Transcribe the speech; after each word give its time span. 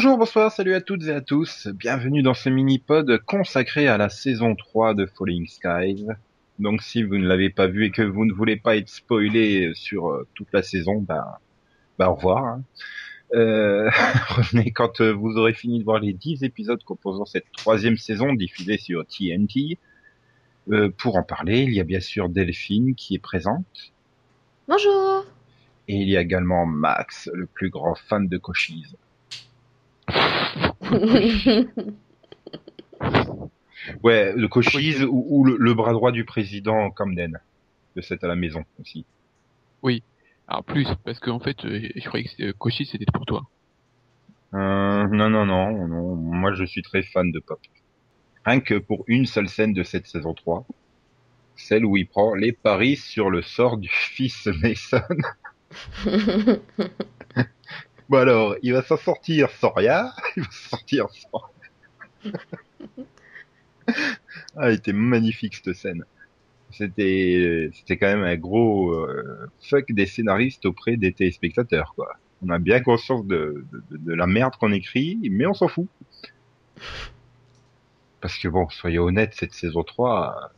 Bonjour, 0.00 0.16
bonsoir, 0.16 0.52
salut 0.52 0.74
à 0.74 0.80
toutes 0.80 1.02
et 1.06 1.10
à 1.10 1.20
tous. 1.20 1.66
Bienvenue 1.66 2.22
dans 2.22 2.32
ce 2.32 2.48
mini-pod 2.48 3.18
consacré 3.26 3.88
à 3.88 3.96
la 3.96 4.08
saison 4.08 4.54
3 4.54 4.94
de 4.94 5.06
Falling 5.06 5.48
Skies. 5.48 6.06
Donc 6.60 6.82
si 6.82 7.02
vous 7.02 7.18
ne 7.18 7.26
l'avez 7.26 7.50
pas 7.50 7.66
vu 7.66 7.84
et 7.86 7.90
que 7.90 8.02
vous 8.02 8.24
ne 8.24 8.32
voulez 8.32 8.54
pas 8.54 8.76
être 8.76 8.88
spoilé 8.88 9.72
sur 9.74 10.10
euh, 10.10 10.24
toute 10.34 10.52
la 10.52 10.62
saison, 10.62 11.00
bah, 11.00 11.40
bah 11.98 12.10
au 12.10 12.14
revoir. 12.14 12.44
hein. 12.44 12.62
Euh, 13.34 13.90
revenez 14.28 14.70
quand 14.70 15.00
euh, 15.00 15.10
vous 15.10 15.36
aurez 15.36 15.52
fini 15.52 15.80
de 15.80 15.84
voir 15.84 15.98
les 15.98 16.12
10 16.12 16.44
épisodes 16.44 16.84
composant 16.84 17.24
cette 17.24 17.50
troisième 17.50 17.96
saison 17.96 18.34
diffusée 18.34 18.78
sur 18.78 19.04
TNT. 19.04 19.78
Euh, 20.70 20.90
pour 20.96 21.16
en 21.16 21.24
parler, 21.24 21.62
il 21.62 21.74
y 21.74 21.80
a 21.80 21.84
bien 21.84 21.98
sûr 21.98 22.28
Delphine 22.28 22.94
qui 22.94 23.16
est 23.16 23.18
présente. 23.20 23.92
Bonjour 24.68 25.24
Et 25.88 25.96
il 25.96 26.08
y 26.08 26.16
a 26.16 26.20
également 26.20 26.66
Max, 26.66 27.28
le 27.34 27.46
plus 27.46 27.68
grand 27.68 27.96
fan 27.96 28.28
de 28.28 28.38
Cochise. 28.38 28.96
Ouais, 34.02 34.34
le 34.34 34.48
Cochise 34.48 35.04
ou, 35.04 35.24
ou 35.28 35.44
le, 35.44 35.56
le 35.56 35.72
bras 35.72 35.92
droit 35.92 36.12
du 36.12 36.24
président 36.24 36.90
Camden. 36.90 37.40
De 37.96 38.02
cette 38.02 38.22
à 38.22 38.28
la 38.28 38.36
maison 38.36 38.64
aussi. 38.80 39.06
Alors 40.48 40.64
plus, 40.64 40.88
parce 41.04 41.20
qu'en 41.20 41.40
fait, 41.40 41.62
euh, 41.66 41.88
je 41.94 42.08
croyais 42.08 42.24
que 42.26 42.52
Koshi 42.52 42.86
c'était 42.86 43.04
pour 43.12 43.26
toi. 43.26 43.42
Euh, 44.54 45.06
non, 45.08 45.28
non, 45.28 45.44
non, 45.44 45.86
non. 45.86 46.16
Moi, 46.16 46.54
je 46.54 46.64
suis 46.64 46.80
très 46.80 47.02
fan 47.02 47.30
de 47.30 47.38
Pop. 47.38 47.60
Rien 48.46 48.60
que 48.60 48.78
pour 48.78 49.04
une 49.08 49.26
seule 49.26 49.48
scène 49.48 49.74
de 49.74 49.82
cette 49.82 50.06
saison 50.06 50.32
3. 50.32 50.64
Celle 51.54 51.84
où 51.84 51.98
il 51.98 52.06
prend 52.06 52.34
les 52.34 52.52
paris 52.52 52.96
sur 52.96 53.28
le 53.28 53.42
sort 53.42 53.76
du 53.76 53.90
fils 53.92 54.48
Mason. 54.62 55.02
Bon 58.08 58.18
alors, 58.18 58.56
il 58.62 58.72
va 58.72 58.82
s'en 58.82 58.96
sortir 58.96 59.50
sans 59.50 59.70
rien. 59.70 60.10
Il 60.36 60.42
va 60.42 60.48
s'en 60.50 60.76
sortir 60.76 61.06
ah, 64.56 64.70
était 64.70 64.92
magnifique 64.92 65.56
cette 65.56 65.74
scène. 65.74 66.04
C'était, 66.70 67.70
c'était 67.72 67.96
quand 67.96 68.06
même 68.06 68.24
un 68.24 68.36
gros 68.36 68.92
euh, 68.92 69.48
fuck 69.60 69.90
des 69.92 70.06
scénaristes 70.06 70.66
auprès 70.66 70.96
des 70.96 71.12
téléspectateurs, 71.12 71.94
quoi. 71.94 72.16
On 72.42 72.50
a 72.50 72.58
bien 72.58 72.80
conscience 72.80 73.26
de 73.26 73.64
la 74.06 74.26
merde 74.26 74.54
qu'on 74.56 74.72
écrit, 74.72 75.18
mais 75.30 75.46
on 75.46 75.54
s'en 75.54 75.68
fout. 75.68 75.88
Parce 78.20 78.38
que 78.38 78.48
bon, 78.48 78.68
soyez 78.68 78.98
honnêtes, 78.98 79.34
cette 79.34 79.52
saison 79.52 79.82
3, 79.82 80.52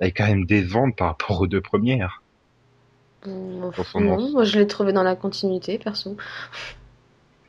elle 0.00 0.08
est 0.08 0.12
quand 0.12 0.26
même 0.26 0.44
décevante 0.44 0.96
par 0.96 1.08
rapport 1.08 1.40
aux 1.40 1.46
deux 1.46 1.60
premières. 1.60 2.22
Bon, 3.24 3.72
non, 4.00 4.30
moi 4.30 4.44
je 4.44 4.58
l'ai 4.58 4.66
trouvé 4.66 4.92
dans 4.92 5.02
la 5.02 5.16
continuité, 5.16 5.78
perso. 5.78 6.16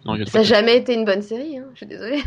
Non, 0.05 0.13
a 0.13 0.25
Ça 0.25 0.39
n'a 0.39 0.43
jamais 0.43 0.77
été 0.77 0.93
une 0.93 1.05
bonne 1.05 1.21
série, 1.21 1.57
hein. 1.57 1.67
je 1.73 1.77
suis 1.77 1.85
désolée. 1.85 2.23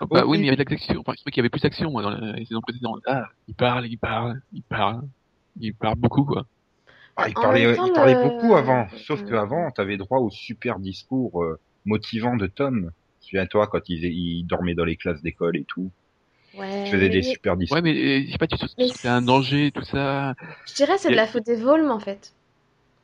Ah, 0.00 0.06
bah, 0.06 0.24
oui, 0.26 0.38
mais 0.38 0.44
il 0.44 0.46
y 0.46 0.48
avait 0.48 0.64
de 0.64 0.68
l'action. 0.70 1.00
Enfin, 1.00 1.12
je 1.12 1.20
trouvais 1.20 1.30
qu'il 1.30 1.36
y 1.36 1.40
avait 1.42 1.50
plus 1.50 1.60
d'action 1.60 1.90
moi, 1.90 2.02
dans 2.02 2.10
les 2.10 2.44
saisons 2.44 2.60
précédentes. 2.60 3.02
Ah, 3.06 3.28
il 3.46 3.54
parle, 3.54 3.86
il 3.86 3.98
parle, 3.98 4.40
il 4.52 4.62
parle, 4.62 5.02
il 5.60 5.74
parle 5.74 5.96
beaucoup 5.96 6.24
quoi. 6.24 6.46
Ah, 7.16 7.28
il 7.28 7.34
parlait, 7.34 7.66
même 7.66 7.76
temps, 7.76 7.86
il 7.86 7.92
parlait 7.92 8.14
le- 8.14 8.20
beaucoup 8.20 8.54
avant. 8.54 8.88
Sauf 9.06 9.22
qu'avant, 9.24 9.70
t'avais 9.70 9.96
droit 9.96 10.18
au 10.18 10.30
super 10.30 10.80
discours 10.80 11.42
euh, 11.42 11.60
motivant 11.84 12.36
de 12.36 12.46
Tom. 12.46 12.90
Souviens-toi 13.20 13.68
quand 13.68 13.88
il, 13.88 14.04
il 14.04 14.44
dormait 14.46 14.74
dans 14.74 14.84
les 14.84 14.96
classes 14.96 15.22
d'école 15.22 15.56
et 15.56 15.64
tout. 15.64 15.92
Ouais, 16.58 16.84
Il 16.86 16.90
faisait 16.90 17.08
des 17.08 17.16
mais 17.16 17.22
super 17.22 17.56
discours. 17.56 17.76
Ouais, 17.76 17.82
mais 17.82 17.94
euh, 17.94 18.24
je 18.26 18.32
sais 18.32 18.38
pas, 18.38 18.46
tu 18.46 18.56
Mais 18.78 18.88
c'est 18.88 19.08
un 19.08 19.22
danger, 19.22 19.70
tout 19.74 19.84
ça. 19.84 20.34
je 20.68 20.74
dirais 20.74 20.98
c'est 20.98 21.10
de 21.10 21.16
la 21.16 21.26
faute 21.26 21.46
des 21.46 21.56
Volmes 21.56 21.90
en 21.90 21.98
fait. 22.00 22.32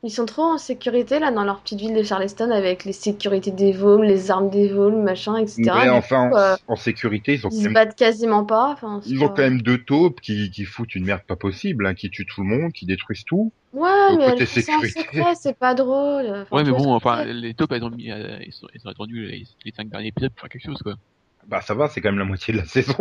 Ils 0.01 0.11
sont 0.11 0.25
trop 0.25 0.43
en 0.43 0.57
sécurité 0.57 1.19
là 1.19 1.29
dans 1.29 1.43
leur 1.43 1.59
petite 1.61 1.79
ville 1.81 1.93
de 1.93 2.03
Charleston 2.03 2.51
avec 2.51 2.85
les 2.85 2.93
sécurités 2.93 3.51
des 3.51 3.73
Volmes, 3.73 4.03
les 4.03 4.31
armes 4.31 4.49
des 4.49 4.69
Volmes, 4.69 5.03
machin, 5.03 5.35
etc. 5.35 5.83
Du 5.83 5.89
enfin, 5.89 6.29
coup, 6.29 6.37
euh, 6.37 6.55
en, 6.69 6.75
sécurité, 6.77 7.33
ils 7.33 7.45
ont, 7.45 7.49
ils 7.49 7.55
quand 7.55 7.57
se 7.57 7.63
même, 7.63 7.73
battent 7.73 7.97
quasiment 7.97 8.45
pas. 8.45 8.77
Ils 9.05 9.17
ont 9.21 9.27
pas- 9.27 9.33
quand 9.35 9.41
même 9.41 9.61
deux 9.61 9.83
taupes 9.83 10.21
qui, 10.21 10.51
qui 10.51 10.63
foutent 10.63 10.95
une 10.95 11.03
merde 11.03 11.23
pas 11.27 11.35
possible, 11.35 11.85
hein, 11.85 11.95
qui 11.95 12.09
tuent 12.09 12.25
tout 12.25 12.41
le 12.43 12.47
monde, 12.47 12.71
qui 12.71 12.85
détruisent 12.85 13.25
tout. 13.25 13.51
Ouais, 13.73 13.89
Au 14.13 14.17
mais 14.17 14.31
côté 14.31 14.45
sécurité. 14.45 15.01
secret, 15.01 15.35
c'est 15.35 15.57
pas 15.57 15.73
drôle. 15.73 16.27
Enfin, 16.29 16.55
ouais, 16.55 16.63
mais 16.63 16.71
bon, 16.71 16.83
je 16.83 16.89
enfin, 16.89 17.25
les 17.25 17.53
taupes, 17.53 17.73
elles 17.73 17.83
ont 17.83 17.89
mis, 17.89 18.09
euh, 18.09 18.39
ils, 18.45 18.53
sont, 18.53 18.67
ils 18.73 18.87
ont 18.87 18.91
attendu 18.91 19.25
les, 19.27 19.43
les 19.65 19.71
cinq 19.73 19.89
derniers 19.89 20.07
épisodes 20.07 20.31
pour 20.31 20.41
faire 20.41 20.49
quelque 20.49 20.65
chose 20.65 20.81
quoi. 20.81 20.95
Bah 21.47 21.61
ça 21.61 21.73
va, 21.73 21.89
c'est 21.89 22.01
quand 22.01 22.09
même 22.09 22.19
la 22.19 22.25
moitié 22.25 22.53
de 22.53 22.59
la 22.59 22.65
saison. 22.65 22.93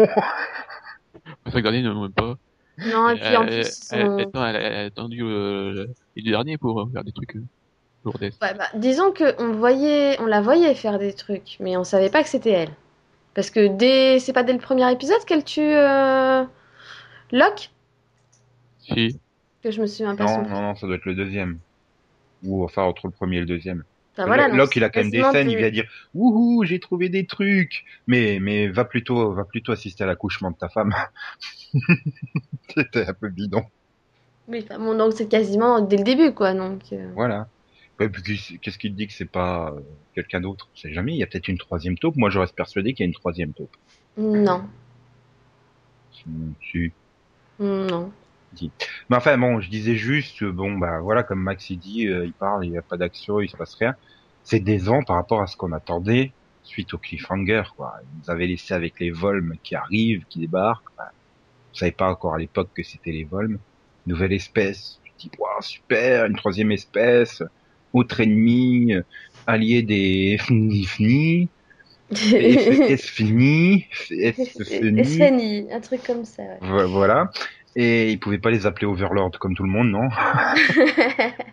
Cinq 1.50 1.62
derniers, 1.62 1.82
non, 1.82 2.03
même 2.03 2.12
pas. 2.12 2.37
Non, 2.78 3.09
et 3.09 3.19
puis 3.19 3.37
en 3.37 3.44
plus, 3.44 3.54
elle, 3.56 3.65
sont- 3.66 3.97
elle, 3.97 4.21
attends, 4.21 4.47
elle, 4.47 4.56
elle 4.56 4.75
a 4.75 4.84
attendu 4.84 5.22
euh, 5.22 5.87
les 6.16 6.22
deux 6.22 6.31
derniers 6.31 6.59
pour 6.59 6.81
euh, 6.81 6.87
faire 6.93 7.04
des 7.04 7.12
trucs 7.12 7.37
euh, 7.37 7.43
lourdesques. 8.04 8.41
Ouais, 8.41 8.54
bah, 8.54 8.69
disons 8.75 9.10
que 9.10 9.41
on 9.43 9.53
voyait, 9.53 10.19
on 10.21 10.26
la 10.26 10.41
voyait 10.41 10.75
faire 10.75 10.99
des 10.99 11.12
trucs, 11.12 11.56
mais 11.60 11.76
on 11.76 11.84
savait 11.84 12.10
pas 12.10 12.22
que 12.22 12.28
c'était 12.28 12.50
elle. 12.50 12.71
Parce 13.34 13.50
que 13.50 13.66
dès, 13.66 14.19
c'est 14.21 14.32
pas 14.32 14.43
dès 14.43 14.53
le 14.53 14.59
premier 14.59 14.91
épisode 14.91 15.25
qu'elle 15.25 15.44
tue 15.44 15.60
euh... 15.60 16.44
Locke? 17.32 17.70
Si. 18.81 19.19
que 19.62 19.70
je 19.70 19.81
me 19.81 19.87
souviens 19.87 20.16
pas. 20.16 20.25
non, 20.25 20.49
non, 20.49 20.62
non, 20.62 20.75
ça 20.76 20.87
doit 20.87 20.97
être 20.97 21.05
le 21.05 21.15
deuxième. 21.15 21.59
Ou 22.44 22.65
enfin 22.65 22.82
entre 22.82 23.06
le 23.06 23.12
premier 23.12 23.37
et 23.37 23.41
le 23.41 23.47
deuxième. 23.47 23.84
Voilà, 24.27 24.49
donc 24.49 24.56
Locke, 24.56 24.77
il 24.77 24.84
a 24.84 24.91
quand 24.91 25.01
même 25.01 25.11
des 25.11 25.23
scènes, 25.23 25.51
il 25.51 25.56
vient 25.56 25.71
dire 25.71 25.89
Wouhou, 26.15 26.65
j'ai 26.65 26.81
trouvé 26.81 27.09
des 27.09 27.27
trucs. 27.27 27.84
Mais 28.06 28.39
mais 28.41 28.69
va 28.69 28.84
plutôt 28.84 29.33
va 29.33 29.45
plutôt 29.45 29.73
assister 29.73 30.05
à 30.05 30.06
l'accouchement 30.06 30.51
de 30.51 30.56
ta 30.56 30.69
femme. 30.69 30.95
C'était 32.75 33.06
un 33.06 33.15
peu 33.15 33.29
bidon. 33.29 33.65
Oui, 34.49 34.65
enfin, 34.65 34.79
bon, 34.79 34.97
donc 34.97 35.12
c'est 35.12 35.29
quasiment 35.29 35.81
dès 35.81 35.99
le 35.99 36.05
début, 36.05 36.33
quoi. 36.33 36.55
Donc, 36.55 36.81
euh, 36.93 37.11
Voilà. 37.15 37.49
Ouais, 38.01 38.11
Qu'est-ce 38.62 38.79
qui 38.79 38.91
te 38.91 38.97
dit 38.97 39.06
que 39.06 39.12
c'est 39.12 39.31
pas 39.31 39.73
euh, 39.73 39.81
quelqu'un 40.15 40.41
d'autre? 40.41 40.69
On 40.73 40.77
sait 40.77 40.93
jamais. 40.93 41.12
Il 41.12 41.19
y 41.19 41.23
a 41.23 41.27
peut-être 41.27 41.49
une 41.49 41.59
troisième 41.59 41.99
taupe. 41.99 42.17
Moi, 42.17 42.31
je 42.31 42.39
reste 42.39 42.55
persuadé 42.55 42.95
qu'il 42.95 43.05
y 43.05 43.06
a 43.06 43.09
une 43.09 43.15
troisième 43.15 43.53
taupe. 43.53 43.77
non, 44.17 44.62
si. 46.62 46.93
non. 47.59 48.12
Mais 49.09 49.17
enfin 49.17 49.37
bon, 49.39 49.61
je 49.61 49.69
disais 49.71 49.95
juste, 49.97 50.45
bon 50.45 50.79
bah 50.79 51.01
voilà, 51.01 51.23
comme 51.23 51.41
Max 51.43 51.69
il 51.71 51.79
dit, 51.79 52.07
euh, 52.09 52.27
il 52.27 52.35
parle, 52.35 52.65
il 52.65 52.71
n'y 52.71 52.79
a 52.79 52.83
pas 52.83 52.97
d'action, 52.97 53.41
il 53.41 53.49
se 53.49 53.57
passe 53.57 53.75
rien. 53.75 53.95
C'est 54.43 54.61
décevant 54.61 55.03
par 55.03 55.17
rapport 55.17 55.43
à 55.43 55.47
ce 55.47 55.57
qu'on 55.57 55.73
attendait 55.73 56.35
suite 56.63 56.95
au 56.95 56.99
cliffhanger, 56.99 57.63
quoi. 57.77 57.93
Ils 58.05 58.19
nous 58.19 58.31
avaient 58.31 58.47
laissé 58.47 58.75
avec 58.75 58.99
les 59.01 59.11
Volmes 59.11 59.55
qui 59.63 59.75
arrivent, 59.75 60.25
qui 60.29 60.41
débarquent. 60.41 60.85
Enfin, 60.97 61.09
on 61.73 61.79
savait 61.79 61.93
pas 61.93 62.09
encore 62.11 62.35
à 62.35 62.39
l'époque 62.39 62.71
que 62.75 62.83
c'était 62.83 63.13
les 63.13 63.25
Volmes. 63.25 63.59
Nouvelle 64.07 64.33
espèce. 64.33 65.01
Tu 65.05 65.13
dis, 65.19 65.31
waouh, 65.39 65.63
super, 65.63 66.27
une 66.27 66.37
troisième 66.37 66.73
espèce, 66.73 67.43
autre 67.93 68.21
ennemi, 68.21 68.95
euh, 68.95 69.03
allié 69.47 69.83
des 69.83 70.39
Fni 70.39 70.85
Fni, 70.85 71.51
Fni, 72.97 73.87
Fni. 73.95 75.01
Esfeni, 75.01 75.73
un 75.73 75.81
truc 75.81 76.03
comme 76.05 76.25
ça. 76.25 76.43
ouais. 76.43 76.59
Vo- 76.61 76.89
Voilà. 76.89 77.31
Et 77.77 78.11
ils 78.12 78.19
pouvaient 78.19 78.39
pas 78.39 78.51
les 78.51 78.67
appeler 78.67 78.87
Overlord 78.87 79.31
comme 79.39 79.55
tout 79.55 79.62
le 79.62 79.71
monde, 79.71 79.91
non? 79.91 80.09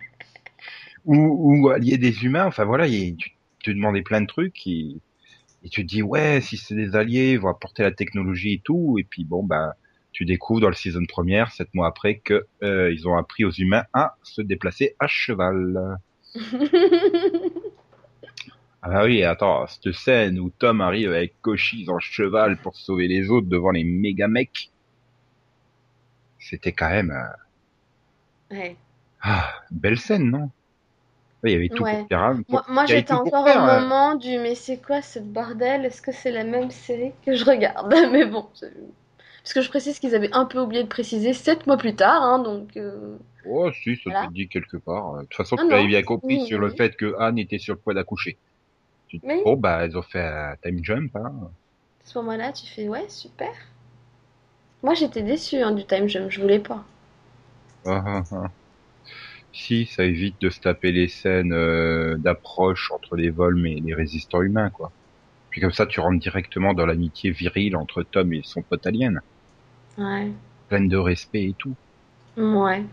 Ou, 1.04 1.16
ou 1.64 1.68
alliés 1.70 1.98
des 1.98 2.24
humains. 2.24 2.46
Enfin 2.46 2.64
voilà, 2.64 2.86
il- 2.86 3.16
tu 3.16 3.30
te 3.62 3.70
demandais 3.70 4.02
plein 4.02 4.20
de 4.20 4.26
trucs 4.26 4.66
et, 4.66 4.96
et 5.64 5.68
tu 5.70 5.82
te 5.82 5.88
dis 5.88 6.02
ouais, 6.02 6.40
si 6.40 6.56
c'est 6.56 6.74
des 6.74 6.96
alliés, 6.96 7.32
ils 7.32 7.40
vont 7.40 7.48
apporter 7.50 7.82
la 7.82 7.92
technologie 7.92 8.54
et 8.54 8.62
tout. 8.64 8.96
Et 8.98 9.04
puis 9.04 9.24
bon 9.24 9.44
bah, 9.44 9.74
tu 10.12 10.24
découvres 10.26 10.60
dans 10.62 10.68
le 10.68 10.74
season 10.74 11.04
première, 11.08 11.52
sept 11.52 11.72
mois 11.74 11.88
après, 11.88 12.18
que 12.18 12.46
euh, 12.62 12.92
ils 12.92 13.08
ont 13.08 13.16
appris 13.16 13.44
aux 13.44 13.50
humains 13.52 13.84
à 13.94 14.16
se 14.22 14.42
déplacer 14.42 14.96
à 15.00 15.06
cheval. 15.08 15.98
Ah 18.82 18.90
bah 18.90 19.04
oui, 19.04 19.22
attends, 19.24 19.66
cette 19.66 19.92
scène 19.92 20.38
où 20.38 20.50
Tom 20.50 20.80
arrive 20.80 21.10
avec 21.10 21.40
Cochise 21.40 21.88
en 21.88 21.98
cheval 21.98 22.56
pour 22.58 22.76
sauver 22.76 23.08
les 23.08 23.30
autres 23.30 23.48
devant 23.48 23.70
les 23.70 23.84
méga 23.84 24.28
mecs, 24.28 24.70
c'était 26.48 26.72
quand 26.72 26.88
même 26.90 27.10
euh, 27.10 27.24
Ouais. 28.50 28.76
ah, 29.20 29.52
belle 29.70 29.98
scène, 29.98 30.30
non? 30.30 30.50
Il 31.44 31.52
y 31.52 31.54
avait 31.54 31.68
tout 31.68 31.84
Ouais. 31.84 31.98
pour 32.00 32.08
faire. 32.08 32.34
Moi, 32.68 32.86
j'étais 32.86 33.12
encore 33.12 33.44
au 33.44 33.48
euh. 33.48 33.80
moment 33.80 34.14
du 34.16 34.38
mais 34.38 34.54
c'est 34.54 34.78
quoi 34.78 35.02
ce 35.02 35.18
bordel? 35.20 35.84
Est-ce 35.84 36.02
que 36.02 36.12
c'est 36.12 36.32
la 36.32 36.44
même 36.44 36.70
série 36.70 37.12
que 37.24 37.34
je 37.34 37.44
regarde? 37.44 37.94
Mais 38.12 38.24
bon, 38.26 38.48
c'est- 38.54 38.72
parce 39.42 39.54
que 39.54 39.60
je 39.62 39.68
précise 39.68 39.98
qu'ils 40.00 40.14
avaient 40.16 40.32
un 40.32 40.44
peu 40.44 40.60
oublié 40.60 40.82
de 40.82 40.88
préciser 40.88 41.32
sept 41.32 41.66
mois 41.66 41.76
plus 41.76 41.94
tard, 41.94 42.22
hein, 42.22 42.40
donc 42.40 42.76
euh, 42.76 43.16
Oh 43.46 43.70
si, 43.72 43.96
ça 43.96 44.10
Voilà. 44.10 44.26
te 44.28 44.32
dit 44.32 44.48
quelque 44.48 44.76
part. 44.76 45.16
De 45.16 45.22
toute 45.22 45.34
façon, 45.34 45.56
Ah 45.56 45.62
tu 45.66 45.72
avais 45.72 45.82
non. 45.82 45.88
bien 45.88 46.02
compris 46.02 46.36
Oui, 46.36 46.46
sur 46.46 46.58
le 46.58 46.68
fait 46.70 46.96
que 46.96 47.14
Anne 47.18 47.38
était 47.38 47.58
sur 47.58 47.74
le 47.74 47.80
point 47.80 47.94
d'accoucher. 47.94 48.38
Tu 49.08 49.20
te 49.20 49.26
dis, 49.26 49.32
Oui. 49.32 49.42
oh 49.44 49.56
bah 49.56 49.86
ils 49.86 49.96
ont 49.98 50.02
fait 50.02 50.20
un 50.26 50.56
time 50.62 50.84
jump. 50.84 51.16
Hein. 51.16 51.50
à 52.04 52.08
ce 52.08 52.18
moment-là, 52.18 52.52
tu 52.52 52.66
fais 52.66 52.88
ouais, 52.88 53.06
super. 53.10 53.52
Moi 54.82 54.94
j'étais 54.94 55.20
déçue 55.22 55.60
hein, 55.60 55.72
du 55.72 55.84
time 55.84 56.08
jump, 56.08 56.30
je 56.30 56.40
voulais 56.40 56.58
pas. 56.60 56.82
Ah, 57.84 58.02
ah, 58.06 58.22
ah. 58.32 58.56
Si, 59.52 59.86
ça 59.86 60.04
évite 60.04 60.40
de 60.40 60.50
se 60.50 60.60
taper 60.60 60.92
les 60.92 61.08
scènes 61.08 61.52
euh, 61.52 62.16
d'approche 62.18 62.90
entre 62.92 63.16
les 63.16 63.30
vols 63.30 63.66
et 63.66 63.80
les 63.80 63.94
résistants 63.94 64.42
humains, 64.42 64.70
quoi. 64.70 64.92
Puis 65.50 65.60
comme 65.62 65.72
ça, 65.72 65.86
tu 65.86 66.00
rentres 66.00 66.20
directement 66.20 66.74
dans 66.74 66.86
l'amitié 66.86 67.30
virile 67.32 67.76
entre 67.76 68.02
Tom 68.04 68.32
et 68.34 68.42
son 68.44 68.62
pote 68.64 68.86
alien, 68.86 69.20
Ouais. 69.98 70.32
pleine 70.68 70.86
de 70.86 70.96
respect 70.96 71.42
et 71.48 71.54
tout. 71.58 71.76
Ouais. 72.36 72.84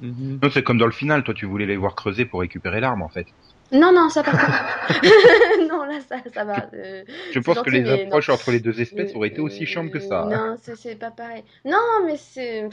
Mhm. 0.00 0.38
Non, 0.42 0.50
c'est 0.50 0.62
comme 0.62 0.78
dans 0.78 0.86
le 0.86 0.92
final, 0.92 1.22
toi 1.24 1.34
tu 1.34 1.44
voulais 1.46 1.66
les 1.66 1.76
voir 1.76 1.94
creuser 1.94 2.24
pour 2.26 2.40
récupérer 2.40 2.80
l'arme 2.80 3.02
en 3.02 3.08
fait. 3.10 3.26
Non, 3.72 3.92
non, 3.92 4.08
ça 4.08 4.22
par 4.22 4.34
contre. 4.34 4.98
non, 5.68 5.84
là, 5.84 5.98
ça, 6.08 6.16
ça 6.32 6.44
va. 6.44 6.66
euh, 6.74 7.04
Je 7.32 7.38
pense 7.40 7.60
que 7.62 7.70
les 7.70 7.90
approches 7.90 8.28
non. 8.28 8.34
entre 8.34 8.50
les 8.52 8.60
deux 8.60 8.80
espèces 8.80 9.14
auraient 9.14 9.28
été 9.28 9.40
aussi 9.40 9.64
Euh, 9.64 9.66
chiantes 9.66 9.90
que 9.90 9.98
ça. 10.00 10.22
hein. 10.22 10.28
Non, 10.30 10.56
c'est- 10.62 10.76
c'est 10.76 10.94
pas 10.94 11.10
pareil. 11.10 11.42
Non, 11.64 11.78
mais 12.04 12.16
c'est. 12.16 12.68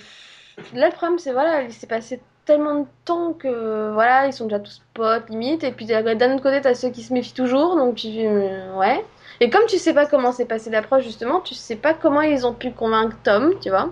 Là, 0.74 0.88
le 0.88 0.94
problème, 0.94 1.18
c'est 1.19 1.31
voilà, 1.31 1.63
il 1.63 1.74
s'est 1.74 1.88
passé 1.88 2.22
tellement 2.45 2.81
de 2.81 2.88
temps 3.06 3.34
que 3.34 3.92
voilà, 3.94 4.28
ils 4.28 4.34
sont 4.34 4.45
déjà 4.45 4.60
tous 4.60 4.81
potes, 4.94 5.30
limite. 5.30 5.63
Et 5.63 5.72
puis 5.72 5.86
d'un 5.86 6.04
autre 6.34 6.44
côté, 6.44 6.62
t'as 6.62 6.75
ceux 6.75 6.90
qui 6.90 7.01
se 7.01 7.13
méfient 7.13 7.34
toujours, 7.34 7.75
donc 7.75 7.95
tu 7.95 8.07
euh, 8.10 8.75
ouais. 8.75 9.04
Et 9.40 9.50
comme 9.50 9.66
tu 9.66 9.78
sais 9.78 9.94
pas 9.94 10.06
comment 10.06 10.31
s'est 10.31 10.45
passée 10.45 10.69
l'approche, 10.69 11.04
justement, 11.04 11.42
tu 11.42 11.56
sais 11.56 11.75
pas 11.75 11.94
comment 11.95 12.22
ils 12.22 12.45
ont 12.45 12.54
pu 12.54 12.72
convaincre 12.72 13.16
Tom, 13.24 13.56
tu 13.62 13.69
vois. 13.69 13.92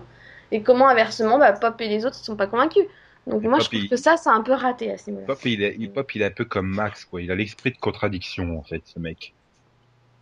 Et 0.51 0.61
comment, 0.61 0.87
inversement, 0.87 1.39
bah, 1.39 1.53
Pop 1.53 1.79
et 1.81 1.87
les 1.87 2.05
autres, 2.05 2.17
ils 2.21 2.25
sont 2.25 2.35
pas 2.35 2.45
convaincus. 2.47 2.83
Donc 3.27 3.43
Et 3.43 3.47
moi, 3.47 3.57
Pop, 3.57 3.63
je 3.65 3.69
trouve 3.69 3.83
il- 3.83 3.89
que 3.89 3.95
ça, 3.97 4.17
c'est 4.17 4.29
un 4.29 4.41
peu 4.41 4.53
raté 4.53 4.91
à 4.91 4.97
ce 4.97 5.09
niveau-là. 5.09 5.27
Pop, 5.27 5.39
il 5.45 5.61
est, 5.63 5.75
il, 5.77 5.91
Pop, 5.91 6.13
il 6.15 6.21
est 6.21 6.25
un 6.25 6.31
peu 6.31 6.45
comme 6.45 6.67
Max, 6.67 7.05
quoi. 7.05 7.21
Il 7.21 7.31
a 7.31 7.35
l'esprit 7.35 7.71
de 7.71 7.77
contradiction, 7.77 8.57
en 8.57 8.63
fait, 8.63 8.81
ce 8.85 8.99
mec. 8.99 9.33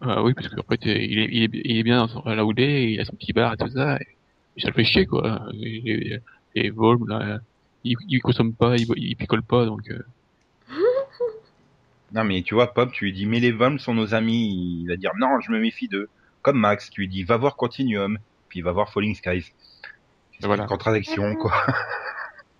Ah 0.01 0.21
oui, 0.23 0.33
parce 0.33 0.47
qu'en 0.49 0.63
fait, 0.63 0.79
il 0.85 0.89
est, 0.91 1.05
il 1.31 1.43
est, 1.43 1.49
il 1.65 1.77
est 1.77 1.83
bien 1.83 1.97
dans 1.99 2.07
son, 2.07 2.21
là 2.29 2.45
où 2.45 2.51
il 2.51 2.59
est, 2.61 2.93
il 2.93 2.99
a 3.01 3.05
son 3.05 3.15
petit 3.15 3.33
bar 3.33 3.53
et 3.53 3.57
tout 3.57 3.69
ça, 3.69 3.97
et, 3.97 4.07
et 4.57 4.61
ça 4.61 4.67
le 4.69 4.73
fait 4.73 4.83
chier, 4.85 5.05
quoi. 5.05 5.41
Et, 5.53 5.91
et, 6.13 6.19
et 6.55 6.69
Volm, 6.69 7.07
là, 7.07 7.39
il, 7.83 7.95
il 8.07 8.21
consomme 8.21 8.53
pas, 8.53 8.75
il, 8.77 8.85
il 8.97 9.15
picole 9.15 9.43
pas, 9.43 9.65
donc, 9.65 9.81
euh, 9.89 9.99
Non, 12.13 12.23
mais 12.23 12.41
tu 12.41 12.53
vois, 12.55 12.73
Pop, 12.73 12.91
tu 12.91 13.05
lui 13.05 13.13
dis, 13.13 13.25
mais 13.25 13.39
les 13.39 13.51
Voms 13.51 13.77
sont 13.77 13.93
nos 13.93 14.13
amis. 14.15 14.81
Il 14.81 14.87
va 14.87 14.95
dire, 14.95 15.11
non, 15.19 15.39
je 15.41 15.51
me 15.51 15.59
méfie 15.59 15.87
d'eux. 15.87 16.09
Comme 16.41 16.57
Max, 16.59 16.89
tu 16.89 17.01
lui 17.01 17.07
dis, 17.07 17.23
va 17.23 17.37
voir 17.37 17.55
Continuum. 17.55 18.17
Puis 18.47 18.61
va 18.61 18.71
voir 18.71 18.91
Falling 18.91 19.13
Skies. 19.13 19.51
C'est 20.39 20.45
Voilà. 20.47 20.63
une 20.63 20.69
contradiction, 20.69 21.35
quoi. 21.35 21.53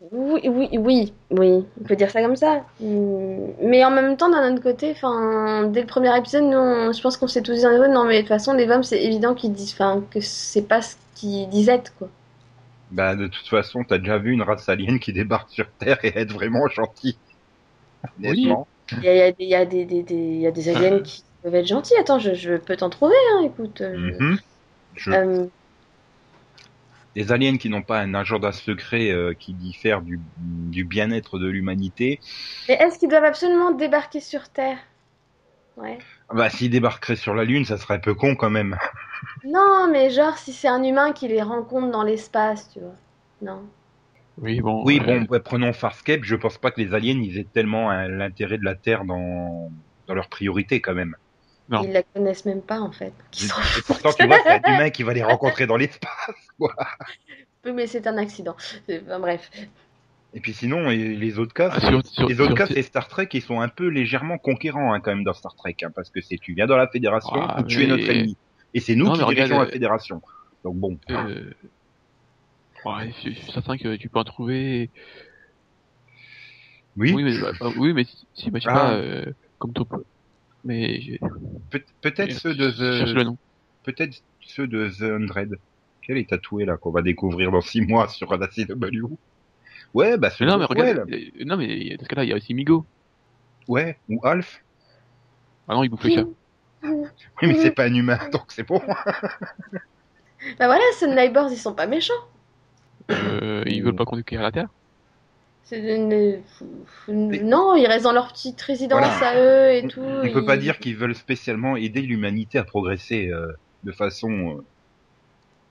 Oui, 0.01 0.41
oui, 0.47 0.69
oui, 0.77 1.13
oui, 1.31 1.65
on 1.79 1.83
peut 1.83 1.95
dire 1.97 2.09
ça 2.09 2.21
comme 2.21 2.35
ça. 2.37 2.65
Mais 2.79 3.83
en 3.83 3.91
même 3.91 4.15
temps, 4.17 4.29
d'un 4.29 4.53
autre 4.53 4.63
côté, 4.63 4.91
enfin, 4.91 5.63
dès 5.67 5.81
le 5.81 5.87
premier 5.87 6.15
épisode, 6.17 6.43
nous, 6.43 6.57
on- 6.57 6.93
je 6.93 7.01
pense 7.01 7.17
qu'on 7.17 7.27
s'est 7.27 7.41
tous 7.41 7.53
dit, 7.55 7.63
non, 7.65 8.05
mais 8.05 8.15
de 8.17 8.19
toute 8.21 8.29
façon, 8.29 8.53
les 8.53 8.67
femmes, 8.67 8.83
c'est 8.83 9.01
évident 9.03 9.35
qu'ils 9.35 9.51
disent, 9.53 9.73
enfin, 9.73 10.01
que 10.11 10.21
c'est 10.21 10.61
pas 10.67 10.81
ce 10.81 10.95
qu'ils 11.15 11.49
disaient, 11.49 11.83
quoi. 11.97 12.09
Bah, 12.89 13.15
de 13.15 13.27
toute 13.27 13.47
façon, 13.47 13.83
t'as 13.83 13.97
déjà 13.99 14.17
vu 14.19 14.31
une 14.33 14.41
race 14.43 14.67
alien 14.69 14.99
qui 14.99 15.13
débarque 15.13 15.49
sur 15.51 15.71
Terre 15.77 16.03
et 16.03 16.09
être 16.17 16.33
vraiment 16.33 16.67
gentil. 16.67 17.19
Honnêtement. 18.17 18.69
Il 19.01 19.05
y 19.07 19.09
a, 19.09 19.13
il 19.15 19.19
y 19.19 19.23
a 19.23 19.31
des, 19.33 19.43
il 19.45 19.49
y 19.49 19.55
a 19.55 19.65
des, 19.65 19.85
des, 19.85 20.03
des- 20.03 20.15
il 20.15 20.41
y 20.41 20.47
a 20.47 20.51
des 20.51 20.69
aliens 20.69 20.99
qui 21.03 21.23
peuvent 21.41 21.55
être 21.55 21.67
gentils. 21.67 21.95
Attends, 21.99 22.19
je, 22.19 22.33
je 22.33 22.55
peux 22.57 22.75
t'en 22.77 22.89
trouver, 22.89 23.15
hein, 23.33 23.41
écoute. 23.45 23.81
euh, 23.81 23.97
Mhm. 23.97 24.39
Je- 24.95 25.13
euh, 25.13 25.47
Des 27.15 27.31
aliens 27.31 27.57
qui 27.57 27.69
n'ont 27.69 27.81
pas 27.83 27.99
un 27.99 28.13
agenda 28.13 28.51
secret 28.51 29.11
euh, 29.11 29.33
qui 29.33 29.53
diffère 29.53 30.01
du, 30.01 30.21
du 30.37 30.85
bien-être 30.85 31.39
de 31.39 31.47
l'humanité. 31.47 32.19
Mais 32.69 32.75
est-ce 32.75 32.97
qu'ils 32.99 33.09
doivent 33.09 33.25
absolument 33.25 33.71
débarquer 33.71 34.21
sur 34.21 34.47
Terre? 34.49 34.79
Ouais. 35.75 36.05
Bah, 36.33 36.49
s'ils 36.49 36.69
débarqueraient 36.71 37.15
sur 37.15 37.35
la 37.35 37.43
Lune, 37.43 37.65
ça 37.65 37.77
serait 37.77 37.95
un 37.95 37.99
peu 37.99 38.13
con 38.15 38.35
quand 38.35 38.49
même. 38.49 38.77
Non, 39.43 39.89
mais 39.91 40.11
genre, 40.11 40.37
si 40.37 40.53
c'est 40.53 40.69
un 40.69 40.81
humain 40.83 41.11
qui 41.11 41.27
les 41.27 41.41
rencontre 41.41 41.91
dans 41.91 42.03
l'espace, 42.03 42.69
tu 42.69 42.79
vois. 42.79 42.95
Non. 43.41 43.69
oui, 44.37 44.61
bon. 44.61 44.83
Oui, 44.85 45.01
euh, 45.07 45.19
bon, 45.19 45.25
ouais, 45.29 45.39
prenons 45.41 45.73
Farscape. 45.73 46.23
Je 46.23 46.35
pense 46.35 46.57
pas 46.57 46.71
que 46.71 46.79
les 46.81 46.93
aliens 46.93 47.19
ils 47.21 47.37
aient 47.37 47.49
tellement 47.51 47.89
hein, 47.89 48.07
l'intérêt 48.07 48.57
de 48.57 48.63
la 48.65 48.75
Terre 48.75 49.05
dans 49.05 49.71
dans 50.07 50.13
leurs 50.15 50.29
priorités 50.29 50.81
quand 50.81 50.95
même. 50.95 51.15
Non. 51.69 51.83
Ils 51.83 51.91
la 51.91 52.01
connaissent 52.03 52.45
même 52.45 52.61
pas, 52.63 52.79
en 52.79 52.91
fait. 52.91 53.13
Et 53.41 53.47
pourtant, 53.87 54.11
tu 54.11 54.25
vois, 54.25 54.39
c'est 54.43 54.49
un 54.67 54.73
humain 54.73 54.89
qui 54.89 55.03
va 55.03 55.13
les 55.13 55.23
rencontrer 55.23 55.67
dans 55.67 55.77
l'espace. 55.77 56.09
Oui, 57.65 57.73
mais 57.73 57.87
c'est 57.87 58.07
un 58.07 58.17
accident. 58.17 58.55
Enfin, 58.89 59.19
bref. 59.19 59.51
Et 60.33 60.39
puis 60.39 60.53
sinon, 60.53 60.87
les 60.89 61.39
autres 61.39 61.53
cas, 61.53 61.69
Ah, 61.73 61.79
c'est- 61.81 61.87
sur- 61.87 62.05
sur- 62.07 62.27
les 62.29 62.39
autres 62.39 62.55
sur- 62.55 62.67
cas, 62.67 62.73
c'est 62.73 62.81
Star 62.83 63.07
Trek, 63.09 63.27
ils 63.33 63.41
sont 63.41 63.59
un 63.59 63.67
peu 63.67 63.87
légèrement 63.87 64.37
conquérants 64.37 64.93
hein, 64.93 65.01
quand 65.01 65.13
même 65.13 65.25
dans 65.25 65.33
Star 65.33 65.53
Trek, 65.55 65.75
hein, 65.83 65.89
parce 65.93 66.09
que 66.09 66.21
c'est 66.21 66.37
tu 66.37 66.53
viens 66.53 66.67
dans 66.67 66.77
la 66.77 66.87
Fédération 66.87 67.31
Ah, 67.33 67.59
ou 67.59 67.63
tu 67.65 67.83
es 67.83 67.87
notre 67.87 68.09
ennemi. 68.09 68.37
Et 68.73 68.79
c'est 68.79 68.95
nous 68.95 69.05
Non, 69.05 69.11
qui 69.13 69.19
mais 69.19 69.25
regarde, 69.25 69.49
dirigeons 69.49 69.61
la 69.61 69.67
euh, 69.67 69.71
Fédération. 69.71 70.21
Donc 70.63 70.77
bon. 70.77 70.99
euh, 71.09 71.51
ouais, 72.85 73.13
je, 73.23 73.29
je 73.31 73.35
suis 73.35 73.51
certain 73.51 73.77
que 73.77 73.95
tu 73.97 74.07
peux 74.07 74.19
en 74.19 74.23
trouver. 74.23 74.89
Oui, 76.95 77.11
Oui, 77.13 77.23
mais, 77.23 77.37
bah, 77.59 77.71
oui, 77.77 77.93
mais 77.93 78.05
si, 78.05 78.27
si, 78.35 78.51
bah, 78.51 78.59
je 78.59 78.63
sais 78.63 78.69
Ah. 78.71 78.73
pas, 78.75 78.93
euh, 78.93 79.25
comme 79.57 79.73
toi. 79.73 79.85
Mais, 80.63 81.19
peut-être 82.01 82.33
ceux 82.33 82.53
de 82.55 82.69
je 82.69 82.97
cherche 82.97 83.13
le 83.13 83.23
The, 83.23 83.25
nom. 83.25 83.37
peut-être 83.83 84.21
ceux 84.41 84.67
de 84.67 84.89
The 84.89 85.03
Hundred. 85.03 85.57
Quel 86.01 86.17
est 86.17 86.29
tatoué 86.29 86.65
là 86.65 86.77
qu'on 86.77 86.91
va 86.91 87.01
découvrir 87.01 87.51
dans 87.51 87.61
six 87.61 87.81
mois 87.81 88.07
sur 88.07 88.35
la 88.35 88.47
CW 88.47 89.07
Ouais, 89.93 90.17
bah 90.17 90.29
ceux 90.29 90.45
non, 90.45 90.55
de 90.55 90.59
mais 90.59 90.65
regarde, 90.65 91.09
euh, 91.11 91.45
non, 91.45 91.57
mais 91.57 91.95
dans 91.97 92.03
ce 92.03 92.09
cas-là, 92.09 92.23
il 92.23 92.29
y 92.29 92.33
a 92.33 92.35
aussi 92.35 92.53
Migo. 92.53 92.85
Ouais, 93.67 93.97
ou 94.09 94.19
Alf. 94.25 94.63
Ah 95.67 95.75
non, 95.75 95.83
il 95.83 95.89
bouffe 95.89 96.03
le 96.03 96.09
chat. 96.11 96.25
Oui, 96.83 97.07
mais 97.41 97.55
c'est 97.55 97.71
pas 97.71 97.85
un 97.85 97.93
humain, 97.93 98.19
donc 98.31 98.45
c'est 98.49 98.63
bon. 98.67 98.81
Bah 100.57 100.67
voilà, 100.67 100.81
ces 100.93 101.07
Neighbors, 101.07 101.51
ils 101.51 101.57
sont 101.57 101.73
pas 101.73 101.85
méchants. 101.87 102.13
Euh, 103.11 103.63
ils 103.67 103.83
veulent 103.83 103.95
pas 103.95 104.05
conquérir 104.05 104.41
la 104.43 104.51
Terre. 104.51 104.69
Une- 105.71 106.41
Non, 107.07 107.75
ils 107.75 107.85
restent 107.85 108.05
dans 108.05 108.11
leur 108.11 108.29
petite 108.33 108.59
résidence 108.61 108.99
Voilà. 108.99 109.27
à 109.27 109.35
eux 109.39 109.71
et 109.75 109.87
tout. 109.87 110.01
On 110.01 110.31
peut 110.31 110.45
pas 110.45 110.57
dire 110.57 110.79
qu'ils 110.79 110.95
veulent 110.95 111.13
spécialement 111.15 111.75
aider 111.75 112.01
l'humanité 112.01 112.57
à 112.57 112.63
progresser 112.63 113.27
euh, 113.29 113.47
de 113.83 113.91
façon 113.91 114.63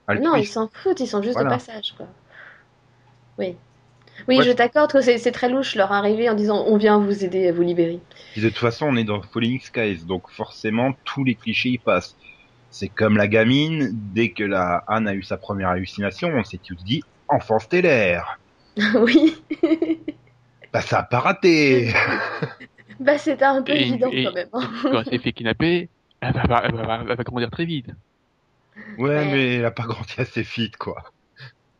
euh, 0.08 0.14
Non, 0.20 0.36
ils 0.36 0.46
s'en 0.46 0.68
foutent, 0.72 1.00
ils 1.00 1.06
sont 1.08 1.20
juste 1.22 1.34
Voilà. 1.34 1.50
de 1.50 1.54
passage, 1.54 1.94
quoi. 1.96 2.06
Oui. 3.38 3.56
Oui, 4.26 4.38
Ouais. 4.38 4.44
je 4.44 4.50
t'accorde 4.52 4.90
que 4.92 5.00
c'est 5.00 5.30
très 5.32 5.48
louche 5.48 5.74
leur 5.76 5.92
arrivée 5.92 6.28
en 6.28 6.34
disant 6.34 6.64
on 6.66 6.76
vient 6.76 6.98
vous 6.98 7.24
aider 7.24 7.48
à 7.48 7.52
vous 7.52 7.62
libérer. 7.62 8.00
De 8.36 8.48
toute 8.48 8.58
façon, 8.58 8.86
on 8.86 8.96
est 8.96 9.04
dans 9.04 9.22
Falling 9.22 9.60
Skies, 9.60 10.04
donc 10.06 10.28
forcément 10.30 10.92
tous 11.04 11.22
les 11.24 11.34
clichés 11.36 11.68
y 11.70 11.78
passent. 11.78 12.16
C'est 12.70 12.88
comme 12.88 13.16
la 13.16 13.28
gamine, 13.28 13.90
dès 14.12 14.30
que 14.30 14.42
la 14.44 14.84
Anne 14.88 15.06
a 15.08 15.14
eu 15.14 15.22
sa 15.22 15.36
première 15.36 15.68
hallucination, 15.70 16.28
on 16.34 16.42
s'est 16.44 16.58
tous 16.58 16.82
dit 16.84 17.02
enfant 17.28 17.58
stellaire. 17.60 18.37
oui. 19.00 19.36
Bah 20.72 20.80
ça 20.80 21.00
a 21.00 21.02
pas 21.02 21.20
raté. 21.20 21.92
bah 23.00 23.18
c'était 23.18 23.44
un 23.44 23.62
peu 23.62 23.72
Et- 23.72 23.82
évident 23.82 24.10
et- 24.12 24.24
quand 24.24 24.32
même. 24.34 24.48
hein. 24.52 24.70
Quand 24.82 24.98
elle 25.00 25.04
s'est 25.06 25.18
fait 25.18 25.32
kidnapper, 25.32 25.88
elle 26.20 26.32
va, 26.34 26.42
elle 26.42 26.50
va, 26.50 26.62
elle 26.64 26.74
va- 26.86 27.04
elle 27.10 27.16
va 27.16 27.24
grandir 27.24 27.50
très 27.50 27.64
vite. 27.64 27.88
Ouais, 28.96 29.08
Ouais. 29.10 29.24
mais 29.32 29.54
elle 29.56 29.64
a 29.64 29.70
pas 29.70 29.84
grandi 29.84 30.14
assez 30.18 30.42
vite, 30.42 30.76
quoi. 30.76 31.02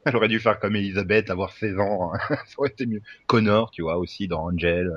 Elle 0.05 0.17
aurait 0.17 0.29
dû 0.29 0.41
faire 0.41 0.59
comme 0.59 0.75
Elisabeth, 0.77 1.29
avoir 1.31 1.53
16 1.53 1.79
ans. 1.79 2.13
hein. 2.15 2.19
ça 2.46 2.55
aurait 2.58 2.70
été 2.70 2.87
mieux. 2.87 3.03
Connor, 3.27 3.70
tu 3.70 3.82
vois, 3.82 3.99
aussi 3.99 4.27
dans 4.29 4.43
Angel. 4.46 4.91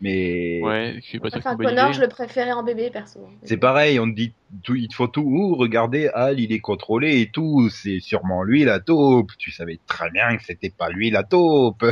Mais 0.00 0.60
Ouais, 0.62 0.94
je 1.02 1.06
suis 1.06 1.20
pas 1.20 1.30
sûr 1.30 1.40
que 1.40 1.46
c'est 1.48 1.48
Enfin, 1.48 1.56
Connor, 1.56 1.92
idée. 1.92 1.94
je 1.94 2.00
le 2.00 2.08
préférais 2.08 2.52
en 2.52 2.62
bébé 2.62 2.90
perso. 2.90 3.28
c'est 3.44 3.56
pareil, 3.56 3.98
on 3.98 4.08
te 4.10 4.14
dit, 4.14 4.36
tout, 4.64 4.74
il 4.76 4.88
te 4.88 4.94
faut 4.94 5.08
tout. 5.08 5.22
Ouh, 5.22 5.54
regardez, 5.56 6.08
Al, 6.14 6.38
il 6.40 6.52
est 6.52 6.60
contrôlé 6.60 7.20
et 7.20 7.30
tout. 7.30 7.68
C'est 7.70 8.00
sûrement 8.00 8.42
lui 8.42 8.64
la 8.64 8.80
taupe. 8.80 9.30
Tu 9.38 9.50
savais 9.50 9.80
très 9.86 10.10
bien 10.10 10.36
que 10.36 10.44
c'était 10.44 10.70
pas 10.70 10.90
lui 10.90 11.10
la 11.10 11.24
taupe. 11.24 11.84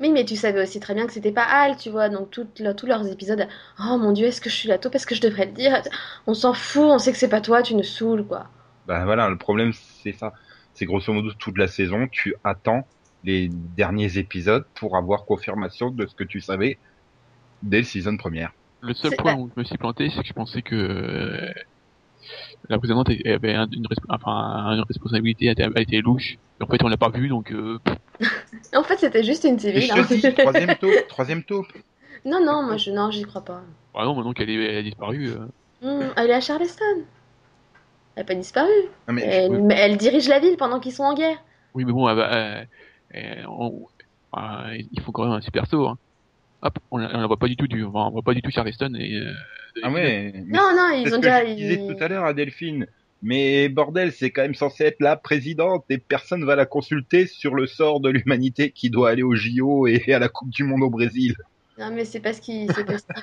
Oui, 0.00 0.10
mais 0.10 0.24
tu 0.24 0.34
savais 0.34 0.60
aussi 0.62 0.80
très 0.80 0.94
bien 0.94 1.06
que 1.06 1.12
c'était 1.12 1.30
pas 1.30 1.44
Al, 1.44 1.76
tu 1.76 1.90
vois, 1.90 2.08
donc 2.08 2.30
toutes 2.30 2.58
le- 2.58 2.74
tous 2.74 2.86
leurs 2.86 3.06
épisodes, 3.06 3.46
oh 3.78 3.98
mon 3.98 4.10
dieu, 4.12 4.26
est-ce 4.26 4.40
que 4.40 4.50
je 4.50 4.54
suis 4.56 4.68
la 4.68 4.78
taupe, 4.78 4.94
est-ce 4.96 5.06
que 5.06 5.14
je 5.14 5.20
devrais 5.20 5.46
le 5.46 5.52
dire? 5.52 5.80
On 6.26 6.34
s'en 6.34 6.54
fout, 6.54 6.82
on 6.84 6.98
sait 6.98 7.12
que 7.12 7.18
c'est 7.18 7.28
pas 7.28 7.40
toi, 7.40 7.62
tu 7.62 7.74
nous 7.76 7.82
saoules, 7.84 8.26
quoi. 8.26 8.50
Ben 8.84 9.04
voilà, 9.04 9.28
le 9.28 9.38
problème 9.38 9.72
c'est 9.72 10.12
ça. 10.12 10.32
C'est 10.74 10.86
grosso 10.86 11.12
modo 11.12 11.30
toute 11.38 11.58
la 11.58 11.68
saison, 11.68 12.08
tu 12.10 12.34
attends 12.44 12.88
les 13.22 13.48
derniers 13.50 14.16
épisodes 14.18 14.66
pour 14.74 14.96
avoir 14.96 15.24
confirmation 15.26 15.90
de 15.90 16.06
ce 16.06 16.14
que 16.14 16.24
tu 16.24 16.40
savais 16.40 16.80
dès 17.62 17.78
le 17.78 17.84
season 17.84 18.16
première. 18.16 18.52
Le 18.82 18.94
seul 18.94 19.12
point 19.12 19.34
où 19.34 19.50
je 19.54 19.60
me 19.60 19.64
suis 19.64 19.76
planté, 19.78 20.10
c'est 20.10 20.22
que 20.22 20.26
je 20.28 20.32
pensais 20.32 20.62
que 20.62 20.74
euh, 20.74 21.52
la 22.68 22.78
présidente 22.78 23.08
avait 23.10 23.54
un- 23.54 23.68
une, 23.72 23.86
resp- 23.86 24.04
enfin, 24.08 24.72
une 24.76 24.84
responsabilité, 24.88 25.46
elle 25.46 25.52
était, 25.52 25.62
elle 25.74 25.82
était 25.82 26.00
louche. 26.00 26.34
Et 26.60 26.64
en 26.64 26.66
fait, 26.66 26.82
on 26.82 26.88
l'a 26.88 26.96
pas 26.96 27.10
vu, 27.10 27.28
donc 27.28 27.52
euh, 27.52 27.78
En 28.74 28.82
fait, 28.82 28.98
c'était 28.98 29.24
juste 29.24 29.44
une 29.44 29.58
civile. 29.58 29.90
hein. 29.90 30.06
dis, 30.08 30.20
troisième 30.34 30.74
taupe, 30.76 30.94
troisième 31.08 31.44
taupe. 31.44 31.66
non, 32.24 32.44
non, 32.44 32.62
moi, 32.62 32.76
je, 32.76 32.90
non, 32.90 33.10
j'y 33.10 33.24
crois 33.24 33.44
pas. 33.44 33.62
bah 33.94 34.04
non, 34.04 34.14
maintenant 34.14 34.32
qu'elle 34.32 34.50
est, 34.50 34.54
elle 34.64 34.76
a 34.76 34.82
disparu. 34.82 35.28
euh, 35.28 35.46
Hmm, 35.82 36.12
elle 36.16 36.30
est 36.30 36.34
à 36.34 36.40
Charleston. 36.40 37.04
Elle 38.16 38.22
a 38.22 38.24
pas 38.24 38.34
disparu. 38.34 38.68
Non, 39.08 39.14
mais 39.14 39.22
Elle, 39.22 39.96
dirige 39.96 40.28
la 40.28 40.38
ville 40.40 40.56
pendant 40.58 40.78
qu'ils 40.80 40.92
sont 40.92 41.04
en 41.04 41.14
guerre. 41.14 41.38
Oui, 41.74 41.84
mais 41.84 41.92
bon, 41.92 42.08
elle 42.08 42.16
va- 42.16 42.34
euh, 42.60 42.64
euh, 43.14 43.44
on- 43.48 43.86
enfin, 44.32 44.72
il 44.74 45.00
faut 45.00 45.12
quand 45.12 45.24
même 45.24 45.32
un 45.32 45.40
super 45.40 45.66
saut. 45.66 45.86
Hein. 45.88 45.98
Hop, 46.62 46.78
on 46.90 46.98
la, 46.98 47.16
on 47.16 47.20
la 47.20 47.26
voit 47.26 47.38
pas 47.38 47.48
du 47.48 47.56
tout 47.56 47.66
du, 47.66 47.82
on 47.84 47.90
voit 48.10 48.22
pas 48.22 48.34
du 48.34 48.42
tout 48.42 48.50
Charleston 48.50 48.92
et. 48.98 49.16
Euh, 49.16 49.32
ah 49.82 49.90
ouais. 49.90 50.32
mais 50.34 50.44
Non, 50.46 50.70
non, 50.76 50.90
ils 50.94 51.08
ce 51.08 51.14
ont 51.14 51.20
que 51.20 51.22
déjà. 51.22 51.46
je 51.46 51.54
disais 51.54 51.80
ils- 51.88 51.96
tout 51.96 52.02
à 52.04 52.08
l'heure 52.08 52.24
à 52.24 52.34
Delphine. 52.34 52.86
Mais 53.22 53.68
bordel, 53.68 54.12
c'est 54.12 54.30
quand 54.30 54.40
même 54.42 54.54
censé 54.54 54.84
être 54.84 55.00
la 55.00 55.14
présidente 55.16 55.84
et 55.90 55.98
personne 55.98 56.44
va 56.44 56.56
la 56.56 56.64
consulter 56.64 57.26
sur 57.26 57.54
le 57.54 57.66
sort 57.66 58.00
de 58.00 58.08
l'humanité 58.08 58.70
qui 58.70 58.88
doit 58.88 59.10
aller 59.10 59.22
au 59.22 59.34
JO 59.34 59.86
et 59.86 60.12
à 60.14 60.18
la 60.18 60.28
Coupe 60.30 60.48
du 60.50 60.64
Monde 60.64 60.82
au 60.82 60.88
Brésil. 60.90 61.34
Non, 61.78 61.90
mais 61.92 62.04
c'est 62.06 62.20
parce 62.20 62.40
qu'ils 62.40 62.68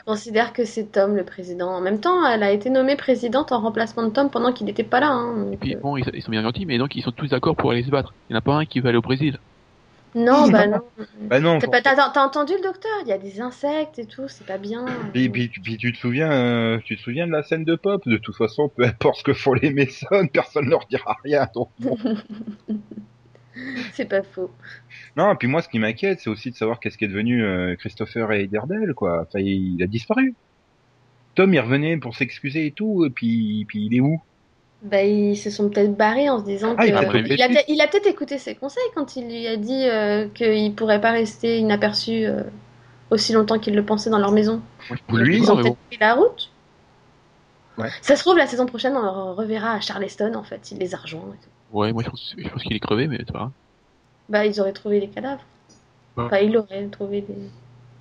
considèrent 0.06 0.54
que 0.54 0.66
c'est 0.66 0.92
Tom 0.92 1.16
le 1.16 1.24
président. 1.24 1.70
En 1.70 1.82
même 1.82 2.00
temps, 2.00 2.26
elle 2.28 2.44
a 2.44 2.52
été 2.52 2.70
nommée 2.70 2.96
présidente 2.96 3.52
en 3.52 3.60
remplacement 3.60 4.04
de 4.04 4.10
Tom 4.12 4.30
pendant 4.30 4.54
qu'il 4.54 4.66
n'était 4.68 4.84
pas 4.84 5.00
là. 5.00 5.10
hein, 5.10 5.52
Et 5.52 5.58
puis 5.58 5.76
euh, 5.76 5.80
bon, 5.82 5.98
ils, 5.98 6.06
ils 6.14 6.22
sont 6.22 6.32
bien 6.32 6.44
gentils, 6.44 6.66
mais 6.66 6.78
donc 6.78 6.96
ils 6.96 7.02
sont 7.04 7.12
tous 7.12 7.30
d'accord 7.30 7.56
pour 7.56 7.72
aller 7.72 7.84
se 7.84 7.90
battre. 7.90 8.14
Il 8.30 8.34
y 8.34 8.36
en 8.36 8.40
a 8.40 8.42
pas 8.42 8.56
un 8.56 8.66
qui 8.66 8.80
veut 8.80 8.90
aller 8.90 8.98
au 8.98 9.02
Brésil. 9.02 9.38
Non, 10.16 10.48
bah 10.50 10.68
non. 10.68 10.80
Bah 11.22 11.40
non. 11.40 11.60
T'as 11.60 12.26
entendu 12.26 12.54
le 12.54 12.64
docteur? 12.64 12.92
Il 13.04 13.08
y 13.08 13.12
a 13.12 13.18
des 13.18 13.42
insectes 13.42 14.00
et 14.00 14.06
tout, 14.06 14.28
c'est 14.28 14.46
pas 14.46 14.58
bien. 14.58 14.86
Puis, 15.14 15.30
puis, 15.30 15.50
puis 15.50 15.78
tu 15.78 15.92
te 15.92 15.98
souviens, 15.98 16.32
euh, 16.32 16.80
tu 16.84 16.96
te 16.98 17.02
souviens 17.02 17.28
de 17.28 17.32
la 17.32 17.44
scène 17.44 17.64
de 17.64 17.76
Pop? 17.76 18.08
De 18.08 18.18
toute 18.18 18.36
façon, 18.36 18.70
peu 18.70 18.84
importe 18.84 19.20
ce 19.20 19.24
que 19.24 19.34
font 19.34 19.54
les 19.54 19.72
Mason, 19.72 20.28
personne 20.34 20.70
leur 20.70 20.86
dira 20.88 21.18
rien. 21.24 21.48
donc. 21.54 21.70
C'est 23.94 24.08
pas 24.08 24.22
faux. 24.22 24.52
Non, 25.16 25.34
et 25.34 25.36
puis 25.36 25.48
moi, 25.48 25.64
ce 25.64 25.70
qui 25.70 25.80
m'inquiète, 25.80 26.20
c'est 26.20 26.30
aussi 26.30 26.52
de 26.52 26.56
savoir 26.56 26.80
qu'est-ce 26.80 26.96
qui 26.96 27.06
est 27.06 27.08
devenu 27.08 27.44
euh, 27.44 27.76
Christopher 27.76 28.32
et 28.34 28.46
Daredevil, 28.46 28.94
quoi. 28.94 29.22
Enfin, 29.24 29.40
il 29.40 29.82
a 29.82 29.88
disparu. 29.88 30.36
Tom, 31.34 31.52
il 31.54 31.60
revenait 31.60 31.98
pour 31.98 32.16
s'excuser 32.16 32.68
et 32.68 32.72
tout, 32.72 33.04
et 33.06 33.10
puis, 33.10 33.66
puis 33.68 33.86
il 33.86 33.96
est 33.96 34.00
où? 34.00 34.22
Bah, 34.84 35.04
ils 35.04 35.36
se 35.36 35.50
sont 35.50 35.70
peut-être 35.70 35.96
barrés 35.98 36.30
en 36.30 36.40
se 36.40 36.46
disant 36.46 36.76
Ah, 36.78 36.84
que. 36.86 36.90
il 36.90 37.42
a 37.42 37.64
il 37.68 37.82
a 37.82 37.88
peut-être 37.88 38.06
écouté 38.08 38.38
ses 38.38 38.54
conseils 38.56 38.84
quand 38.96 39.16
il 39.16 39.26
lui 39.26 39.48
a 39.48 39.58
dit 39.58 39.88
euh, 39.90 40.28
qu'il 40.30 40.74
pourrait 40.76 41.02
pas 41.02 41.12
rester 41.12 41.58
inaperçu 41.58 42.26
euh, 42.26 42.44
aussi 43.10 43.34
longtemps 43.34 43.58
qu'il 43.58 43.76
le 43.76 43.84
pensait 43.84 44.12
dans 44.12 44.20
leur 44.20 44.32
maison. 44.32 44.62
Pour 45.08 45.18
lui, 45.18 45.38
Ils 45.38 45.52
ont 45.52 45.56
peut-être 45.58 45.78
pris 45.90 45.98
la 46.00 46.14
route. 46.14 46.52
Ouais. 47.78 47.90
Ça 48.02 48.16
se 48.16 48.22
trouve, 48.24 48.38
la 48.38 48.48
saison 48.48 48.66
prochaine, 48.66 48.96
on 48.96 49.02
le 49.02 49.32
reverra 49.34 49.74
à 49.74 49.80
Charleston, 49.80 50.34
en 50.36 50.44
fait. 50.44 50.72
Il 50.72 50.78
les 50.80 50.94
a 50.96 50.98
rejoints. 50.98 51.22
et 51.22 51.44
tout. 51.44 51.78
Ouais, 51.78 51.92
moi 51.92 52.02
je 52.04 52.10
pense, 52.10 52.36
qu'il 52.64 52.76
est 52.76 52.80
crevé, 52.80 53.08
mais 53.08 53.18
ça 53.26 53.34
va. 53.34 53.52
Bah, 54.30 54.46
ils 54.46 54.60
auraient 54.62 54.74
trouvé 54.74 55.00
les 55.00 55.10
cadavres. 55.10 55.44
Ouais. 56.16 56.24
Enfin, 56.26 56.38
il 56.38 56.56
aurait 56.58 56.86
trouvé 56.88 57.22
des. 57.22 57.36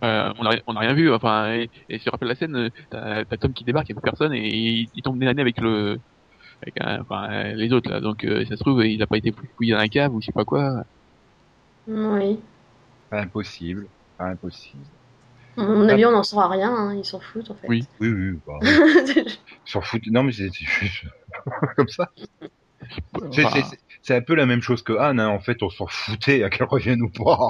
Euh, 0.04 0.32
on, 0.38 0.46
a, 0.46 0.56
on 0.66 0.76
a 0.76 0.80
rien 0.80 0.92
vu, 0.92 1.12
enfin, 1.12 1.52
et, 1.54 1.70
et 1.88 1.98
si 1.98 2.04
tu 2.04 2.10
rappelles 2.10 2.28
la 2.28 2.34
scène, 2.34 2.54
euh, 2.94 3.24
t'as 3.28 3.36
Tom 3.38 3.52
qui 3.54 3.64
débarque, 3.64 3.88
il 3.88 3.92
y 3.94 3.98
a 3.98 4.00
plus 4.00 4.04
personne, 4.10 4.34
et 4.34 4.46
il, 4.46 4.88
il 4.94 5.02
tombe 5.02 5.18
nez 5.18 5.26
à 5.26 5.32
nez 5.34 5.40
avec 5.40 5.58
le, 5.58 5.98
avec 6.62 6.74
un- 6.80 7.00
enfin, 7.00 7.52
les 7.54 7.72
autres, 7.72 7.90
là. 7.90 8.00
Donc, 8.00 8.24
euh, 8.24 8.44
ça 8.46 8.56
se 8.56 8.60
trouve, 8.62 8.84
il 8.84 9.02
a 9.02 9.06
pas 9.06 9.18
été 9.18 9.32
fouillé 9.56 9.72
dans 9.72 9.78
la 9.78 9.88
cave 9.88 10.14
ou 10.14 10.20
je 10.20 10.26
sais 10.26 10.32
pas 10.32 10.44
quoi. 10.44 10.84
Oui. 11.88 12.38
Impossible, 13.12 13.86
impossible. 14.18 14.82
À 15.58 15.62
mon 15.62 15.88
avis, 15.88 16.04
on 16.04 16.10
n'en 16.12 16.22
saura 16.22 16.48
rien. 16.48 16.70
hein, 16.74 16.94
Ils 16.94 17.04
s'en 17.04 17.20
foutent, 17.20 17.50
en 17.50 17.54
fait. 17.54 17.66
Oui. 17.68 17.84
Oui, 18.00 18.08
oui, 18.08 18.38
bah, 18.46 18.58
ils 18.62 19.26
s'en 19.64 19.80
foutent. 19.80 20.06
Non, 20.08 20.22
mais 20.22 20.32
c'est 20.32 20.50
juste 20.52 21.04
comme 21.76 21.88
ça. 21.88 22.10
C'est 23.32 23.44
Enfin, 23.44 23.62
c'est- 24.02 24.14
un 24.16 24.20
peu 24.20 24.34
la 24.34 24.46
même 24.46 24.60
chose 24.62 24.82
que 24.82 24.92
Anne, 24.92 25.18
hein. 25.18 25.28
en 25.28 25.38
fait, 25.40 25.62
on 25.62 25.70
s'en 25.70 25.86
foutait 25.86 26.42
à 26.44 26.50
qu'elle 26.50 26.66
revienne 26.66 27.02
ou 27.02 27.08
pas. 27.08 27.48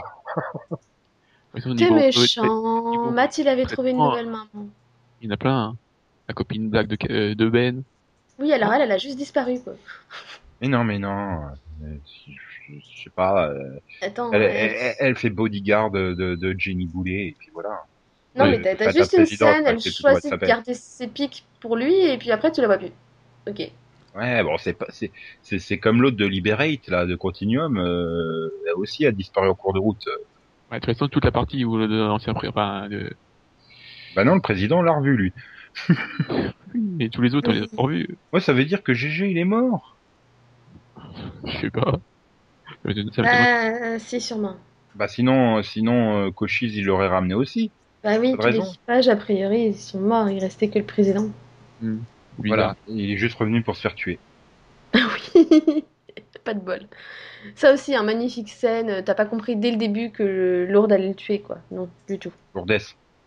T'es 1.77 1.91
méchant. 1.91 3.11
Matt, 3.13 3.39
il 3.39 3.49
avait 3.49 3.65
trouvé 3.67 3.91
une 3.91 3.99
nouvelle 3.99 4.27
maman. 4.27 4.69
Il 5.21 5.27
y 5.29 5.31
en 5.31 5.35
a 5.35 5.37
plein, 5.37 5.59
hein. 5.71 5.77
La 6.29 6.35
copine 6.35 6.69
blague 6.71 6.87
de, 6.89 6.97
euh, 7.11 7.35
de 7.35 7.49
Ben. 7.49 7.83
Oui, 8.39 8.53
alors 8.53 8.73
elle, 8.73 8.83
elle 8.83 8.93
a 8.93 8.99
juste 8.99 9.17
disparu, 9.17 9.59
quoi. 9.61 9.75
Mais 10.61 10.69
non, 10.69 10.85
mais 10.85 10.99
non. 10.99 11.41
Je, 11.81 12.33
je 12.69 13.03
sais 13.05 13.11
pas. 13.11 13.49
euh, 13.51 13.79
Attends. 14.01 14.33
elle, 14.33 14.43
elle- 14.43 14.75
elle- 14.81 14.95
elle 14.99 15.17
fait 15.17 15.31
bodyguard 15.31 15.91
de, 15.91 16.15
de, 16.15 16.35
de 16.35 16.55
Jenny 16.59 16.87
Boulet, 16.87 17.29
et 17.29 17.37
puis 17.39 17.51
voilà. 17.53 17.71
Non, 18.37 18.45
Oui, 18.45 18.59
mais 18.59 18.77
t'as- 18.77 18.91
juste 18.93 19.15
une 19.15 19.27
scène, 19.27 19.65
elle 19.67 19.81
choisit 19.81 20.33
de 20.33 20.47
garder 20.47 20.75
ses 20.75 21.07
pics 21.07 21.45
pour 21.61 21.77
lui, 21.77 21.95
et 21.95 22.19
puis 22.19 22.31
après, 22.31 22.53
tu 22.53 22.61
la 22.61 22.67
vois 22.67 22.79
plus. 22.79 22.93
Ok. 23.49 23.71
Ouais, 24.15 24.43
bon, 24.43 24.57
c'est 24.57 24.73
pas, 24.73 24.87
c'est, 24.91 25.13
c'est, 25.43 25.59
c'est 25.59 25.79
comme 25.79 26.01
l'autre 26.01 26.17
de 26.17 26.25
Liberate, 26.27 26.87
là, 26.89 27.05
de 27.05 27.15
Continuum, 27.17 27.77
euh, 27.79 28.49
elle 28.67 28.75
aussi 28.77 29.05
a 29.07 29.13
disparu 29.13 29.49
en 29.49 29.55
cours 29.55 29.75
de 29.75 29.79
route. 29.79 30.03
Ouais, 30.71 30.81
de 30.81 30.85
toute 30.87 30.95
façon, 30.95 31.09
toute 31.09 31.25
la 31.25 31.33
partie 31.33 31.65
où 31.65 31.77
l'ancien 31.77 32.33
pré, 32.33 32.49
enfin, 32.49 32.89
de, 32.89 33.11
Bah 34.15 34.25
non, 34.25 34.35
le 34.35 34.41
président 34.41 34.83
l'a 34.83 34.93
revu, 34.93 35.17
lui. 35.17 35.33
et 37.01 37.11
tous 37.11 37.23
les 37.23 37.35
autres, 37.35 37.51
on 37.51 37.53
les 37.53 37.63
a 37.63 37.67
pas 37.67 37.83
revus. 37.83 38.17
Ouais, 38.33 38.41
ça 38.41 38.53
veut 38.53 38.65
dire 38.65 38.83
que 38.83 38.95
GG, 38.95 39.31
il 39.31 39.39
est 39.39 39.45
mort. 39.45 39.97
Je 41.45 41.59
sais 41.59 41.71
pas. 41.71 41.99
Ça 42.85 42.91
ça. 43.15 43.95
Euh, 43.95 43.99
si, 43.99 44.21
sûrement. 44.21 44.57
Bah 44.95 45.09
sinon, 45.09 45.63
sinon, 45.63 46.27
euh, 46.27 46.31
Cochise, 46.31 46.77
il 46.77 46.85
l'aurait 46.85 47.09
ramené 47.09 47.35
aussi. 47.35 47.71
Bah 48.03 48.19
oui, 48.19 48.31
Pas 48.31 48.37
de 48.37 48.37
tout 48.37 48.47
raison. 48.47 48.63
l'équipage, 48.65 49.09
a 49.09 49.17
priori, 49.17 49.67
ils 49.67 49.75
sont 49.75 50.01
morts, 50.01 50.31
il 50.31 50.39
restait 50.39 50.69
que 50.69 50.79
le 50.79 50.85
président. 50.85 51.29
Hmm. 51.83 51.99
Voilà. 52.39 52.77
Il 52.89 53.11
est 53.11 53.17
juste 53.17 53.37
revenu 53.37 53.63
pour 53.63 53.77
se 53.77 53.83
faire 53.83 53.95
tuer. 53.95 54.19
oui, 54.95 55.85
pas 56.45 56.55
de 56.55 56.61
bol. 56.61 56.81
Ça 57.55 57.73
aussi, 57.73 57.95
un 57.95 58.03
magnifique 58.03 58.49
scène, 58.49 59.03
t'as 59.05 59.15
pas 59.15 59.27
compris 59.27 59.57
dès 59.57 59.71
le 59.71 59.77
début 59.77 60.11
que 60.11 60.67
Lourdes 60.69 60.93
allait 60.93 61.09
le 61.09 61.15
tuer, 61.15 61.41
quoi. 61.41 61.59
Non, 61.71 61.89
du 62.09 62.19
tout. 62.19 62.33
Lourdes. 62.55 62.79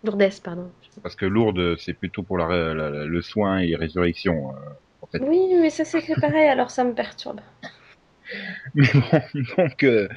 Lourdes, 0.04 0.30
pardon. 0.44 0.72
Parce 1.04 1.16
que 1.16 1.26
Lourdes, 1.26 1.78
c'est 1.78 1.94
plutôt 1.94 2.24
pour 2.24 2.38
la, 2.38 2.48
ré- 2.48 2.74
la- 2.74 2.90
la- 2.90 3.06
le 3.06 3.22
soin 3.22 3.60
et 3.60 3.68
les 3.68 3.76
résurrections. 3.76 4.52
euh, 4.56 4.60
en 5.02 5.08
fait. 5.08 5.20
Oui, 5.22 5.54
mais 5.60 5.70
ça 5.70 5.86
s'écrit 5.86 6.16
pareil, 6.16 6.48
alors 6.48 6.72
ça 6.72 6.84
me 6.84 6.94
perturbe. 6.94 7.42
Mais 8.76 8.88
bon, 8.94 9.22
donc, 9.58 9.84
euh, 9.84 10.08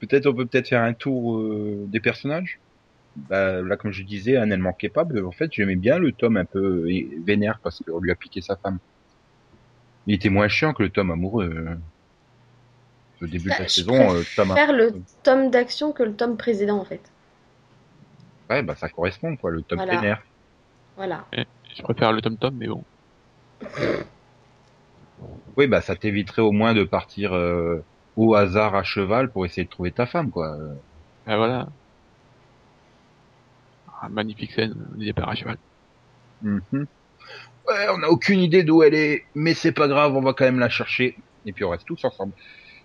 peut-être 0.00 0.26
on 0.26 0.34
peut 0.34 0.46
peut-être 0.46 0.68
faire 0.68 0.82
un 0.82 0.94
tour 0.94 1.38
euh, 1.38 1.84
des 1.88 2.00
personnages. 2.00 2.60
Bah, 3.16 3.62
là, 3.62 3.76
comme 3.76 3.92
je 3.92 4.02
disais, 4.04 4.36
Anne, 4.36 4.52
elle 4.52 4.60
manquait 4.60 4.88
pas. 4.90 5.04
mais 5.04 5.20
En 5.22 5.32
fait, 5.32 5.50
j'aimais 5.52 5.76
bien 5.76 5.98
le 5.98 6.12
tome 6.12 6.36
un 6.36 6.44
peu 6.44 6.86
vénère 7.24 7.60
parce 7.62 7.80
qu'on 7.86 8.00
lui 8.00 8.10
a 8.10 8.14
piqué 8.16 8.40
sa 8.42 8.56
femme. 8.56 8.78
Il 10.06 10.14
était 10.14 10.28
moins 10.28 10.48
chiant 10.48 10.74
que 10.74 10.82
le 10.82 10.90
tome 10.90 11.12
amoureux. 11.12 11.54
Au 13.20 13.26
début 13.26 13.50
de 13.50 13.58
la 13.58 13.66
je 13.68 13.74
saison, 13.74 14.14
euh, 14.14 14.22
tome 14.36 14.52
un- 14.52 14.54
Faire 14.56 14.72
le 14.72 14.92
tome 15.22 15.50
d'action 15.50 15.92
que 15.92 16.02
le 16.02 16.14
tome 16.14 16.36
précédent, 16.36 16.78
en 16.78 16.84
fait. 16.84 17.00
Ouais, 18.50 18.62
bah 18.62 18.74
ça 18.74 18.88
correspond, 18.88 19.36
quoi, 19.36 19.50
le 19.50 19.62
tome 19.62 19.78
Voilà. 19.84 20.18
Voilà. 20.96 21.24
Je 21.76 21.82
préfère 21.82 22.12
le 22.12 22.20
tom-tom, 22.20 22.54
mais 22.56 22.66
bon. 22.66 22.84
Oui, 25.56 25.66
bah 25.66 25.80
ça 25.80 25.96
t'éviterait 25.96 26.42
au 26.42 26.52
moins 26.52 26.74
de 26.74 26.84
partir 26.84 27.34
euh, 27.34 27.82
au 28.16 28.36
hasard 28.36 28.76
à 28.76 28.84
cheval 28.84 29.30
pour 29.30 29.44
essayer 29.44 29.64
de 29.64 29.68
trouver 29.68 29.90
ta 29.90 30.06
femme, 30.06 30.30
quoi. 30.30 30.56
Ah, 31.26 31.36
voilà. 31.36 31.68
Ah, 34.00 34.08
magnifique 34.08 34.52
scène, 34.52 34.76
le 34.96 35.04
départ 35.04 35.28
à 35.28 35.34
cheval. 35.34 35.56
Mhm. 36.42 36.86
Ouais, 37.68 37.86
on 37.92 37.98
n'a 37.98 38.08
aucune 38.10 38.40
idée 38.40 38.62
d'où 38.62 38.82
elle 38.82 38.94
est, 38.94 39.24
mais 39.34 39.54
c'est 39.54 39.72
pas 39.72 39.88
grave, 39.88 40.14
on 40.14 40.20
va 40.20 40.32
quand 40.32 40.44
même 40.44 40.60
la 40.60 40.68
chercher. 40.68 41.16
Et 41.44 41.52
puis 41.52 41.64
on 41.64 41.70
reste 41.70 41.86
tous 41.86 42.04
ensemble. 42.04 42.32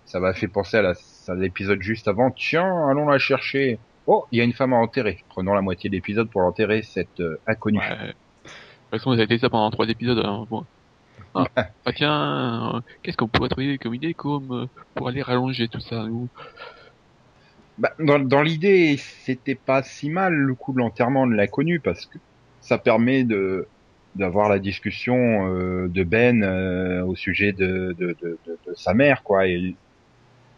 Ça 0.04 0.20
m'a 0.20 0.34
fait 0.34 0.48
penser 0.48 0.76
à 0.76 1.34
l'épisode 1.34 1.80
juste 1.80 2.08
avant. 2.08 2.30
Tiens, 2.32 2.88
allons 2.90 3.06
la 3.08 3.18
chercher. 3.18 3.78
Oh, 4.06 4.26
il 4.32 4.38
y 4.38 4.40
a 4.40 4.44
une 4.44 4.52
femme 4.54 4.72
à 4.72 4.76
enterrer. 4.76 5.24
Prenons 5.28 5.54
la 5.54 5.62
moitié 5.62 5.90
de 5.90 5.94
l'épisode 5.94 6.30
pour 6.30 6.42
enterrer 6.42 6.82
cette 6.82 7.20
euh, 7.20 7.36
inconnue. 7.46 7.80
Ouais. 7.80 8.14
De 8.90 8.98
toute 8.98 9.00
façon, 9.00 9.14
ça 9.14 9.22
a 9.22 9.24
été 9.24 9.38
ça 9.38 9.50
pendant 9.50 9.70
trois 9.70 9.88
épisodes. 9.88 10.20
hein, 10.24 10.46
bon. 10.48 10.66
Ah, 11.34 11.48
ah, 11.84 11.92
tiens, 11.94 12.76
euh, 12.76 12.80
qu'est-ce 13.02 13.16
qu'on 13.16 13.28
pourrait 13.28 13.48
trouver 13.50 13.78
comme 13.78 13.94
idée 13.94 14.14
comme 14.14 14.52
euh, 14.52 14.66
pour 14.94 15.08
aller 15.08 15.22
rallonger 15.22 15.68
tout 15.68 15.80
ça 15.80 16.04
nous 16.06 16.30
Bah, 17.78 17.92
dans 17.98 18.18
dans 18.20 18.42
l'idée, 18.42 18.96
c'était 18.98 19.56
pas 19.56 19.82
si 19.82 20.08
mal 20.10 20.32
le 20.34 20.54
coup 20.54 20.72
de 20.72 20.78
l'enterrement 20.78 21.26
de 21.26 21.34
l'inconnu 21.34 21.80
parce 21.80 22.06
que 22.06 22.18
ça 22.60 22.78
permet 22.78 23.24
de 23.24 23.68
d'avoir 24.14 24.48
la 24.48 24.60
discussion 24.60 25.48
euh, 25.48 25.88
de 25.88 26.04
Ben 26.04 26.42
euh, 26.44 27.04
au 27.04 27.16
sujet 27.16 27.52
de, 27.52 27.92
de, 27.98 28.16
de, 28.22 28.38
de, 28.46 28.60
de 28.66 28.74
sa 28.74 28.94
mère, 28.94 29.24
quoi. 29.24 29.48
Et, 29.48 29.76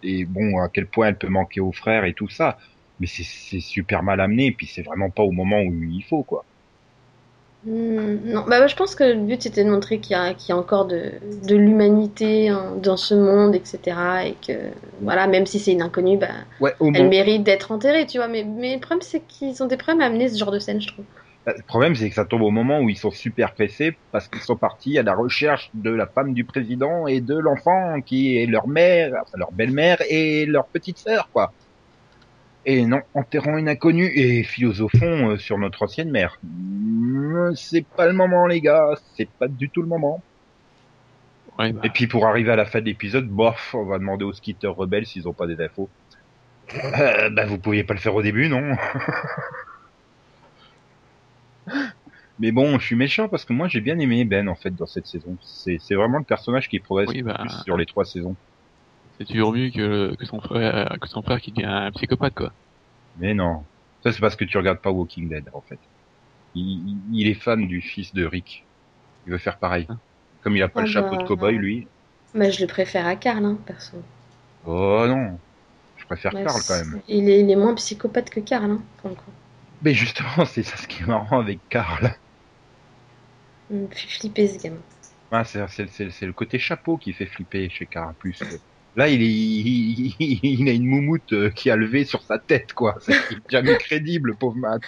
et 0.02 0.24
bon, 0.26 0.58
à 0.60 0.68
quel 0.70 0.88
point 0.88 1.08
elle 1.08 1.18
peut 1.18 1.28
manquer 1.28 1.60
au 1.60 1.72
frère 1.72 2.04
et 2.04 2.14
tout 2.14 2.28
ça. 2.28 2.58
Mais 2.98 3.06
c'est 3.06 3.60
super 3.60 4.02
mal 4.02 4.20
amené, 4.20 4.46
et 4.46 4.52
puis 4.52 4.66
c'est 4.66 4.82
vraiment 4.82 5.10
pas 5.10 5.22
au 5.22 5.32
moment 5.32 5.60
où 5.62 5.72
il 5.82 6.04
faut, 6.04 6.24
quoi. 6.24 6.46
Hmm, 7.64 8.16
non, 8.32 8.44
bah, 8.46 8.66
je 8.68 8.76
pense 8.76 8.94
que 8.94 9.02
le 9.04 9.14
but 9.26 9.42
c'était 9.42 9.64
de 9.64 9.70
montrer 9.70 9.98
qu'il 10.00 10.12
y 10.12 10.14
a, 10.18 10.34
qu'il 10.34 10.50
y 10.50 10.52
a 10.52 10.56
encore 10.56 10.86
de, 10.86 11.12
de 11.46 11.56
l'humanité 11.56 12.48
hein, 12.48 12.76
dans 12.76 12.96
ce 12.96 13.14
monde, 13.14 13.54
etc. 13.56 14.26
Et 14.26 14.34
que, 14.34 14.52
voilà, 15.02 15.26
même 15.26 15.46
si 15.46 15.58
c'est 15.58 15.72
une 15.72 15.82
inconnue, 15.82 16.18
bah, 16.18 16.28
Ouais, 16.58 16.74
elle 16.92 17.08
mérite 17.08 17.42
d'être 17.42 17.72
enterrée, 17.72 18.06
tu 18.06 18.18
vois. 18.18 18.28
Mais, 18.28 18.44
mais 18.44 18.74
le 18.74 18.80
problème, 18.80 19.02
c'est 19.02 19.22
qu'ils 19.26 19.62
ont 19.62 19.66
des 19.66 19.76
problèmes 19.76 20.02
à 20.02 20.06
amener 20.06 20.28
ce 20.28 20.38
genre 20.38 20.52
de 20.52 20.58
scène, 20.58 20.80
je 20.80 20.88
trouve. 20.88 21.06
Bah, 21.44 21.54
Le 21.56 21.62
problème, 21.64 21.94
c'est 21.94 22.08
que 22.08 22.14
ça 22.14 22.24
tombe 22.24 22.42
au 22.42 22.50
moment 22.50 22.80
où 22.80 22.88
ils 22.88 22.96
sont 22.98 23.10
super 23.10 23.54
pressés 23.54 23.98
parce 24.10 24.28
qu'ils 24.28 24.42
sont 24.42 24.56
partis 24.56 24.98
à 24.98 25.02
la 25.02 25.14
recherche 25.14 25.70
de 25.74 25.90
la 25.90 26.06
femme 26.08 26.34
du 26.34 26.44
président 26.44 27.06
et 27.06 27.20
de 27.20 27.36
l'enfant 27.36 28.00
qui 28.02 28.36
est 28.36 28.46
leur 28.46 28.68
mère, 28.68 29.12
enfin 29.22 29.38
leur 29.38 29.52
belle-mère 29.52 29.98
et 30.10 30.46
leur 30.46 30.68
petite 30.70 30.98
sœur, 30.98 31.30
quoi. 31.32 31.54
Et 32.68 32.84
non, 32.84 33.00
enterrons 33.14 33.58
une 33.58 33.68
inconnue 33.68 34.10
et 34.14 34.42
philosophons 34.42 35.30
euh, 35.30 35.38
sur 35.38 35.56
notre 35.56 35.84
ancienne 35.84 36.10
mère. 36.10 36.36
Mm, 36.42 37.54
C'est 37.54 37.86
pas 37.86 38.06
le 38.06 38.12
moment, 38.12 38.46
les 38.46 38.60
gars. 38.60 38.90
C'est 39.14 39.28
pas 39.30 39.46
du 39.46 39.70
tout 39.70 39.82
le 39.82 39.88
moment. 39.88 40.20
Ouais, 41.58 41.72
bah, 41.72 41.80
Et 41.84 41.90
puis 41.90 42.08
pour 42.08 42.26
arriver 42.26 42.50
à 42.50 42.56
la 42.56 42.64
fin 42.66 42.80
de 42.80 42.86
l'épisode, 42.86 43.28
bof, 43.28 43.74
on 43.74 43.84
va 43.84 43.98
demander 43.98 44.24
aux 44.24 44.32
skitters 44.32 44.66
rebelles 44.74 45.06
s'ils 45.06 45.28
ont 45.28 45.32
pas 45.32 45.46
des 45.46 45.60
infos. 45.62 45.88
Euh, 46.74 47.30
bah 47.30 47.46
vous 47.46 47.58
pouviez 47.58 47.84
pas 47.84 47.94
le 47.94 48.00
faire 48.00 48.16
au 48.16 48.22
début, 48.22 48.48
non? 48.48 48.76
Mais 52.38 52.52
bon, 52.52 52.78
je 52.78 52.84
suis 52.84 52.96
méchant 52.96 53.28
parce 53.28 53.44
que 53.44 53.52
moi 53.52 53.68
j'ai 53.68 53.80
bien 53.80 53.98
aimé 53.98 54.24
Ben 54.24 54.48
en 54.48 54.54
fait 54.54 54.74
dans 54.74 54.86
cette 54.86 55.06
saison. 55.06 55.36
C'est 55.40 55.78
c'est 55.80 55.94
vraiment 55.94 56.18
le 56.18 56.24
personnage 56.24 56.68
qui 56.68 56.80
progresse 56.80 57.08
Oui, 57.10 57.18
le 57.18 57.24
bah. 57.24 57.38
plus 57.40 57.50
sur 57.64 57.76
les 57.76 57.86
trois 57.86 58.04
saisons. 58.04 58.36
C'est 59.18 59.26
toujours 59.26 59.52
mieux 59.52 59.70
que, 59.70 60.14
que 60.16 60.26
son 60.26 60.40
frère, 60.40 60.96
que 61.00 61.08
son 61.08 61.22
frère 61.22 61.40
qui 61.40 61.52
devient 61.52 61.66
un 61.68 61.90
psychopathe, 61.92 62.34
quoi. 62.34 62.52
Mais 63.16 63.34
non, 63.34 63.68
ça 64.02 64.12
c'est 64.12 64.20
parce 64.20 64.36
que 64.36 64.44
tu 64.44 64.56
regardes 64.58 64.80
pas 64.82 64.90
Walking 64.92 65.28
Dead 65.28 65.48
en 65.52 65.62
fait. 65.62 65.80
Il, 66.54 67.28
est 67.28 67.34
fan 67.34 67.66
du 67.68 67.82
fils 67.82 68.14
de 68.14 68.24
Rick. 68.26 68.68
Il 69.26 69.32
veut 69.32 69.38
faire 69.38 69.58
pareil. 69.60 69.88
Comme 70.42 70.56
il 70.56 70.62
a 70.62 70.68
pas 70.70 70.82
le 70.82 70.86
Ah 70.86 70.88
chapeau 70.88 71.16
bah. 71.16 71.18
de 71.18 71.24
cowboy 71.24 71.58
lui. 71.58 71.90
Mais 72.34 72.52
je 72.52 72.60
le 72.60 72.68
préfère 72.68 73.06
à 73.06 73.16
Karl, 73.16 73.44
hein, 73.44 73.58
perso. 73.66 73.96
Oh 74.64 75.06
non. 75.08 75.40
Je 75.96 76.04
préfère 76.06 76.32
Ouais, 76.32 76.42
Carl 76.42 76.62
quand 76.64 76.76
même. 76.76 77.00
Il 77.08 77.28
est, 77.28 77.40
il 77.40 77.50
est 77.50 77.56
moins 77.56 77.74
psychopathe 77.74 78.30
que 78.30 78.38
Karl, 78.40 78.70
hein, 78.70 78.82
pour 78.98 79.10
le 79.10 79.16
coup. 79.16 79.32
Mais 79.80 79.94
justement, 79.94 80.44
c'est 80.46 80.62
ça 80.62 80.76
ce 80.76 80.86
qui 80.86 81.02
est 81.02 81.06
marrant 81.06 81.40
avec 81.40 81.66
Carl. 81.70 82.14
Il 83.70 83.76
me 83.76 83.86
fait 83.88 84.08
flipper 84.08 84.48
ce 84.48 84.58
gamin. 84.60 84.80
Ah, 85.30 85.44
c'est, 85.44 85.66
c'est, 85.68 85.88
c'est, 85.88 86.10
c'est 86.10 86.26
le 86.26 86.32
côté 86.32 86.58
chapeau 86.58 86.98
qui 86.98 87.12
fait 87.12 87.26
flipper 87.26 87.68
chez 87.70 87.86
Carl 87.86 88.14
plus. 88.16 88.44
que- 88.44 88.60
Là, 88.96 89.08
il, 89.08 89.22
est, 89.22 89.26
il, 89.30 90.14
il- 90.18 90.40
il 90.60 90.68
a 90.68 90.72
une 90.72 90.86
moumoute 90.86 91.32
euh, 91.32 91.50
qui 91.50 91.70
a 91.70 91.76
levé 91.76 92.04
sur 92.04 92.22
sa 92.22 92.38
tête, 92.38 92.72
quoi. 92.72 92.96
C'est 93.00 93.14
jamais 93.50 93.76
crédible, 93.78 94.36
pauvre 94.36 94.56
Matt. 94.56 94.82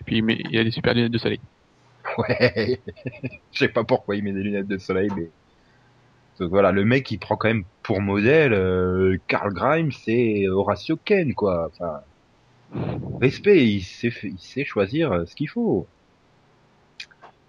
Et 0.00 0.04
puis 0.04 0.18
il, 0.18 0.24
met- 0.24 0.42
il 0.50 0.58
a 0.58 0.64
des 0.64 0.70
super 0.70 0.94
lunettes 0.94 1.12
de 1.12 1.18
soleil. 1.18 1.40
Ouais. 2.18 2.80
Je 3.52 3.58
sais 3.58 3.68
pas 3.68 3.84
pourquoi 3.84 4.16
il 4.16 4.24
met 4.24 4.32
des 4.32 4.42
lunettes 4.42 4.68
de 4.68 4.78
soleil, 4.78 5.10
mais 5.16 5.32
Donc 6.38 6.50
voilà, 6.50 6.70
le 6.72 6.84
mec 6.84 7.10
il 7.10 7.18
prend 7.18 7.36
quand 7.36 7.48
même 7.48 7.64
pour 7.82 8.00
modèle 8.00 8.52
euh, 8.52 9.18
Carl 9.28 9.52
Grimes 9.52 9.90
et 10.06 10.48
Horatio 10.48 10.96
Ken, 10.96 11.34
quoi. 11.34 11.68
Enfin, 11.72 12.00
respect, 13.20 13.66
il 13.66 13.82
sait, 13.82 14.12
il 14.22 14.38
sait 14.38 14.64
choisir 14.64 15.12
euh, 15.12 15.24
ce 15.26 15.34
qu'il 15.34 15.48
faut. 15.48 15.90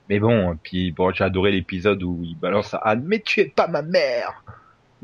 Mais 0.10 0.20
bon, 0.20 0.58
puis 0.64 0.92
bon, 0.92 1.12
j'ai 1.14 1.24
adoré 1.24 1.52
l'épisode 1.52 2.02
où 2.04 2.22
il 2.24 2.36
balance 2.38 2.74
à 2.74 2.78
Anne, 2.78 3.04
mais 3.06 3.22
tu 3.22 3.40
es 3.42 3.50
pas 3.50 3.68
ma 3.68 3.82
mère. 3.82 4.44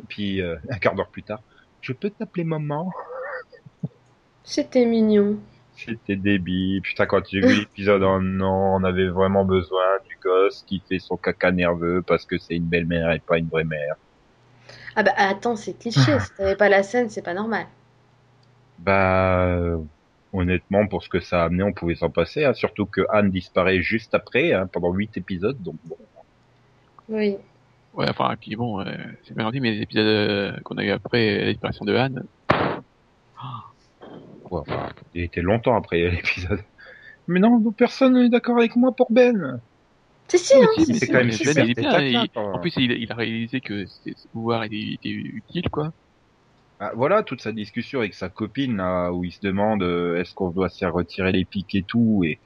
Puis 0.09 0.41
euh, 0.41 0.57
un 0.69 0.77
quart 0.79 0.95
d'heure 0.95 1.09
plus 1.09 1.23
tard, 1.23 1.41
je 1.81 1.93
peux 1.93 2.09
t'appeler 2.09 2.43
maman. 2.43 2.91
C'était 4.43 4.85
mignon. 4.85 5.39
C'était 5.75 6.15
débile. 6.15 6.81
Putain, 6.81 7.05
quand 7.05 7.27
j'ai 7.27 7.41
vu 7.41 7.55
l'épisode, 7.55 8.01
non, 8.01 8.75
on 8.75 8.83
avait 8.85 9.09
vraiment 9.09 9.43
besoin 9.45 9.99
du 10.07 10.17
gosse 10.21 10.63
qui 10.63 10.79
fait 10.87 10.99
son 10.99 11.17
caca 11.17 11.51
nerveux 11.51 12.01
parce 12.03 12.25
que 12.25 12.37
c'est 12.37 12.55
une 12.55 12.67
belle-mère 12.69 13.11
et 13.11 13.19
pas 13.19 13.37
une 13.37 13.49
vraie 13.49 13.63
mère. 13.65 13.95
Ah 14.95 15.03
bah 15.03 15.11
attends, 15.17 15.55
c'est 15.57 15.73
cliché. 15.73 16.17
si 16.19 16.33
t'avais 16.33 16.55
pas 16.55 16.69
la 16.69 16.83
scène, 16.83 17.09
c'est 17.09 17.21
pas 17.21 17.33
normal. 17.33 17.67
Bah, 18.77 19.45
euh, 19.47 19.77
honnêtement, 20.33 20.87
pour 20.87 21.03
ce 21.03 21.09
que 21.09 21.19
ça 21.21 21.41
a 21.43 21.45
amené, 21.45 21.63
on 21.63 21.73
pouvait 21.73 21.95
s'en 21.95 22.09
passer. 22.09 22.43
hein. 22.45 22.53
Surtout 22.53 22.85
que 22.85 23.01
Anne 23.09 23.31
disparaît 23.31 23.81
juste 23.81 24.13
après, 24.13 24.53
hein, 24.53 24.67
pendant 24.67 24.91
huit 24.93 25.15
épisodes. 25.17 25.61
Donc 25.61 25.77
bon, 25.85 25.97
Oui. 27.07 27.37
Ouais, 27.93 28.05
enfin, 28.09 28.31
et 28.33 28.37
puis 28.37 28.55
bon, 28.55 28.79
euh, 28.79 28.85
c'est 29.23 29.35
bien 29.35 29.51
dit, 29.51 29.59
mais 29.59 29.71
les 29.71 29.81
épisodes 29.81 30.05
euh, 30.05 30.57
qu'on 30.63 30.77
a 30.77 30.83
eu 30.83 30.91
après 30.91 31.37
la 31.43 31.51
disparition 31.51 31.83
de 31.85 31.93
Anne, 31.95 32.23
ouais, 34.51 34.59
enfin, 34.61 34.89
il 35.13 35.23
était 35.23 35.41
longtemps 35.41 35.75
après 35.75 35.97
l'épisode. 36.11 36.63
Mais 37.27 37.39
non, 37.39 37.61
personne 37.73 38.13
n'est 38.13 38.29
d'accord 38.29 38.57
avec 38.57 38.75
moi 38.75 38.95
pour 38.95 39.11
Ben. 39.11 39.61
Si, 40.29 40.39
si, 40.39 40.53
hein, 40.55 40.67
si, 40.85 40.95
C'est 40.99 41.07
si, 41.07 41.11
quand 41.11 41.19
même 41.19 41.31
Ben, 41.31 41.31
super 41.31 41.65
il 41.65 41.71
est 41.71 41.75
bien, 41.75 41.91
taquin, 41.91 42.25
il- 42.25 42.29
quoi. 42.33 42.43
en 42.53 42.59
plus 42.59 42.73
il, 42.77 42.91
il 42.91 43.11
a 43.11 43.15
réalisé 43.15 43.61
que 43.61 43.85
pouvoirs 44.31 44.63
étaient, 44.63 44.93
étaient 44.93 45.09
utiles, 45.09 45.69
quoi. 45.69 45.91
Ah, 46.79 46.91
voilà 46.95 47.23
toute 47.23 47.41
sa 47.41 47.51
discussion 47.51 47.99
avec 47.99 48.13
sa 48.15 48.29
copine 48.29 48.77
là, 48.77 49.11
où 49.11 49.23
il 49.23 49.31
se 49.31 49.39
demande 49.41 49.83
euh, 49.83 50.19
est-ce 50.19 50.33
qu'on 50.33 50.49
doit 50.49 50.69
se 50.69 50.77
faire 50.79 50.93
retirer 50.93 51.31
les 51.31 51.45
pics 51.45 51.75
et 51.75 51.83
tout 51.83 52.23
et 52.25 52.41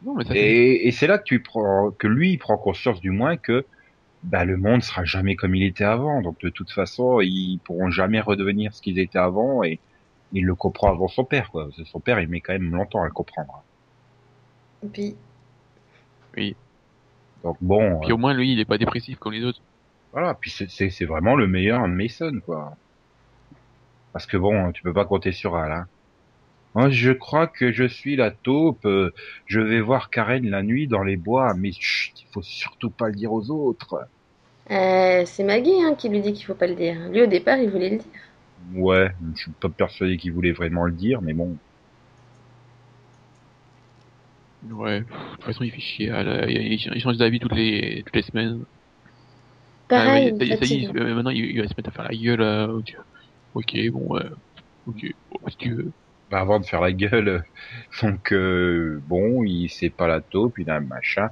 Non, 0.00 0.14
mais 0.14 0.24
ça 0.24 0.34
c'est 0.34 0.46
Et, 0.46 0.88
et 0.88 0.92
c'est 0.92 1.06
là 1.06 1.18
que 1.18 1.24
tu 1.24 1.42
prends, 1.42 1.90
que 1.92 2.06
lui 2.06 2.32
il 2.32 2.38
prend 2.38 2.58
conscience 2.58 3.00
du 3.00 3.10
moins 3.10 3.36
que 3.36 3.66
bah, 4.22 4.44
le 4.44 4.56
monde 4.56 4.82
sera 4.82 5.04
jamais 5.04 5.36
comme 5.36 5.54
il 5.54 5.62
était 5.64 5.84
avant. 5.84 6.20
Donc 6.22 6.40
de 6.40 6.48
toute 6.48 6.70
façon, 6.70 7.20
ils 7.20 7.58
pourront 7.64 7.90
jamais 7.90 8.20
redevenir 8.20 8.74
ce 8.74 8.82
qu'ils 8.82 8.98
étaient 8.98 9.18
avant 9.18 9.62
et 9.64 9.78
il 10.32 10.44
le 10.44 10.54
comprend 10.54 10.90
avant 10.90 11.08
son 11.08 11.24
père. 11.24 11.50
Quoi. 11.50 11.64
Parce 11.64 11.76
que 11.76 11.84
son 11.84 12.00
père, 12.00 12.20
il 12.20 12.28
met 12.28 12.40
quand 12.40 12.52
même 12.52 12.74
longtemps 12.74 13.02
à 13.02 13.06
le 13.06 13.12
comprendre. 13.12 13.62
Et 14.84 14.88
puis, 16.32 16.56
Donc 17.44 17.56
bon, 17.60 18.00
Puis 18.00 18.10
euh, 18.10 18.14
au 18.14 18.18
moins 18.18 18.34
lui, 18.34 18.52
il 18.52 18.60
est 18.60 18.64
pas 18.64 18.78
dépressif 18.78 19.18
comme 19.18 19.32
les 19.32 19.44
autres. 19.44 19.60
voilà. 20.12 20.34
Puis 20.34 20.50
c'est- 20.50 20.70
c'est 20.70 20.90
c'est 20.90 21.04
vraiment 21.04 21.36
le 21.36 21.46
meilleur 21.46 21.86
Mason, 21.88 22.40
quoi. 22.44 22.76
Parce 24.12 24.26
que 24.26 24.36
bon, 24.36 24.72
tu 24.72 24.82
peux 24.82 24.92
pas 24.92 25.04
compter 25.04 25.32
sur 25.32 25.56
Al. 25.56 25.70
Hein. 25.72 25.86
Moi, 26.76 26.90
je 26.90 27.10
crois 27.10 27.48
que 27.48 27.72
je 27.72 27.82
suis 27.88 28.14
la 28.14 28.30
taupe. 28.30 28.84
euh, 28.84 29.10
je 29.46 29.58
vais 29.58 29.80
voir 29.80 30.10
Karen 30.10 30.48
la 30.48 30.62
nuit 30.62 30.86
dans 30.86 31.02
les 31.02 31.16
bois, 31.16 31.54
mais 31.54 31.72
chut, 31.72 32.14
il 32.22 32.28
faut 32.32 32.42
surtout 32.42 32.92
pas 32.92 33.08
le 33.08 33.16
dire 33.16 33.32
aux 33.32 33.50
autres. 33.50 33.98
euh, 34.70 35.24
c'est 35.26 35.44
Maggie 35.44 35.82
hein, 35.82 35.94
qui 35.96 36.08
lui 36.08 36.20
dit 36.20 36.32
qu'il 36.32 36.44
faut 36.46 36.54
pas 36.54 36.66
le 36.66 36.74
dire. 36.74 37.08
Lui, 37.10 37.22
au 37.22 37.26
départ, 37.26 37.58
il 37.58 37.70
voulait 37.70 37.90
le 37.90 37.96
dire. 37.98 38.12
Ouais, 38.74 39.14
je 39.34 39.40
suis 39.44 39.52
pas 39.54 39.70
persuadé 39.70 40.18
qu'il 40.18 40.34
voulait 40.34 40.52
vraiment 40.52 40.84
le 40.84 40.92
dire, 40.92 41.22
mais 41.22 41.32
bon. 41.32 41.58
Ouais, 44.62 45.00
de 45.00 45.06
toute 45.34 45.44
façon 45.44 45.64
il 45.64 45.70
fait 45.70 45.80
chier. 45.80 46.08
là, 46.08 46.46
il, 46.48 46.78
change 47.00 47.16
d'avis 47.18 47.38
toutes 47.40 47.52
les 47.54 48.02
toutes 48.04 48.16
les 48.16 48.22
semaines. 48.22 48.64
Pareil, 49.88 50.32
Ah, 50.32 50.32
mais 50.38 50.54
ça 50.56 50.56
fatigue. 50.56 50.86
euh, 50.96 51.14
maintenant 51.14 51.30
il, 51.30 51.44
il 51.46 51.60
va 51.60 51.68
se 51.68 51.74
mettre 51.76 51.88
à 51.90 51.92
faire 51.92 52.04
la 52.04 52.16
gueule. 52.16 52.40
euh, 52.42 52.80
ok, 53.54 53.76
bon, 53.92 54.16
euh, 54.18 54.30
ok, 54.86 54.96
bon, 55.30 55.48
si 55.50 55.56
tu 55.58 55.74
veux. 55.74 55.94
Bah, 56.30 56.40
avant 56.40 56.58
de 56.58 56.66
faire 56.66 56.80
la 56.80 56.92
gueule, 56.92 57.28
euh, 57.28 57.40
donc 58.02 58.32
euh, 58.32 59.00
bon, 59.06 59.44
il 59.44 59.68
sait 59.68 59.90
pas 59.90 60.06
la 60.08 60.20
taupe, 60.20 60.58
il 60.58 60.68
a 60.70 60.76
un 60.76 60.80
machin. 60.80 61.28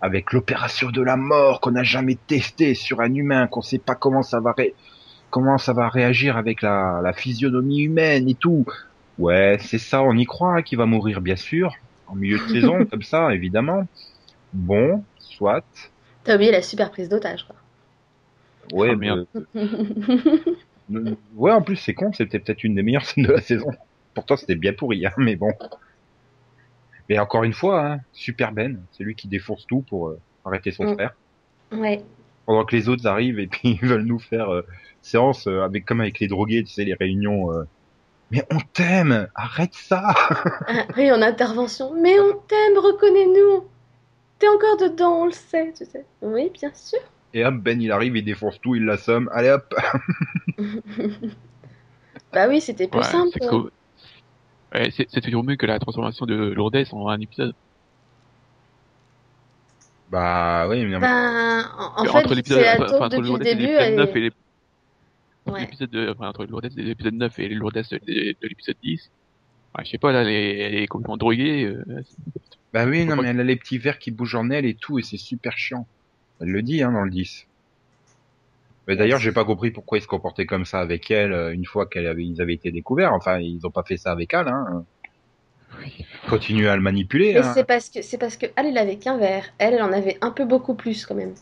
Avec 0.00 0.32
l'opération 0.32 0.90
de 0.90 1.02
la 1.02 1.16
mort 1.16 1.60
qu'on 1.60 1.72
n'a 1.72 1.82
jamais 1.82 2.14
testé 2.14 2.74
sur 2.74 3.00
un 3.00 3.12
humain, 3.12 3.48
qu'on 3.48 3.62
sait 3.62 3.78
pas 3.80 3.96
comment 3.96 4.22
ça 4.22 4.38
va 4.38 4.52
ré- 4.52 4.74
comment 5.30 5.58
ça 5.58 5.72
va 5.72 5.88
réagir 5.88 6.36
avec 6.36 6.62
la, 6.62 7.00
la 7.02 7.12
physionomie 7.12 7.80
humaine 7.82 8.28
et 8.28 8.34
tout. 8.34 8.64
Ouais, 9.18 9.56
c'est 9.60 9.78
ça, 9.78 10.00
on 10.02 10.16
y 10.16 10.24
croit 10.24 10.54
hein, 10.54 10.62
qu'il 10.62 10.78
va 10.78 10.86
mourir, 10.86 11.20
bien 11.20 11.34
sûr, 11.34 11.74
en 12.06 12.14
milieu 12.14 12.38
de 12.38 12.46
saison, 12.48 12.84
comme 12.90 13.02
ça, 13.02 13.34
évidemment. 13.34 13.88
Bon, 14.52 15.04
soit. 15.18 15.64
T'as 16.22 16.36
oublié 16.36 16.52
la 16.52 16.62
super 16.62 16.92
prise 16.92 17.08
d'otage, 17.08 17.44
quoi. 17.44 17.56
Ouais, 18.72 18.90
Ah, 18.92 18.96
merde. 18.96 19.26
mais- 19.54 19.62
Euh, 20.94 21.14
Ouais, 21.34 21.50
en 21.52 21.60
plus, 21.60 21.74
c'est 21.76 21.94
con, 21.94 22.12
c'était 22.12 22.38
peut-être 22.38 22.62
une 22.62 22.76
des 22.76 22.82
meilleures 22.84 23.04
scènes 23.04 23.24
de 23.26 23.32
la 23.32 23.40
saison. 23.40 23.70
Pourtant, 24.18 24.36
c'était 24.36 24.56
bien 24.56 24.72
pourri, 24.72 25.06
hein, 25.06 25.12
mais 25.16 25.36
bon. 25.36 25.52
Mais 27.08 27.18
encore 27.18 27.44
une 27.44 27.52
fois, 27.52 27.84
hein, 27.86 28.00
Super 28.12 28.52
Ben, 28.52 28.86
c'est 28.92 29.04
lui 29.04 29.14
qui 29.16 29.28
défonce 29.28 29.66
tout 29.66 29.82
pour 29.82 30.08
euh, 30.08 30.20
arrêter 30.44 30.72
son 30.72 30.84
Mm. 30.84 30.94
frère. 30.94 31.12
ouais. 31.72 32.04
Pendant 32.46 32.64
que 32.64 32.74
les 32.74 32.88
autres 32.88 33.06
arrivent 33.06 33.38
et 33.38 33.46
puis 33.46 33.78
ils 33.80 33.80
veulent 33.88 34.04
nous 34.04 34.18
faire 34.18 34.52
euh, 34.52 34.66
séance 35.02 35.46
euh, 35.46 35.62
avec 35.62 35.84
comme 35.84 36.00
avec 36.00 36.18
les 36.18 36.26
drogués, 36.28 36.64
tu 36.64 36.72
sais, 36.72 36.84
les 36.84 36.94
réunions. 36.94 37.52
euh, 37.52 37.64
Mais 38.30 38.44
on 38.52 38.58
t'aime, 38.74 39.28
arrête 39.34 39.74
ça. 39.74 40.14
Ah, 40.66 40.86
oui, 40.96 41.10
en 41.10 41.20
intervention. 41.22 41.92
Mais 42.00 42.18
on 42.20 42.34
t'aime, 42.46 42.78
reconnais-nous. 42.78 43.64
T'es 44.38 44.48
encore 44.48 44.76
dedans, 44.78 45.22
on 45.22 45.26
le 45.26 45.32
sait, 45.32 45.72
tu 45.76 45.84
sais. 45.86 46.06
Oui, 46.22 46.50
bien 46.50 46.72
sûr. 46.74 47.00
Et 47.32 47.44
hop, 47.44 47.54
Ben, 47.56 47.80
il 47.80 47.90
arrive, 47.92 48.16
il 48.16 48.24
défonce 48.24 48.60
tout, 48.60 48.74
il 48.74 48.84
l'assomme. 48.84 49.30
Allez 49.32 49.50
hop. 49.50 49.74
bah 52.32 52.48
oui, 52.48 52.60
c'était 52.60 52.88
plus 52.88 52.98
Ouais, 53.00 53.04
simple. 53.04 53.38
cool. 53.48 53.70
Ouais, 54.74 54.90
c'est 54.90 55.20
toujours 55.22 55.44
mieux 55.44 55.56
que 55.56 55.66
la 55.66 55.78
transformation 55.78 56.26
de 56.26 56.34
Lourdes 56.34 56.84
en 56.92 57.08
un 57.08 57.20
épisode. 57.20 57.54
Bah 60.10 60.66
oui, 60.68 60.84
mais 60.86 60.98
Ben, 60.98 61.64
en, 61.78 62.00
en 62.00 62.02
Que 62.04 62.10
fait, 62.10 62.16
entre 62.18 62.34
l'épisode, 62.34 62.64
enfin, 62.90 63.08
depuis 63.08 63.28
le 63.30 63.40
et 63.40 63.44
début. 63.44 63.62
l'épisode 63.62 63.80
elle 63.82 63.94
9 63.96 64.08
est- 64.08 64.18
et 64.18 64.20
les- 64.20 64.30
entre 65.46 65.54
Ouais. 65.54 65.60
l'épisode 65.62 65.90
de, 65.90 66.08
enfin, 66.10 66.28
entre 66.28 66.44
Lourdes 66.46 66.64
et 66.76 66.82
l'épisode 66.82 67.14
9 67.14 67.38
et 67.38 67.48
les 67.48 67.54
Lourdes 67.54 67.74
de, 67.74 67.80
de- 68.06 68.36
de 68.40 68.48
l'épisode 68.48 68.76
10. 68.82 69.10
Ouais, 69.76 69.84
je 69.84 69.90
sais 69.90 69.98
pas, 69.98 70.12
là, 70.12 70.22
elle 70.22 70.28
est, 70.28 70.58
elle 70.60 70.74
est 70.76 70.86
complètement 70.86 71.16
droguée. 71.18 71.64
euh, 71.64 71.84
Bah 72.72 72.84
oui, 72.86 73.04
non, 73.06 73.16
mais 73.16 73.28
elle 73.28 73.40
a 73.40 73.44
les 73.44 73.56
petits 73.56 73.78
verres 73.78 73.98
qui 73.98 74.10
bougent 74.10 74.34
en 74.34 74.50
elle 74.50 74.64
et 74.66 74.74
tout, 74.74 74.98
et 74.98 75.02
c'est 75.02 75.16
super 75.18 75.56
chiant. 75.58 75.86
Elle 76.40 76.48
le 76.48 76.62
dit, 76.62 76.82
hein, 76.82 76.92
dans 76.92 77.02
le 77.04 77.10
10. 77.10 77.46
Mais 78.88 78.96
d'ailleurs, 78.96 79.18
j'ai 79.18 79.32
pas 79.32 79.44
compris 79.44 79.70
pourquoi 79.70 79.98
ils 79.98 80.02
se 80.02 80.06
comportaient 80.06 80.46
comme 80.46 80.64
ça 80.64 80.80
avec 80.80 81.10
elle 81.10 81.32
euh, 81.32 81.52
une 81.52 81.66
fois 81.66 81.86
qu'elle 81.86 82.06
avait, 82.06 82.24
ils 82.24 82.40
avaient 82.40 82.54
été 82.54 82.72
découverts. 82.72 83.12
Enfin, 83.12 83.38
ils 83.38 83.66
ont 83.66 83.70
pas 83.70 83.82
fait 83.82 83.98
ça 83.98 84.10
avec 84.10 84.32
elle, 84.32 84.48
hein. 84.48 84.84
oui. 85.78 86.06
Continuer 86.28 86.68
à 86.68 86.74
le 86.74 86.80
manipuler, 86.80 87.34
Mais 87.34 87.40
hein. 87.40 87.52
c'est 87.54 87.64
parce 87.64 87.90
que 87.90 88.00
c'est 88.00 88.16
parce 88.16 88.38
que 88.38 88.46
elle, 88.56 88.66
elle 88.66 88.78
avait 88.78 88.96
qu'un 88.96 89.18
verre. 89.18 89.44
Elle, 89.58 89.74
elle 89.74 89.82
en 89.82 89.92
avait 89.92 90.16
un 90.22 90.30
peu 90.30 90.46
beaucoup 90.46 90.74
plus 90.74 91.04
quand 91.04 91.14
même. 91.14 91.34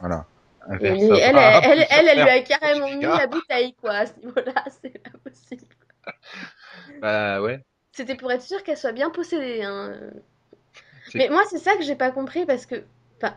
Voilà. 0.00 0.24
Un 0.66 0.78
Et 0.78 0.78
verre, 0.78 0.94
lui, 0.94 1.08
ça 1.08 1.16
elle, 1.18 1.34
va, 1.34 1.58
elle, 1.58 1.78
elle, 1.80 1.86
elle, 1.90 2.08
elle 2.08 2.22
lui 2.22 2.30
a 2.30 2.40
carrément 2.40 2.96
mis 2.96 3.02
la 3.02 3.26
bouteille, 3.26 3.74
quoi, 3.74 3.92
à 3.92 4.06
ce 4.06 4.18
niveau-là. 4.18 4.64
C'est 4.82 4.98
pas 4.98 5.18
possible. 5.22 5.62
Bah 7.02 7.42
ouais. 7.42 7.60
C'était 7.92 8.14
pour 8.14 8.32
être 8.32 8.42
sûr 8.42 8.62
qu'elle 8.62 8.76
soit 8.78 8.92
bien 8.92 9.10
possédée. 9.10 9.62
Hein. 9.62 9.92
Mais 11.14 11.28
moi, 11.28 11.42
c'est 11.50 11.58
ça 11.58 11.76
que 11.76 11.82
j'ai 11.82 11.94
pas 11.94 12.10
compris 12.10 12.46
parce 12.46 12.64
que 12.64 12.84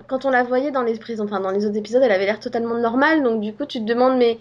quand 0.07 0.25
on 0.25 0.29
la 0.29 0.43
voyait 0.43 0.71
dans 0.71 0.83
les 0.83 0.97
prisons, 0.97 1.25
dans 1.25 1.51
les 1.51 1.65
autres 1.65 1.77
épisodes, 1.77 2.01
elle 2.03 2.11
avait 2.11 2.25
l'air 2.25 2.39
totalement 2.39 2.77
normale. 2.77 3.23
Donc 3.23 3.41
du 3.41 3.53
coup, 3.53 3.65
tu 3.65 3.79
te 3.79 3.85
demandes, 3.85 4.17
mais, 4.17 4.37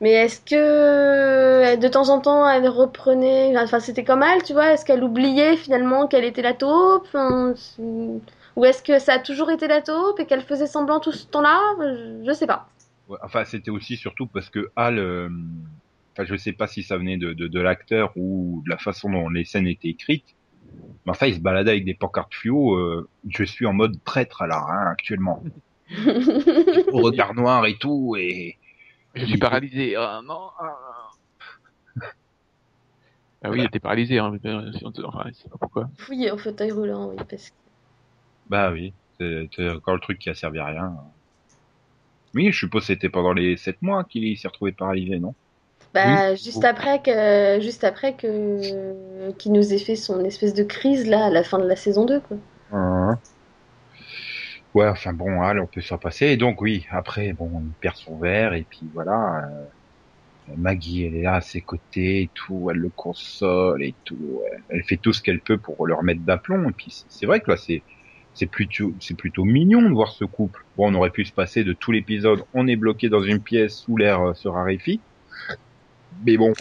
est-ce 0.00 0.40
que 0.40 1.76
de 1.76 1.88
temps 1.88 2.08
en 2.08 2.20
temps, 2.20 2.48
elle 2.48 2.68
reprenait, 2.68 3.56
enfin 3.58 3.80
c'était 3.80 4.04
comme 4.04 4.22
elle, 4.22 4.42
tu 4.42 4.52
vois, 4.52 4.72
est-ce 4.72 4.84
qu'elle 4.84 5.02
oubliait 5.02 5.56
finalement 5.56 6.06
qu'elle 6.06 6.24
était 6.24 6.42
la 6.42 6.54
taupe, 6.54 7.08
ou 7.78 8.64
est-ce 8.64 8.82
que 8.82 8.98
ça 8.98 9.14
a 9.14 9.18
toujours 9.18 9.50
été 9.50 9.68
la 9.68 9.82
taupe 9.82 10.18
et 10.20 10.26
qu'elle 10.26 10.42
faisait 10.42 10.66
semblant 10.66 11.00
tout 11.00 11.12
ce 11.12 11.26
temps-là? 11.26 11.60
Je, 12.24 12.32
sais 12.32 12.46
pas. 12.46 12.68
Enfin, 13.22 13.44
c'était 13.44 13.70
aussi 13.70 13.96
surtout 13.96 14.26
parce 14.26 14.50
que 14.50 14.70
Al, 14.76 14.98
euh, 14.98 15.28
enfin, 16.18 16.36
sais 16.36 16.52
pas 16.52 16.66
si 16.66 16.82
ça 16.82 16.96
venait 16.96 17.18
de 17.18 17.60
l'acteur 17.60 18.12
ou 18.16 18.62
de 18.64 18.70
la 18.70 18.78
façon 18.78 19.10
dont 19.10 19.28
les 19.28 19.44
scènes 19.44 19.66
étaient 19.66 19.88
écrites. 19.88 20.37
Mais 21.06 21.12
enfin, 21.12 21.26
il 21.26 21.34
se 21.34 21.40
baladait 21.40 21.70
avec 21.72 21.84
des 21.84 21.94
pancartes 21.94 22.34
fluo. 22.34 22.74
euh, 22.74 23.08
je 23.28 23.44
suis 23.44 23.66
en 23.66 23.72
mode 23.72 24.02
traître 24.04 24.44
là, 24.46 24.64
hein, 24.68 24.90
actuellement. 24.90 25.42
Au 26.92 26.98
regard 26.98 27.34
noir 27.34 27.64
et 27.66 27.76
tout, 27.78 28.14
et 28.18 28.56
Je 29.14 29.24
suis 29.24 29.38
paralysé. 29.38 29.96
Ah 29.96 30.20
non. 30.24 30.50
ah. 30.60 30.76
Ah 33.42 33.50
oui, 33.50 33.60
il 33.60 33.64
était 33.66 33.78
paralysé, 33.78 34.18
hein. 34.18 34.36
euh, 34.44 34.72
Enfin, 35.04 35.24
je 35.28 35.32
sais 35.34 35.48
pas 35.48 35.58
pourquoi. 35.60 35.88
Oui, 36.08 36.28
en 36.30 36.36
fauteuil 36.36 36.72
roulant, 36.72 37.08
oui, 37.08 37.16
parce 37.28 37.50
que... 37.50 37.54
Bah 38.48 38.72
oui, 38.72 38.92
c'est 39.18 39.48
encore 39.70 39.94
le 39.94 40.00
truc 40.00 40.18
qui 40.18 40.28
a 40.28 40.34
servi 40.34 40.58
à 40.58 40.66
rien. 40.66 40.96
Oui, 42.34 42.50
je 42.50 42.58
suppose 42.58 42.82
que 42.82 42.86
c'était 42.88 43.08
pendant 43.08 43.32
les 43.32 43.56
sept 43.56 43.80
mois 43.80 44.04
qu'il 44.04 44.36
s'est 44.36 44.48
retrouvé 44.48 44.72
paralysé, 44.72 45.18
non? 45.20 45.34
Bah, 45.94 46.34
juste 46.34 46.64
après 46.64 47.02
que, 47.02 47.60
juste 47.60 47.84
après 47.84 48.16
que, 48.16 49.32
qu'il 49.38 49.52
nous 49.52 49.72
ait 49.72 49.78
fait 49.78 49.96
son 49.96 50.24
espèce 50.24 50.54
de 50.54 50.62
crise, 50.64 51.06
là, 51.06 51.26
à 51.26 51.30
la 51.30 51.42
fin 51.44 51.58
de 51.58 51.66
la 51.66 51.76
saison 51.76 52.04
2, 52.04 52.20
quoi. 52.20 52.38
Hein. 52.70 53.20
Ouais, 54.74 54.86
enfin 54.88 55.12
bon, 55.12 55.40
allez, 55.42 55.60
on 55.60 55.66
peut 55.66 55.80
s'en 55.80 55.98
passer. 55.98 56.26
Et 56.26 56.36
donc 56.36 56.60
oui, 56.60 56.86
après, 56.90 57.32
bon, 57.32 57.62
il 57.66 57.74
perd 57.80 57.96
son 57.96 58.18
verre 58.18 58.54
et 58.54 58.64
puis 58.64 58.90
voilà. 58.92 59.48
euh, 60.48 60.54
Maggie, 60.56 61.04
elle 61.04 61.14
est 61.16 61.22
là 61.22 61.36
à 61.36 61.40
ses 61.42 61.62
côtés 61.62 62.22
et 62.22 62.32
tout, 62.34 62.68
elle 62.70 62.78
le 62.78 62.90
console 62.90 63.82
et 63.84 63.96
tout. 64.04 64.42
Elle 64.68 64.84
fait 64.84 64.96
tout 64.98 65.12
ce 65.12 65.22
qu'elle 65.22 65.42
peut 65.42 65.58
pour 65.58 65.86
le 65.86 65.94
remettre 65.94 66.22
d'aplomb. 66.22 66.68
Et 66.70 66.72
puis 66.72 66.90
c'est- 66.92 67.06
c'est 67.10 67.26
vrai 67.26 67.40
que 67.40 67.50
là, 67.50 67.56
c'est 67.56 67.84
c'est 68.34 68.46
plutôt 68.46 68.94
c'est 69.00 69.16
plutôt 69.16 69.44
mignon 69.44 69.82
de 69.82 69.90
voir 69.94 70.12
ce 70.12 70.24
couple. 70.24 70.62
Bon, 70.76 70.90
on 70.92 70.94
aurait 70.96 71.10
pu 71.10 71.24
se 71.24 71.32
passer 71.32 71.64
de 71.64 71.72
tout 71.74 71.92
l'épisode. 71.92 72.44
On 72.54 72.66
est 72.68 72.76
bloqué 72.76 73.08
dans 73.08 73.22
une 73.22 73.42
pièce 73.42 73.86
où 73.88 73.96
l'air 73.96 74.22
euh, 74.22 74.34
se 74.34 74.48
raréfie. 74.48 75.04
Mais 76.26 76.36
bon, 76.36 76.52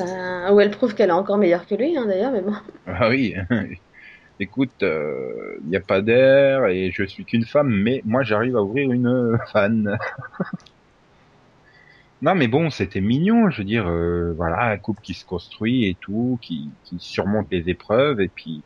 où 0.51 0.59
elle 0.59 0.71
prouve 0.71 0.93
qu'elle 0.93 1.09
est 1.09 1.13
encore 1.13 1.37
meilleure 1.37 1.65
que 1.65 1.75
lui, 1.75 1.97
hein, 1.97 2.05
d'ailleurs, 2.05 2.31
mais 2.31 2.41
bon. 2.41 2.53
ah 2.87 3.09
oui. 3.09 3.35
Écoute, 4.39 4.83
il 4.83 5.67
n'y 5.67 5.75
a 5.75 5.81
pas 5.81 6.01
d'air 6.01 6.67
et 6.67 6.91
je 6.91 7.03
suis 7.03 7.25
qu'une 7.25 7.45
femme, 7.45 7.69
mais 7.69 8.01
moi 8.05 8.21
j'arrive 8.21 8.55
à 8.55 8.61
ouvrir 8.61 8.91
une 8.91 9.07
euh, 9.33 9.37
fan. 9.51 9.97
non, 12.21 12.35
mais 12.35 12.47
bon, 12.47 12.69
c'était 12.69 13.01
mignon. 13.01 13.49
Je 13.49 13.59
veux 13.59 13.63
dire, 13.63 13.87
euh, 13.87 14.33
voilà, 14.37 14.69
un 14.69 14.77
couple 14.77 15.01
qui 15.01 15.15
se 15.15 15.25
construit 15.25 15.87
et 15.87 15.95
tout, 15.99 16.37
qui, 16.41 16.69
qui 16.83 16.97
surmonte 16.99 17.47
les 17.51 17.67
épreuves 17.69 18.21
et 18.21 18.27
puis 18.27 18.61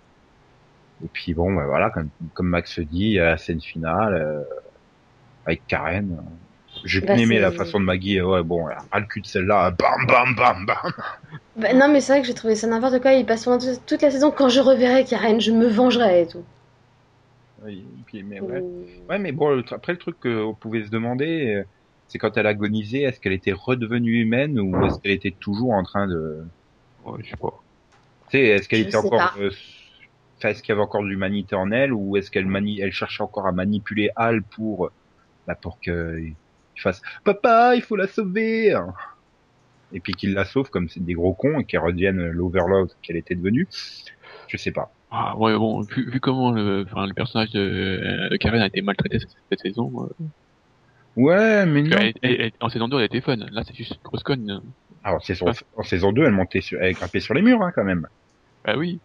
et 1.03 1.07
puis 1.11 1.33
bon, 1.33 1.53
bah, 1.53 1.65
voilà, 1.65 1.89
comme, 1.89 2.09
comme 2.33 2.47
Max 2.47 2.73
se 2.73 2.81
dit, 2.81 3.19
à 3.19 3.25
la 3.25 3.37
scène 3.37 3.61
finale 3.61 4.13
euh, 4.13 4.43
avec 5.45 5.65
Karen. 5.67 6.21
J'ai 6.85 7.01
bien 7.01 7.15
Bah, 7.15 7.21
aimé 7.21 7.39
la 7.39 7.51
façon 7.51 7.79
de 7.79 7.85
Maggie. 7.85 8.19
euh, 8.19 8.25
Ouais, 8.25 8.43
bon, 8.43 8.65
a 8.67 8.99
le 8.99 9.05
cul 9.05 9.21
de 9.21 9.27
celle-là. 9.27 9.71
Bam, 9.71 10.05
bam, 10.07 10.35
bam, 10.35 10.65
bam. 10.65 10.91
Bah, 11.55 11.73
non, 11.73 11.91
mais 11.91 12.01
c'est 12.01 12.13
vrai 12.13 12.21
que 12.21 12.27
j'ai 12.27 12.33
trouvé 12.33 12.55
ça 12.55 12.67
n'importe 12.67 13.01
quoi. 13.01 13.13
Il 13.13 13.25
passe 13.25 13.45
pendant 13.45 13.59
toute- 13.85 14.01
la 14.01 14.11
saison. 14.11 14.31
Quand 14.31 14.49
je 14.49 14.59
reverrai 14.59 15.03
Karen, 15.05 15.39
je 15.39 15.51
me 15.51 15.67
vengerai 15.67 16.21
et 16.23 16.27
tout. 16.27 16.43
Oui, 17.63 17.85
mais 18.23 18.41
ouais. 18.41 19.19
Mais 19.19 19.31
bon, 19.31 19.61
après 19.71 19.93
le 19.93 19.99
truc 19.99 20.19
qu'on 20.19 20.55
pouvait 20.59 20.83
se 20.83 20.89
demander, 20.89 21.55
euh, 21.55 21.63
c'est 22.07 22.17
quand 22.17 22.35
elle 22.37 22.47
agonisait, 22.47 23.01
est-ce 23.01 23.19
qu'elle 23.19 23.33
était 23.33 23.51
redevenue 23.51 24.21
humaine 24.21 24.59
ou 24.59 24.83
est-ce 24.85 24.99
qu'elle 24.99 25.11
était 25.11 25.35
toujours 25.39 25.71
en 25.73 25.83
train 25.83 26.07
de, 26.07 26.43
Ouais, 27.05 27.19
je 27.23 27.29
sais 27.29 27.37
pas. 27.37 27.53
tu 28.29 28.37
sais, 28.37 28.43
est-ce 28.45 28.67
qu'elle 28.67 28.81
était 28.81 28.95
encore, 28.95 29.35
euh, 29.39 29.51
enfin, 30.37 30.49
est-ce 30.49 30.63
qu'il 30.63 30.69
y 30.69 30.75
avait 30.75 30.81
encore 30.81 31.03
de 31.03 31.07
l'humanité 31.07 31.55
en 31.55 31.71
elle 31.71 31.93
ou 31.93 32.17
est-ce 32.17 32.31
qu'elle 32.31 32.47
mani, 32.47 32.79
elle 32.81 32.91
cherchait 32.91 33.23
encore 33.23 33.45
à 33.45 33.51
manipuler 33.51 34.09
Al 34.15 34.41
pour, 34.43 34.89
bah, 35.45 35.55
pour 35.55 35.79
qu'il 36.73 36.81
fasse, 36.81 37.01
papa, 37.23 37.75
il 37.75 37.81
faut 37.81 37.95
la 37.95 38.07
sauver, 38.07 38.75
et 39.93 39.99
puis 39.99 40.13
qu'il 40.13 40.33
la 40.33 40.45
sauve 40.45 40.69
comme 40.69 40.87
c'est 40.89 41.03
des 41.03 41.13
gros 41.13 41.33
cons 41.33 41.59
et 41.59 41.65
qu'elle 41.65 41.81
redevienne 41.81 42.29
l'Overlord 42.29 42.87
qu'elle 43.01 43.17
était 43.17 43.35
devenue. 43.35 43.67
Je 44.47 44.57
sais 44.57 44.71
pas. 44.71 44.91
Ah 45.11 45.35
ouais, 45.37 45.53
bon, 45.57 45.81
vu, 45.81 46.09
vu 46.09 46.19
comment 46.19 46.51
le, 46.51 46.85
enfin, 46.89 47.05
le 47.05 47.13
personnage 47.13 47.51
de, 47.51 47.59
euh, 47.59 48.29
de 48.29 48.37
Karen 48.37 48.61
a 48.61 48.67
été 48.67 48.81
maltraité 48.81 49.19
cette, 49.19 49.35
cette 49.49 49.59
saison, 49.59 49.91
euh, 50.05 50.25
Ouais, 51.17 51.65
mais 51.65 51.83
non. 51.83 51.97
elle- 51.99 52.13
elle- 52.21 52.41
elle- 52.41 52.51
en 52.61 52.69
saison 52.69 52.87
2 52.87 52.97
elle 52.97 53.05
était 53.05 53.19
fun. 53.19 53.35
Là 53.35 53.63
c'est 53.65 53.75
juste 53.75 53.99
grosse 54.01 54.23
conne. 54.23 54.61
Alors, 55.03 55.21
c'est 55.25 55.35
en, 55.41 55.83
saison 55.83 56.13
2, 56.13 56.23
elle 56.23 56.31
montait 56.31 56.61
sur, 56.61 56.81
elle 56.81 56.93
grimpait 56.93 57.19
sur 57.19 57.33
les 57.33 57.41
murs, 57.41 57.61
hein, 57.61 57.71
quand 57.75 57.83
même. 57.83 58.07
Bah 58.63 58.75
oui. 58.77 58.99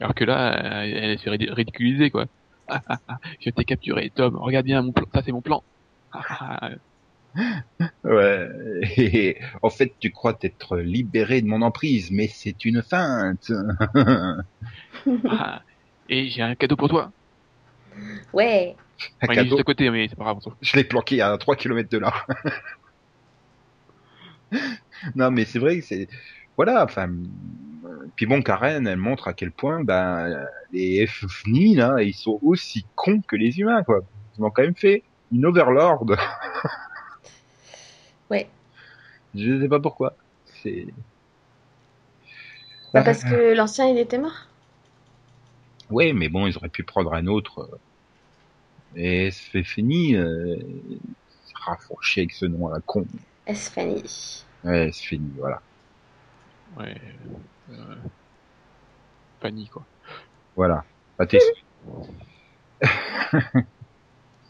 Alors 0.00 0.14
que 0.14 0.24
là, 0.24 0.84
elle, 0.84 1.18
s'est 1.18 1.30
ridi- 1.30 1.50
ridiculisée 1.50 2.10
quoi. 2.10 2.26
Ah, 2.68 2.80
ah, 2.88 2.98
ah, 3.08 3.18
je 3.40 3.50
t'ai 3.50 3.64
capturé, 3.64 4.10
Tom. 4.14 4.36
Regarde 4.36 4.66
bien 4.66 4.82
mon 4.82 4.92
plan. 4.92 5.06
Ça 5.12 5.22
c'est 5.24 5.32
mon 5.32 5.40
plan. 5.42 5.64
Ah, 6.12 6.20
ah, 6.28 6.58
ah. 6.62 6.70
Ouais. 8.04 8.48
Et 8.96 9.38
en 9.62 9.70
fait, 9.70 9.92
tu 9.98 10.10
crois 10.10 10.34
t'être 10.34 10.76
libéré 10.78 11.40
de 11.40 11.46
mon 11.46 11.62
emprise, 11.62 12.10
mais 12.10 12.28
c'est 12.28 12.64
une 12.64 12.82
feinte. 12.82 13.50
Ah, 15.28 15.62
et 16.08 16.28
j'ai 16.28 16.42
un 16.42 16.54
cadeau 16.54 16.76
pour 16.76 16.88
toi. 16.88 17.10
Ouais. 18.32 18.76
Un 19.20 19.24
Enfin, 19.24 19.32
il 19.32 19.32
est 19.32 19.36
cadeau, 19.36 19.48
juste 19.50 19.60
à 19.60 19.64
côté, 19.64 19.90
mais 19.90 20.06
c'est 20.08 20.16
pas 20.16 20.24
grave. 20.24 20.38
je 20.60 20.76
l'ai 20.76 20.84
planqué 20.84 21.20
à 21.20 21.36
3 21.36 21.56
km 21.56 21.88
de 21.88 21.98
là. 21.98 22.12
non, 25.16 25.30
mais 25.30 25.44
c'est 25.44 25.58
vrai 25.58 25.78
que 25.78 25.84
c'est... 25.84 26.08
Voilà, 26.56 26.84
enfin... 26.84 27.10
Puis 28.16 28.26
bon, 28.26 28.42
Karen, 28.42 28.86
elle 28.86 28.98
montre 28.98 29.28
à 29.28 29.32
quel 29.32 29.50
point 29.50 29.82
ben, 29.82 30.46
les 30.72 31.06
FNI, 31.06 31.76
là, 31.76 32.02
ils 32.02 32.14
sont 32.14 32.38
aussi 32.42 32.86
cons 32.94 33.22
que 33.26 33.36
les 33.36 33.58
humains, 33.58 33.82
quoi. 33.82 34.00
Ils 34.38 34.44
ont 34.44 34.50
quand 34.50 34.62
même 34.62 34.74
fait 34.74 35.02
une 35.32 35.46
Overlord. 35.46 36.06
Ouais. 38.32 38.48
Je 39.34 39.60
sais 39.60 39.68
pas 39.68 39.80
pourquoi. 39.80 40.16
C'est... 40.62 40.86
Bah, 42.94 43.02
parce 43.02 43.24
que 43.24 43.54
l'ancien, 43.54 43.88
il 43.88 43.98
était 43.98 44.18
mort. 44.18 44.46
Ouais, 45.90 46.12
mais 46.12 46.28
bon, 46.28 46.46
ils 46.46 46.56
auraient 46.56 46.68
pu 46.68 46.82
prendre 46.84 47.14
un 47.14 47.26
autre. 47.26 47.60
euh, 47.60 47.78
Et 48.96 49.30
c'est 49.30 49.64
fini. 49.64 50.16
Euh... 50.16 50.56
Rafraîchi 51.54 52.20
avec 52.20 52.32
ce 52.32 52.46
nom 52.46 52.68
à 52.68 52.72
la 52.74 52.80
con. 52.80 53.06
Fanny 53.54 54.44
Ouais, 54.64 54.90
c'est 54.92 55.04
fini, 55.04 55.30
voilà. 55.38 55.62
Ouais. 56.78 56.96
Euh, 57.70 57.96
Fanny 59.40 59.68
quoi. 59.68 59.84
Voilà. 60.56 60.84
Bah, 61.18 61.26
t'es- 61.26 61.38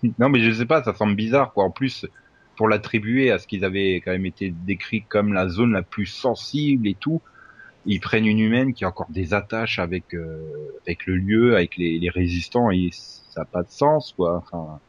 non, 0.18 0.28
mais 0.28 0.40
je 0.40 0.52
sais 0.52 0.66
pas, 0.66 0.82
ça 0.82 0.94
semble 0.94 1.14
bizarre, 1.14 1.52
quoi. 1.52 1.64
En 1.64 1.70
plus, 1.70 2.06
pour 2.56 2.68
l'attribuer 2.68 3.30
à 3.30 3.38
ce 3.38 3.46
qu'ils 3.46 3.64
avaient 3.64 3.96
quand 3.96 4.12
même 4.12 4.26
été 4.26 4.50
décrits 4.50 5.04
comme 5.06 5.32
la 5.32 5.48
zone 5.48 5.72
la 5.72 5.82
plus 5.82 6.06
sensible 6.06 6.86
et 6.88 6.94
tout, 6.94 7.22
ils 7.84 8.00
prennent 8.00 8.26
une 8.26 8.40
humaine 8.40 8.74
qui 8.74 8.84
a 8.84 8.88
encore 8.88 9.10
des 9.10 9.34
attaches 9.34 9.78
avec 9.78 10.14
euh, 10.14 10.50
avec 10.86 11.06
le 11.06 11.16
lieu, 11.16 11.56
avec 11.56 11.76
les, 11.76 11.98
les 11.98 12.10
résistants, 12.10 12.70
et 12.70 12.90
ça 12.92 13.42
n'a 13.42 13.46
pas 13.46 13.62
de 13.64 13.70
sens, 13.70 14.12
quoi. 14.16 14.38
Enfin, 14.38 14.80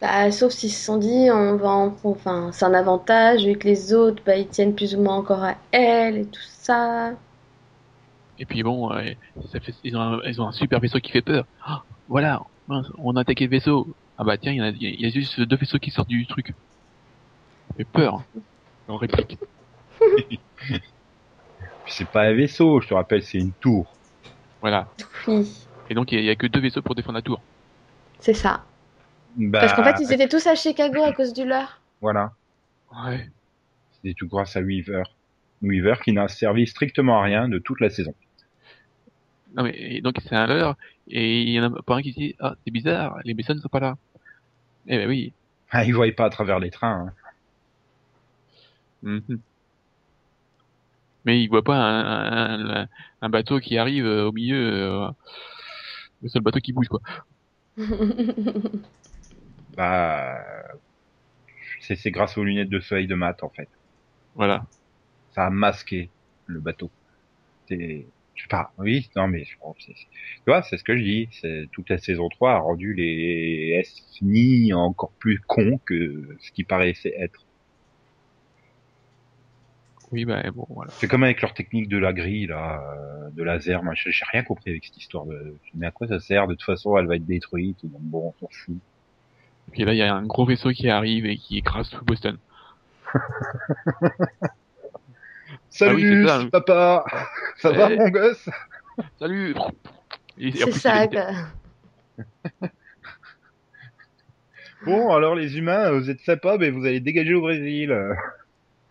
Bah, 0.00 0.30
sauf 0.32 0.52
s'ils 0.52 0.70
se 0.72 0.84
sont 0.84 0.98
dit, 0.98 1.30
on 1.30 1.56
va 1.56 1.68
en... 1.70 1.96
enfin, 2.04 2.50
c'est 2.52 2.64
un 2.66 2.74
avantage, 2.74 3.46
vu 3.46 3.56
que 3.56 3.66
les 3.68 3.94
autres, 3.94 4.22
bah, 4.24 4.36
ils 4.36 4.48
tiennent 4.48 4.74
plus 4.74 4.94
ou 4.94 5.00
moins 5.02 5.16
encore 5.16 5.44
à 5.44 5.56
elle 5.70 6.18
et 6.18 6.26
tout 6.28 6.40
ça. 6.42 7.16
Et 8.38 8.46
puis 8.46 8.62
bon, 8.62 8.90
ça 9.52 9.60
fait, 9.60 9.74
ils, 9.84 9.96
ont 9.96 10.00
un, 10.00 10.20
ils 10.24 10.40
ont 10.40 10.46
un 10.48 10.52
super 10.52 10.80
vaisseau 10.80 10.98
qui 11.00 11.12
fait 11.12 11.22
peur. 11.22 11.46
Ah, 11.60 11.84
voilà, 12.08 12.42
on 12.98 13.16
a 13.16 13.20
attaqué 13.20 13.44
le 13.44 13.50
vaisseau. 13.50 13.94
Ah 14.18 14.24
bah 14.24 14.38
tiens, 14.38 14.52
il 14.52 14.58
y, 14.58 14.60
a, 14.62 14.68
il 14.70 15.00
y 15.00 15.06
a 15.06 15.10
juste 15.10 15.40
deux 15.40 15.56
vaisseaux 15.56 15.78
qui 15.78 15.90
sortent 15.90 16.08
du 16.08 16.26
truc. 16.26 16.54
Fait 17.76 17.84
peur. 17.84 18.22
En 18.88 18.96
réplique. 18.96 19.38
c'est 21.86 22.08
pas 22.08 22.22
un 22.22 22.32
vaisseau, 22.34 22.80
je 22.80 22.88
te 22.88 22.94
rappelle, 22.94 23.22
c'est 23.22 23.38
une 23.38 23.52
tour. 23.52 23.96
Voilà. 24.60 24.88
Oui, 25.26 25.50
Et 25.90 25.94
donc 25.94 26.12
il 26.12 26.20
y, 26.22 26.30
a- 26.30 26.36
que 26.36 26.46
deux 26.46 26.60
vaisseaux 26.60 26.82
pour 26.82 26.94
défendre 26.94 27.16
la 27.18 27.22
tour. 27.22 27.40
c'est 28.20 28.34
ça. 28.34 28.64
Bah, 29.36 29.60
Parce 29.60 29.74
qu'en 29.74 29.84
fait, 29.84 29.96
ils 30.02 30.12
étaient 30.12 30.28
tous 30.28 30.46
à 30.46 30.54
Chicago 30.54 31.02
à 31.02 31.12
cause 31.12 31.32
du 31.32 31.44
leur. 31.46 31.80
Voilà. 32.00 32.32
Ouais. 33.06 33.28
C'est 34.02 34.14
tout 34.14 34.28
grâce 34.28 34.56
à 34.56 34.60
Weaver. 34.60 35.02
Weaver 35.62 35.94
qui 36.04 36.12
n'a 36.12 36.28
servi 36.28 36.66
strictement 36.66 37.20
à 37.20 37.22
rien 37.22 37.48
de 37.48 37.58
toute 37.58 37.80
la 37.80 37.88
saison. 37.88 38.14
Non 39.54 39.64
mais 39.64 39.74
et 39.76 40.00
donc 40.00 40.14
c'est 40.26 40.34
un 40.34 40.46
leurre 40.46 40.76
et 41.08 41.42
il 41.42 41.50
y 41.50 41.60
en 41.60 41.74
a 41.74 41.82
pas 41.82 41.96
un 41.96 42.02
qui 42.02 42.12
dit 42.12 42.34
ah 42.40 42.54
c'est 42.64 42.70
bizarre, 42.70 43.18
les 43.24 43.34
vaisseaux 43.34 43.52
ne 43.54 43.60
sont 43.60 43.68
pas 43.68 43.80
là. 43.80 43.96
Eh 44.86 44.96
ben 44.96 45.08
oui. 45.08 45.32
Ah, 45.70 45.84
ils 45.84 45.94
voient 45.94 46.10
pas 46.16 46.24
à 46.24 46.30
travers 46.30 46.58
les 46.58 46.70
trains. 46.70 47.06
hein. 47.08 47.12
Mhm. 49.02 49.42
Mais 51.24 51.40
il 51.42 51.48
voit 51.48 51.62
pas 51.62 51.76
un, 51.76 52.82
un, 52.82 52.88
un 53.20 53.28
bateau 53.28 53.60
qui 53.60 53.78
arrive 53.78 54.06
euh, 54.06 54.26
au 54.28 54.32
milieu, 54.32 54.56
euh, 54.58 55.08
le 56.20 56.28
seul 56.28 56.42
bateau 56.42 56.60
qui 56.60 56.72
bouge 56.72 56.88
quoi. 56.88 57.00
Bah, 59.76 60.38
c'est 61.80 62.10
grâce 62.10 62.36
aux 62.38 62.44
lunettes 62.44 62.68
de 62.70 62.80
soleil 62.80 63.06
de 63.06 63.14
Matt 63.14 63.42
en 63.42 63.50
fait. 63.50 63.68
Voilà. 64.34 64.66
Ça 65.34 65.46
a 65.46 65.50
masqué 65.50 66.12
le 66.46 66.60
bateau. 66.60 66.92
C'est, 67.68 68.12
je 68.34 68.42
sais 68.42 68.48
pas. 68.48 68.72
Oui, 68.78 69.10
non 69.16 69.28
mais 69.28 69.44
je 69.44 69.56
pense. 69.60 69.76
c'est- 69.84 69.94
Tu 69.94 70.42
vois, 70.46 70.62
c'est 70.62 70.78
ce 70.78 70.84
que 70.84 70.96
je 70.96 71.02
dis. 71.02 71.28
Toute 71.72 71.90
la 71.90 71.98
saison 71.98 72.28
3 72.30 72.54
a 72.54 72.58
rendu 72.60 72.94
les 72.94 73.80
SNI 73.84 74.72
encore 74.74 75.14
plus 75.18 75.40
cons 75.48 75.78
que 75.86 76.36
ce 76.40 76.52
qui 76.52 76.64
paraissait 76.64 77.14
être. 77.18 77.46
Oui 80.12 80.24
bah 80.26 80.42
bon 80.54 80.66
voilà. 80.68 80.90
C'est 80.92 81.08
comme 81.08 81.24
avec 81.24 81.40
leur 81.40 81.54
technique 81.54 81.88
de 81.88 81.96
la 81.98 82.12
grille 82.12 82.46
là, 82.46 82.82
euh, 82.94 83.30
de 83.30 83.42
laser. 83.42 83.82
Moi, 83.82 83.94
j'ai 83.96 84.12
rien 84.30 84.42
compris 84.42 84.70
avec 84.70 84.84
cette 84.84 84.96
histoire. 84.98 85.24
De... 85.24 85.56
Mais 85.74 85.86
à 85.86 85.90
quoi 85.90 86.06
ça 86.06 86.20
sert? 86.20 86.46
De 86.46 86.54
toute 86.54 86.64
façon, 86.64 86.96
elle 86.98 87.06
va 87.06 87.16
être 87.16 87.24
détruite. 87.26 87.78
Donc 87.84 88.00
bon, 88.02 88.34
on 88.36 88.40
s'en 88.40 88.48
fout. 88.52 88.74
Et 89.68 89.70
puis 89.72 89.84
là 89.84 89.94
il 89.94 89.98
y 89.98 90.02
a 90.02 90.14
un 90.14 90.26
gros 90.26 90.44
vaisseau 90.44 90.70
qui 90.70 90.88
arrive 90.90 91.24
et 91.26 91.36
qui 91.36 91.56
écrase 91.58 91.88
tout 91.88 92.04
Boston. 92.04 92.36
Salut, 95.70 96.26
Ah 96.28 96.38
oui, 96.38 96.44
c'est 96.44 96.44
ça. 96.44 96.50
papa 96.50 97.04
Ça 97.56 97.72
va, 97.72 97.90
Eh. 97.92 97.96
mon 97.96 98.08
gosse? 98.10 98.48
Salut 99.18 99.54
C'est 100.38 100.72
ça. 100.72 101.06
Bon, 104.84 105.10
alors 105.14 105.34
les 105.34 105.56
humains, 105.58 105.90
vous 105.92 106.10
êtes 106.10 106.20
sympas, 106.20 106.58
mais 106.58 106.70
vous 106.70 106.84
allez 106.84 107.00
dégager 107.00 107.34
au 107.34 107.40
Brésil. 107.40 107.96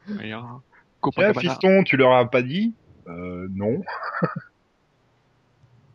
Rien. 0.07 0.61
Tiens, 1.01 1.31
Copacabana. 1.31 1.39
fiston, 1.41 1.83
tu 1.83 1.97
leur 1.97 2.13
as 2.13 2.29
pas 2.29 2.41
dit 2.41 2.75
Euh, 3.07 3.47
non. 3.55 3.81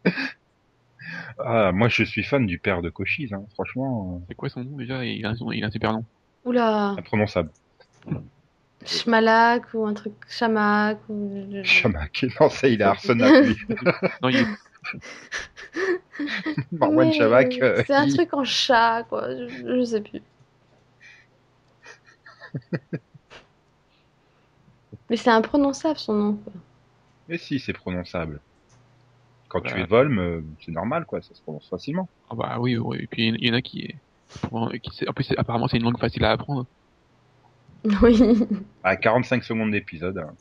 ah, 1.38 1.73
moi, 1.73 1.88
je 1.88 2.03
suis 2.03 2.23
fan 2.23 2.47
du 2.47 2.59
père 2.59 2.83
de 2.83 2.90
Cochise, 2.90 3.33
hein. 3.33 3.45
franchement, 3.55 4.23
C'est 4.29 4.35
quoi 4.35 4.49
son 4.49 4.64
nom 4.64 4.77
déjà? 4.77 5.05
Il 5.05 5.25
a, 5.25 5.31
un, 5.31 5.37
son- 5.37 5.53
il 5.53 5.62
a 5.64 5.69
un 5.69 5.71
super 5.71 5.92
nom. 5.92 6.05
Oula, 6.45 6.92
euh, 6.92 6.97
imprononçable. 6.97 7.51
Schmalak 8.85 9.75
ou 9.75 9.87
un 9.87 9.95
truc 9.95 10.14
Chamac 10.29 10.99
ou... 11.09 11.31
Chamac, 11.64 12.25
non, 12.40 12.49
ça, 12.49 12.69
il 12.69 12.83
a 12.83 12.90
Arsenac, 12.90 13.33
lui. 13.45 13.57
Non, 14.23 14.29
il 14.29 14.37
est... 14.37 14.47
Marwan 16.73 17.11
euh, 17.21 17.83
C'est 17.87 17.95
un 17.95 18.07
il- 18.07 18.14
truc 18.14 18.33
en 18.35 18.45
chat, 18.45 19.05
quoi. 19.09 19.29
Je, 19.31 19.77
je 19.79 19.85
sais 19.85 20.01
plus. 20.01 20.23
Mais 25.11 25.16
c'est 25.16 25.31
imprononçable 25.31 25.99
son 25.99 26.14
nom. 26.14 26.33
Quoi. 26.35 26.53
Mais 27.29 27.38
si, 27.38 27.59
c'est 27.59 27.73
prononçable. 27.73 28.40
Quand 29.49 29.61
tu 29.61 29.75
Bah. 29.75 29.81
es 29.81 29.85
Volm, 29.85 30.19
euh, 30.19 30.40
c'est 30.64 30.73
normal, 30.73 31.05
quoi, 31.07 31.21
ça 31.23 31.35
se 31.35 31.40
prononce 31.42 31.69
facilement. 31.69 32.09
Ah 32.31 32.35
bah 32.35 32.57
oui, 32.61 32.77
oui. 32.77 32.99
Et 33.01 33.07
puis 33.07 33.29
il 33.29 33.45
y 33.47 33.51
en 33.51 33.55
a 33.55 33.62
qui... 33.62 33.95
qui 34.83 35.09
en 35.09 35.12
plus, 35.12 35.33
apparemment, 35.37 35.69
c'est 35.69 35.77
une 35.77 35.85
langue 35.85 35.99
facile 35.99 36.25
à 36.25 36.33
apprendre. 36.33 36.66
Oui. 38.03 38.21
À 38.83 38.97
45 38.97 39.45
secondes 39.45 39.71
d'épisode. 39.71 40.19
hein. 40.19 40.35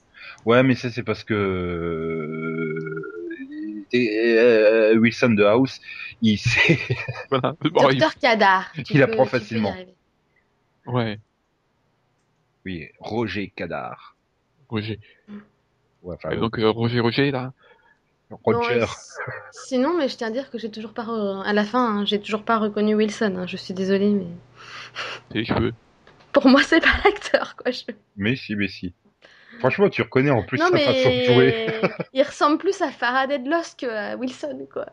Ouais, 0.45 0.63
mais 0.63 0.73
ça, 0.73 0.89
c'est 0.89 1.03
parce 1.03 1.23
que 1.23 1.33
euh, 1.35 3.03
et, 3.91 4.35
euh, 4.39 4.95
Wilson 4.97 5.29
de 5.31 5.43
House, 5.43 5.79
il 6.23 6.39
sait, 6.39 6.79
Voilà. 7.29 7.55
Bon, 7.61 7.89
il- 7.89 7.99
Docteur 7.99 8.15
Kadar. 8.15 8.71
tu 8.73 8.81
Il 8.81 8.97
peux- 8.97 9.03
apprend 9.03 9.25
facilement. 9.25 9.75
Ouais. 10.87 11.19
oui, 12.65 12.87
Roger 12.99 13.53
Roger. 14.75 14.99
Ouais, 16.03 16.15
enfin, 16.15 16.31
Et 16.31 16.37
donc, 16.37 16.59
euh, 16.59 16.69
Roger, 16.69 16.99
Roger, 16.99 17.31
là? 17.31 17.53
Roger. 18.43 18.79
Non, 18.79 18.85
sinon, 19.51 19.97
mais 19.97 20.09
je 20.09 20.17
tiens 20.17 20.27
à 20.27 20.31
dire 20.31 20.49
que 20.51 20.57
j'ai 20.57 20.69
toujours 20.69 20.93
pas. 20.93 21.03
re- 21.03 21.43
À 21.43 21.53
la 21.53 21.63
fin, 21.63 21.99
hein, 21.99 22.05
j'ai 22.05 22.19
toujours 22.19 22.43
pas 22.43 22.57
reconnu 22.57 22.95
Wilson. 22.95 23.35
hein, 23.37 23.47
Je 23.47 23.57
suis 23.57 23.73
désolée, 23.73 24.09
mais. 24.11 24.25
C'est 25.31 25.37
les 25.39 25.45
cheveux? 25.45 25.73
Pour 26.33 26.47
moi, 26.47 26.61
c'est 26.63 26.81
pas 26.81 26.93
l'acteur, 27.05 27.55
quoi. 27.55 27.71
je- 27.71 27.83
Mais 28.17 28.35
si, 28.35 28.55
mais 28.55 28.67
si. 28.67 28.93
Franchement, 29.59 29.89
tu 29.89 30.01
reconnais 30.01 30.31
en 30.31 30.43
plus 30.43 30.57
non, 30.57 30.65
sa 30.69 30.77
façon 30.79 31.09
de 31.09 31.23
jouer. 31.23 31.67
mais. 31.81 31.81
Il 32.13 32.23
ressemble 32.23 32.57
plus 32.57 32.81
à 32.81 32.91
Faraday 32.91 33.39
de 33.39 33.49
Lost 33.49 33.79
que 33.79 33.85
à 33.85 34.17
Wilson, 34.17 34.67
quoi. 34.71 34.87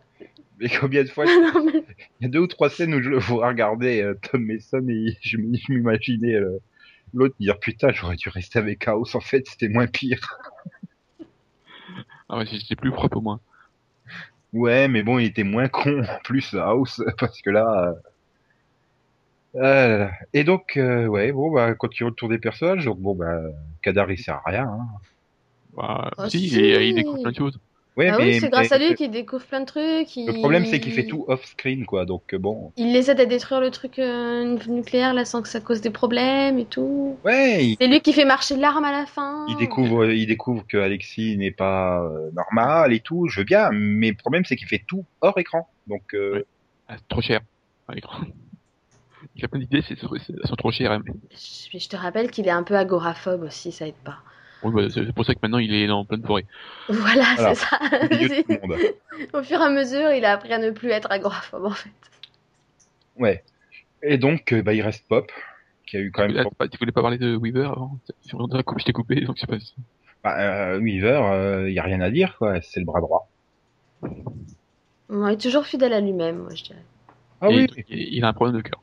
Mais 0.59 0.69
combien 0.69 1.03
de 1.03 1.09
fois 1.09 1.25
non, 1.27 1.65
mais... 1.65 1.83
Il 2.21 2.25
y 2.25 2.27
a 2.27 2.29
deux 2.29 2.39
ou 2.39 2.47
trois 2.47 2.71
scènes 2.71 2.95
où 2.95 3.03
je 3.03 3.09
le 3.11 3.19
vois 3.19 3.49
regarder 3.49 4.03
euh, 4.03 4.15
Tom 4.31 4.45
Mason 4.47 4.87
et 4.89 5.17
je 5.23 5.37
m'imaginais 5.69 6.35
euh, 6.35 6.59
l'autre 7.15 7.35
dire 7.41 7.59
putain 7.59 7.91
j'aurais 7.93 8.17
dû 8.17 8.29
rester 8.29 8.59
avec 8.59 8.87
House 8.89 9.15
en 9.15 9.21
fait 9.21 9.47
c'était 9.49 9.69
moins 9.69 9.87
pire. 9.87 10.39
Ah 12.29 12.39
ouais, 12.39 12.45
c'est 12.47 12.77
plus 12.77 12.91
propre 12.93 13.19
au 13.19 13.21
moins. 13.21 13.41
Ouais 14.53 14.89
mais 14.89 15.03
bon 15.03 15.19
il 15.19 15.27
était 15.27 15.45
moins 15.45 15.69
con 15.69 16.03
en 16.03 16.19
plus 16.25 16.55
House 16.55 17.03
parce 17.19 17.41
que 17.43 17.51
là. 17.51 17.95
euh, 19.57 19.99
là. 19.99 20.13
Et 20.33 20.45
donc 20.45 20.77
euh, 20.77 21.07
ouais 21.07 21.33
bon 21.33 21.53
bah 21.53 21.75
continue 21.75 22.09
le 22.11 22.15
tour 22.15 22.29
des 22.29 22.39
personnages 22.39 22.85
donc 22.85 22.99
bon 23.01 23.15
bah 23.15 23.39
Kadar 23.83 24.11
il 24.11 24.19
sert 24.19 24.41
à 24.45 24.51
rien. 24.51 24.69
Hein. 24.69 24.87
Bah, 25.75 26.11
Oh, 26.19 26.29
si, 26.29 26.49
si. 26.49 26.59
Il, 26.59 26.83
il 26.83 26.95
découvre 26.95 27.21
plein 27.23 27.31
de 27.33 27.37
choses. 27.37 27.59
Ouais 27.95 28.09
ah 28.09 28.17
mais, 28.17 28.25
oui, 28.25 28.41
c'est 28.41 28.49
grâce 28.49 28.71
mais 28.71 28.77
à 28.77 28.79
lui 28.79 28.95
qu'il 28.95 29.11
découvre 29.11 29.45
plein 29.45 29.61
de 29.61 29.67
trucs. 29.67 30.17
le 30.17 30.33
problème 30.33 30.65
c'est 30.65 30.81
qu'il 30.81 30.93
fait 30.93 31.05
tout 31.05 31.27
off 31.29 31.45
screen 31.45 31.85
quoi 31.85 32.07
donc 32.07 32.33
euh, 32.33 32.39
bon 32.39 32.73
Il 32.79 32.97
essaie 32.97 33.15
de 33.15 33.25
détruire 33.25 33.61
le 33.61 33.71
truc 33.71 33.99
euh, 33.99 34.57
nucléaire 34.67 35.13
là 35.13 35.27
sans 35.27 35.43
que 35.43 35.49
ça 35.49 35.61
cause 35.61 35.83
des 35.83 35.91
problèmes 35.91 36.59
et 36.59 36.65
tout. 36.65 37.19
ouais 37.25 37.67
il, 37.67 37.77
C'est 37.79 37.89
lui 37.89 38.01
qui 38.01 38.15
fait 38.15 38.25
marcher 38.25 38.57
l'arme 38.57 38.85
à 38.85 38.93
la 38.93 39.05
fin. 39.05 39.45
il 39.49 39.57
découvre 39.59 40.07
il 40.11 40.27
découvre 40.27 40.67
que 40.67 40.79
Alexis 40.79 41.37
n'est 41.37 41.51
pas 41.51 42.03
euh, 42.03 42.31
normal 42.33 42.95
et 42.95 43.01
tout 43.01 43.29
je 43.29 43.41
veux 43.41 43.45
bien 43.45 43.69
mais 43.73 44.09
le 44.09 44.17
problème 44.17 44.47
c'est 44.47 44.57
qu'il 44.57 44.69
fait 44.69 44.83
tout 44.87 45.05
hors 45.21 45.37
écran 45.39 45.69
donc 45.87 46.15
euh, 46.15 46.37
Ouais. 46.37 46.45
Ah, 46.89 46.95
c'est 46.97 47.09
trop 47.09 47.21
cher. 47.21 47.41
à 47.89 47.95
l'écran. 47.95 48.19
Il 49.37 49.45
a 49.45 49.49
plein 49.49 49.61
d'idées, 49.61 49.83
elles 49.89 49.97
sont 50.49 50.57
trop 50.57 50.73
chères. 50.73 50.91
hein. 50.93 51.03
Je, 51.31 51.79
je 51.79 51.89
te 51.89 51.97
rappelle 51.97 52.31
qu'il 52.31 52.47
est 52.49 52.51
un 52.51 52.65
peu 52.65 52.75
agoraphobe 52.77 53.45
aussi, 53.45 53.71
ça 53.71 53.87
aide 53.87 53.95
pas. 54.03 54.17
Oui, 54.65 54.73
bah, 54.75 54.89
c'est 54.93 55.13
pour 55.13 55.25
ça 55.25 55.35
que 55.35 55.41
maintenant 55.43 55.59
il 55.59 55.75
est 55.75 55.87
dans 55.87 56.05
pleine 56.05 56.25
forêt. 56.25 56.47
Voilà, 56.89 57.25
Voilà. 57.37 57.55
c'est 57.55 57.67
ça. 57.67 57.79
au 59.39 59.43
fur 59.43 59.61
et 59.61 59.65
à 59.65 59.71
mesure, 59.71 60.13
il 60.13 60.25
a 60.25 60.33
appris 60.33 60.53
à 60.53 60.59
ne 60.59 60.71
plus 60.71 60.91
être 60.91 61.11
agoraphobe 61.11 61.65
en 61.67 61.71
fait. 61.71 61.91
Ouais. 63.17 63.43
Et 64.03 64.19
donc, 64.19 64.53
euh, 64.53 64.63
bah, 64.63 64.75
il 64.75 64.83
reste 64.83 65.07
Pop, 65.09 65.31
qui 65.87 65.97
a 65.97 66.01
eu 66.01 66.11
quand 66.11 66.27
même. 66.27 66.33
Là, 66.35 66.45
tu 66.71 66.79
voulais 66.79 66.93
pas 66.93 67.03
parler 67.03 67.19
de 67.19 67.37
Weaver 67.37 67.67
avant? 67.67 67.99
Je 68.25 68.85
t'ai 68.85 68.93
coupé, 68.93 69.21
donc 69.21 69.37
je 69.37 69.41
sais 69.43 69.47
pas. 69.47 69.61
si- 69.61 69.75
Bah, 70.25 70.39
euh, 70.41 70.79
Weaver, 70.81 71.67
il 71.69 71.75
y 71.75 71.79
a 71.79 71.83
rien 71.83 72.01
à 72.01 72.11
dire, 72.11 72.37
quoi. 72.39 72.61
C'est 72.63 72.81
le 72.81 72.87
bras 72.87 73.01
droit. 73.01 73.29
Bon, 75.09 75.29
il 75.29 75.35
est 75.35 75.41
toujours 75.41 75.67
fidèle 75.67 75.93
à 75.93 76.01
lui-même, 76.01 76.39
moi 76.39 76.55
je 76.55 76.65
dirais. 76.65 76.83
Ah 77.41 77.51
Et 77.51 77.57
oui. 77.57 77.67
il, 77.89 78.15
il 78.15 78.25
a 78.25 78.29
un 78.29 78.33
problème 78.33 78.57
de 78.57 78.63
cœur. 78.63 78.81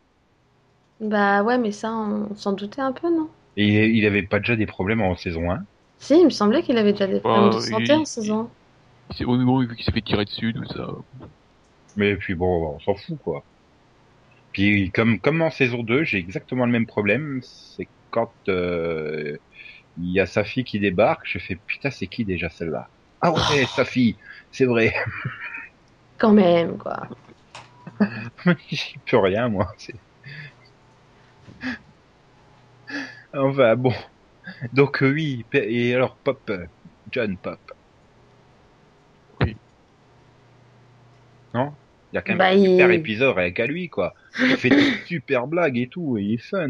Bah 1.00 1.44
ouais, 1.44 1.58
mais 1.58 1.72
ça, 1.72 1.92
on 1.92 2.36
s'en 2.36 2.52
doutait 2.52 2.82
un 2.82 2.92
peu, 2.92 3.10
non? 3.10 3.30
Et 3.56 3.88
il 3.90 4.06
avait 4.08 4.24
pas 4.28 4.40
déjà 4.40 4.56
des 4.56 4.66
problèmes 4.66 5.02
en 5.02 5.16
saison 5.16 5.52
1. 5.52 5.60
Si, 6.00 6.16
il 6.20 6.26
me 6.26 6.30
semblait 6.30 6.64
qu'il 6.64 6.78
avait 6.78 6.94
déjà 6.94 7.08
des 7.08 7.22
problèmes 7.22 7.50
de 7.52 7.58
Bah, 7.58 7.60
santé 7.60 7.94
il- 7.94 7.94
en 7.94 8.06
saison. 8.06 8.50
Il 9.12 9.16
s'est- 9.18 9.26
Oui, 9.26 9.38
mais 9.38 9.46
bon, 9.46 9.60
vu 9.64 9.76
qu'il 9.76 9.86
s'est 9.86 9.92
fait 9.92 10.02
tirer 10.02 10.26
dessus, 10.26 10.52
tout 10.52 10.66
ça. 10.66 10.88
Mais 11.96 12.18
puis 12.18 12.34
bon, 12.34 12.74
on 12.76 12.80
s'en 12.80 12.96
fout, 12.96 13.20
quoi. 13.20 13.46
Puis 14.54 14.92
comme 14.92 15.20
comme 15.22 15.42
en 15.42 15.52
saison 15.52 15.84
2, 15.84 16.04
j'ai 16.04 16.18
exactement 16.18 16.66
le 16.66 16.72
même 16.72 16.88
problème. 16.88 17.40
C'est 17.44 17.90
quand 18.10 18.34
euh, 18.48 19.38
il 19.98 20.14
y 20.14 20.20
a 20.20 20.26
sa 20.28 20.44
fille 20.44 20.64
qui 20.66 20.80
débarque, 20.80 21.24
je 21.26 21.40
fais 21.40 21.58
putain, 21.68 21.92
c'est 21.92 22.08
qui 22.08 22.26
déjà 22.26 22.50
celle-là? 22.50 22.88
Ah 23.22 23.34
ouais, 23.34 23.68
sa 23.68 23.86
fille, 23.86 24.20
c'est 24.52 24.66
vrai. 24.66 24.94
Quand 26.20 26.34
même, 26.34 26.78
quoi. 26.78 27.08
J'y 28.70 29.00
peux 29.06 29.18
rien, 29.18 29.50
moi. 29.50 29.68
Enfin, 33.34 33.76
bon. 33.76 33.94
Donc, 34.74 35.04
euh, 35.04 35.12
oui. 35.14 35.46
Et 35.54 35.94
alors, 35.96 36.18
Pop, 36.24 36.42
euh, 36.50 36.66
John 37.12 37.38
Pop. 37.38 37.60
Oui. 39.42 39.56
Non? 41.54 41.72
Il 42.12 42.16
y 42.16 42.18
a 42.18 42.22
quand 42.22 42.32
même 42.34 42.38
Bah, 42.40 42.46
un 42.50 42.58
super 42.64 42.92
il- 42.92 42.96
épisode 43.00 43.38
avec 43.38 43.60
à 43.60 43.68
lui, 43.68 43.90
quoi. 43.90 44.14
Il 44.40 44.58
fait 44.58 44.70
des 44.70 44.78
super 45.08 45.48
blagues 45.48 45.78
et 45.78 45.90
tout, 45.90 46.18
et 46.18 46.24
il 46.24 46.34
est 46.36 46.38
fun. 46.50 46.68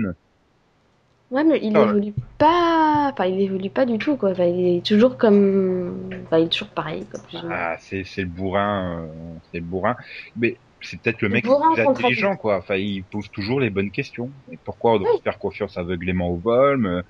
Ouais, 1.32 1.44
mais 1.44 1.60
il 1.62 1.76
Ah 1.78 1.82
ouais. 1.84 1.90
évolue 1.90 2.14
pas. 2.40 3.12
Enfin, 3.14 3.26
il 3.28 3.40
évolue 3.42 3.70
pas 3.70 3.86
du 3.86 3.98
tout, 4.00 4.18
quoi. 4.18 4.32
Enfin, 4.32 4.46
il 4.46 4.78
est 4.78 4.86
toujours 4.86 5.18
comme. 5.18 6.10
Enfin, 6.26 6.40
il 6.40 6.46
est 6.46 6.50
toujours 6.50 6.70
pareil, 6.70 7.06
quoi, 7.06 7.20
plus 7.22 7.38
ou 7.38 7.48
moins. 7.48 7.56
Ah, 7.56 7.78
c'est 7.80 8.04
c'est 8.04 8.22
le 8.24 8.28
bourrin, 8.30 9.04
euh, 9.08 9.40
c'est 9.52 9.60
le 9.60 9.66
bourrin. 9.66 9.96
Mais 10.36 10.60
c'est 10.82 11.02
peut-être 11.02 11.22
le 11.22 11.30
mec 11.30 11.46
le 11.46 11.74
plus 11.76 11.82
intelligent, 11.82 12.36
quoi. 12.36 12.58
Enfin, 12.58 12.76
il 12.76 13.04
pose 13.06 13.30
toujours 13.32 13.60
les 13.60 13.70
bonnes 13.70 13.92
questions. 13.92 14.32
Et 14.52 14.58
pourquoi 14.64 14.94
on 14.94 15.00
doit 15.00 15.12
Oui. 15.14 15.20
faire 15.24 15.38
confiance 15.38 15.78
aveuglément 15.78 16.30
au 16.30 16.40
Volm 16.40 16.86
euh, 16.86 17.02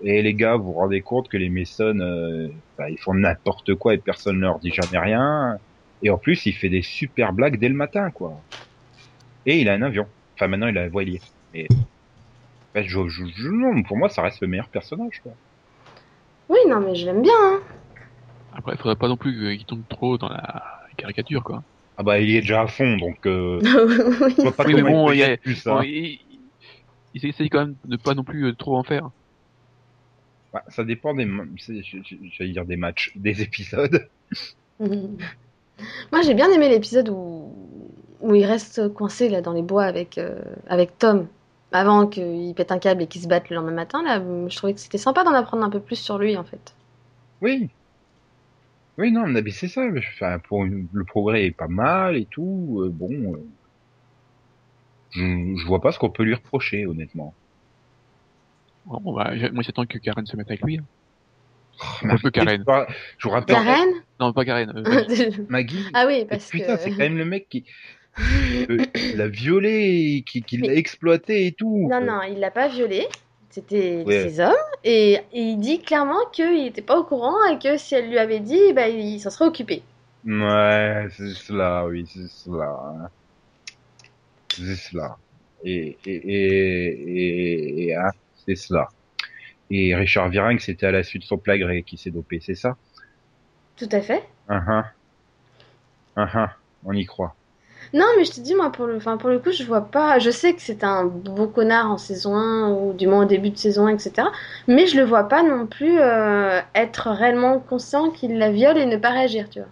Et 0.00 0.22
les 0.22 0.34
gars, 0.34 0.56
vous 0.56 0.64
vous 0.64 0.72
rendez 0.74 1.02
compte 1.02 1.28
que 1.28 1.36
les 1.36 1.48
Mason, 1.48 1.98
euh, 1.98 2.48
bah, 2.76 2.88
ils 2.90 2.98
font 2.98 3.14
n'importe 3.14 3.74
quoi 3.74 3.94
et 3.94 3.98
personne 3.98 4.36
ne 4.36 4.42
leur 4.42 4.58
dit 4.60 4.72
jamais 4.72 4.98
rien. 4.98 5.56
Et 6.02 6.10
en 6.10 6.18
plus, 6.18 6.46
il 6.46 6.52
fait 6.52 6.68
des 6.68 6.82
super 6.82 7.32
blagues 7.32 7.58
dès 7.58 7.68
le 7.68 7.74
matin, 7.74 8.10
quoi. 8.12 8.44
Et 9.46 9.60
il 9.60 9.68
a 9.68 9.74
un 9.74 9.82
avion. 9.82 10.06
Enfin, 10.36 10.46
maintenant, 10.48 10.68
il 10.68 10.78
a 10.78 10.82
un 10.82 10.88
voilier. 10.88 11.20
Et 11.54 11.66
bah, 12.74 12.82
je, 12.82 13.08
je- 13.08 13.24
je- 13.34 13.48
non, 13.48 13.82
pour 13.82 13.96
moi, 13.96 14.08
ça 14.08 14.22
reste 14.22 14.40
le 14.40 14.46
meilleur 14.48 14.68
personnage, 14.68 15.20
quoi. 15.22 15.32
Oui, 16.48 16.58
non, 16.68 16.80
mais 16.80 16.94
je 16.94 17.06
l'aime 17.06 17.22
bien, 17.22 17.32
hein. 17.34 17.60
Après, 18.52 18.72
il 18.74 18.78
faudrait 18.78 18.96
pas 18.96 19.08
non 19.08 19.16
plus 19.16 19.56
qu'il 19.56 19.66
tombe 19.66 19.86
trop 19.88 20.18
dans 20.18 20.28
la 20.28 20.62
caricature, 20.96 21.42
quoi. 21.42 21.62
Ah 21.98 22.02
bah, 22.02 22.18
il 22.20 22.30
y 22.30 22.36
est 22.36 22.40
déjà 22.42 22.62
à 22.62 22.66
fond, 22.66 22.96
donc 22.96 23.26
euh, 23.26 23.62
je 23.62 23.68
oui. 24.24 24.36
vois 24.42 24.56
pas 24.56 24.64
Oui, 24.64 24.74
mais 24.74 24.84
bon, 24.84 25.12
il 25.12 25.18
y 25.18 25.24
a- 25.24 25.38
plus, 25.42 25.66
Bon, 25.68 25.80
hein. 25.80 25.82
il, 25.82 26.50
il 27.14 27.26
essaye 27.26 27.50
quand 27.50 27.66
même 27.66 27.76
de 27.84 27.96
pas 27.98 28.14
non 28.14 28.24
plus 28.24 28.46
euh, 28.46 28.54
trop 28.56 28.76
en 28.78 28.84
faire. 28.84 29.10
Bah, 30.52 30.64
ça 30.68 30.84
dépend 30.84 31.14
des, 31.14 31.26
j'allais 32.32 32.52
dire 32.52 32.64
des 32.66 32.76
matchs, 32.76 33.12
des 33.16 33.42
épisodes. 33.42 34.10
Moi, 36.12 36.22
j'ai 36.22 36.34
bien 36.34 36.50
aimé 36.50 36.68
l'épisode 36.68 37.08
où... 37.08 37.52
où 38.20 38.34
il 38.34 38.44
reste 38.44 38.92
coincé 38.94 39.28
là 39.28 39.40
dans 39.40 39.52
les 39.52 39.62
bois 39.62 39.84
avec, 39.84 40.18
euh, 40.18 40.40
avec 40.68 40.98
Tom. 40.98 41.26
Avant 41.72 42.06
qu'il 42.06 42.54
pète 42.54 42.72
un 42.72 42.78
câble 42.78 43.02
et 43.02 43.06
qu'il 43.06 43.20
se 43.22 43.28
batte 43.28 43.50
le 43.50 43.56
lendemain 43.56 43.72
matin, 43.72 44.02
là, 44.02 44.22
je 44.48 44.56
trouvais 44.56 44.72
que 44.74 44.80
c'était 44.80 44.96
sympa 44.98 45.22
d'en 45.24 45.34
apprendre 45.34 45.64
un 45.64 45.70
peu 45.70 45.80
plus 45.80 45.96
sur 45.96 46.16
lui, 46.18 46.36
en 46.36 46.44
fait. 46.44 46.74
Oui. 47.40 47.68
Oui, 48.98 49.12
non, 49.12 49.26
mais 49.28 49.42
c'est 49.50 49.68
ça. 49.68 49.86
Enfin, 49.96 50.38
pour 50.40 50.64
une- 50.64 50.88
le 50.92 51.04
progrès 51.04 51.46
est 51.46 51.50
pas 51.52 51.68
mal 51.68 52.16
et 52.16 52.24
tout. 52.26 52.82
euh, 52.84 52.88
bon, 52.90 53.34
euh, 53.34 53.38
je, 55.12 55.20
je 55.56 55.66
vois 55.66 55.80
pas 55.80 55.92
ce 55.92 55.98
qu'on 55.98 56.10
peut 56.10 56.24
lui 56.24 56.34
reprocher, 56.34 56.86
honnêtement. 56.86 57.32
Bon, 58.86 59.12
bah, 59.14 59.32
moi 59.52 59.62
j'attends 59.62 59.86
que 59.86 59.98
Karen 59.98 60.26
se 60.26 60.36
mette 60.36 60.48
avec 60.48 60.62
lui. 60.62 60.78
hein. 60.78 60.84
Oh, 61.80 62.06
Un 62.10 62.16
peu 62.18 62.30
Karen. 62.30 62.64
Je 63.18 63.28
vous 63.28 63.32
rappelle, 63.32 63.54
Karen? 63.56 63.88
Non, 64.18 64.32
pas 64.32 64.44
Karen. 64.44 64.72
euh, 64.76 64.82
Maggie. 65.08 65.36
Maggie. 65.48 65.84
Ah 65.94 66.04
oui, 66.08 66.24
parce 66.28 66.48
putain, 66.50 66.76
que. 66.76 66.82
c'est 66.82 66.90
quand 66.90 66.96
même 66.98 67.18
le 67.18 67.24
mec 67.24 67.48
qui 67.48 67.64
euh, 68.68 68.78
l'a 69.14 69.28
violé, 69.28 70.24
qui, 70.26 70.42
qui 70.42 70.56
l'a 70.56 70.68
Mais- 70.68 70.76
exploité 70.78 71.46
et 71.46 71.52
tout. 71.52 71.86
Non, 71.88 72.00
non, 72.00 72.22
il 72.22 72.40
l'a 72.40 72.50
pas 72.50 72.66
violé. 72.68 73.06
C'était 73.50 74.04
Ouais. 74.04 74.28
ses 74.28 74.40
hommes. 74.40 74.54
Et, 74.84 75.14
et 75.32 75.40
il 75.42 75.58
dit 75.58 75.80
clairement 75.80 76.26
qu'il 76.32 76.62
n'était 76.64 76.82
pas 76.82 76.98
au 76.98 77.04
courant 77.04 77.44
et 77.50 77.58
que 77.58 77.76
si 77.76 77.94
elle 77.94 78.08
lui 78.10 78.18
avait 78.18 78.40
dit, 78.40 78.72
bah, 78.74 78.88
il 78.88 79.20
s'en 79.20 79.30
serait 79.30 79.46
occupé. 79.46 79.82
Ouais, 80.24 81.06
c'est 81.16 81.34
cela, 81.34 81.86
oui, 81.86 82.04
c'est 82.06 82.28
cela. 82.28 83.10
C'est 84.48 84.76
cela. 84.76 85.16
Et, 85.64 85.96
et, 86.04 86.16
et, 86.16 87.84
et, 87.88 87.94
hein, 87.96 88.10
c'est 88.46 88.56
cela. 88.56 88.88
Et 89.70 89.94
Richard 89.94 90.28
Virenque, 90.28 90.60
c'était 90.60 90.86
à 90.86 90.92
la 90.92 91.02
suite 91.02 91.22
de 91.22 91.26
son 91.26 91.38
plagré 91.38 91.82
qui 91.82 91.96
s'est 91.96 92.10
dopé, 92.10 92.40
c'est 92.40 92.54
ça? 92.54 92.76
Tout 93.76 93.88
à 93.92 94.00
fait. 94.00 94.22
Uh 94.48 94.84
-huh. 96.16 96.50
On 96.84 96.92
y 96.92 97.04
croit. 97.06 97.34
Non, 97.94 98.04
mais 98.16 98.24
je 98.24 98.32
te 98.32 98.40
dis, 98.40 98.54
moi, 98.54 98.70
pour 98.72 98.86
le, 98.86 98.96
enfin, 98.96 99.16
pour 99.16 99.30
le 99.30 99.38
coup, 99.38 99.50
je 99.52 99.64
vois 99.64 99.82
pas. 99.90 100.18
Je 100.18 100.30
sais 100.30 100.54
que 100.54 100.60
c'est 100.62 100.84
un 100.84 101.04
beau 101.04 101.46
connard 101.48 101.90
en 101.90 101.98
saison 101.98 102.34
1, 102.36 102.70
ou 102.72 102.92
du 102.92 103.06
moins 103.06 103.22
au 103.24 103.26
début 103.26 103.50
de 103.50 103.56
saison 103.56 103.86
1, 103.86 103.96
etc. 103.96 104.30
Mais 104.66 104.86
je 104.86 104.96
le 104.96 105.04
vois 105.04 105.24
pas 105.28 105.42
non 105.42 105.66
plus 105.66 105.98
euh, 106.00 106.60
être 106.74 107.10
réellement 107.10 107.58
conscient 107.60 108.10
qu'il 108.10 108.38
la 108.38 108.50
viole 108.50 108.78
et 108.78 108.86
ne 108.86 108.96
pas 108.96 109.10
réagir, 109.10 109.48
tu 109.50 109.60
vois. 109.60 109.68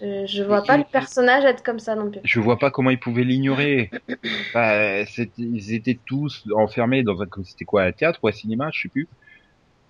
Je, 0.00 0.26
je 0.26 0.42
vois 0.42 0.62
Et- 0.62 0.66
pas 0.66 0.76
le 0.78 0.84
personnage 0.84 1.44
être 1.44 1.62
comme 1.62 1.78
ça 1.78 1.94
non 1.94 2.10
plus. 2.10 2.20
Je 2.24 2.40
vois 2.40 2.58
pas 2.58 2.70
comment 2.70 2.90
ils 2.90 3.00
pouvaient 3.00 3.24
l'ignorer. 3.24 3.90
Bah, 4.54 5.02
ils 5.38 5.74
étaient 5.74 6.00
tous 6.06 6.44
enfermés 6.56 7.02
dans 7.04 7.22
un, 7.22 7.26
c'était 7.44 7.64
quoi, 7.64 7.84
un 7.84 7.92
théâtre 7.92 8.20
ou 8.22 8.28
un 8.28 8.32
cinéma, 8.32 8.70
je 8.72 8.82
sais 8.82 8.88
plus. 8.88 9.08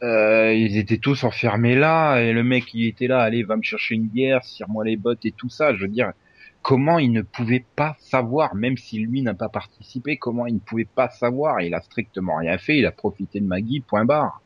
Euh, 0.02 0.54
ils 0.54 0.78
étaient 0.78 0.98
tous 0.98 1.24
enfermés 1.24 1.76
là, 1.76 2.18
et 2.20 2.32
le 2.32 2.44
mec 2.44 2.72
il 2.74 2.86
était 2.86 3.06
là, 3.08 3.20
allez, 3.22 3.42
va 3.44 3.56
me 3.56 3.62
chercher 3.62 3.94
une 3.96 4.08
bière, 4.08 4.44
cire-moi 4.44 4.84
les 4.84 4.96
bottes 4.96 5.24
et 5.26 5.32
tout 5.32 5.50
ça. 5.50 5.74
Je 5.74 5.82
veux 5.82 5.88
dire, 5.88 6.12
comment 6.62 6.98
il 6.98 7.12
ne 7.12 7.22
pouvait 7.22 7.64
pas 7.76 7.96
savoir, 8.00 8.54
même 8.54 8.76
si 8.76 8.98
lui 8.98 9.22
n'a 9.22 9.34
pas 9.34 9.48
participé, 9.48 10.16
comment 10.16 10.46
il 10.46 10.54
ne 10.54 10.58
pouvait 10.60 10.84
pas 10.84 11.08
savoir 11.08 11.60
Il 11.60 11.74
a 11.74 11.80
strictement 11.80 12.36
rien 12.36 12.58
fait, 12.58 12.76
il 12.78 12.86
a 12.86 12.92
profité 12.92 13.40
de 13.40 13.46
Maggie, 13.46 13.80
point 13.80 14.04
barre. 14.04 14.40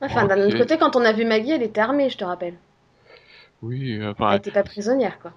Enfin, 0.00 0.26
d'un 0.26 0.40
autre 0.46 0.58
côté, 0.58 0.76
quand 0.78 0.94
on 0.96 1.04
a 1.04 1.12
vu 1.12 1.24
Maggie, 1.24 1.52
elle 1.52 1.62
était 1.62 1.80
armée, 1.80 2.10
je 2.10 2.18
te 2.18 2.24
rappelle. 2.24 2.54
Oui, 3.62 3.96
euh, 3.98 4.02
Elle 4.02 4.08
enfin, 4.10 4.32
était 4.36 4.50
pas 4.50 4.62
prisonnière, 4.62 5.18
quoi. 5.18 5.32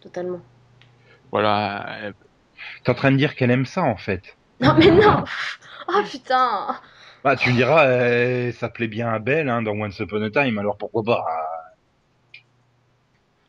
Totalement. 0.00 0.40
voilà. 1.32 2.12
T'es 2.84 2.90
en 2.90 2.94
train 2.94 3.10
de 3.10 3.16
dire 3.16 3.34
qu'elle 3.34 3.50
aime 3.50 3.66
ça 3.66 3.82
en 3.82 3.96
fait. 3.96 4.36
Non, 4.60 4.74
mais 4.78 4.90
non 4.90 5.24
Oh 5.88 6.02
putain 6.10 6.76
Bah, 7.24 7.36
tu 7.36 7.50
me 7.50 7.56
diras, 7.56 7.86
euh, 7.86 8.52
ça 8.52 8.68
plaît 8.68 8.88
bien 8.88 9.08
à 9.08 9.18
Belle 9.18 9.48
hein, 9.48 9.62
dans 9.62 9.72
Once 9.72 9.98
Upon 9.98 10.22
a 10.22 10.30
Time, 10.30 10.58
alors 10.58 10.76
pourquoi 10.78 11.02
pas? 11.02 11.24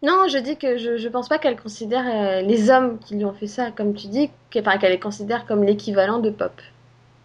Non, 0.05 0.27
je 0.27 0.37
dis 0.37 0.55
que 0.55 0.77
je, 0.77 0.97
je 0.97 1.09
pense 1.09 1.27
pas 1.27 1.39
qu'elle 1.39 1.59
considère 1.59 2.05
euh, 2.05 2.41
les 2.41 2.69
hommes 2.69 2.99
qui 2.99 3.15
lui 3.15 3.25
ont 3.25 3.33
fait 3.33 3.47
ça, 3.47 3.71
comme 3.71 3.95
tu 3.95 4.07
dis, 4.07 4.29
qu'elle 4.51 4.67
enfin, 4.67 4.77
les 4.87 4.99
considère 4.99 5.47
comme 5.47 5.63
l'équivalent 5.63 6.19
de 6.19 6.29
Pop. 6.29 6.61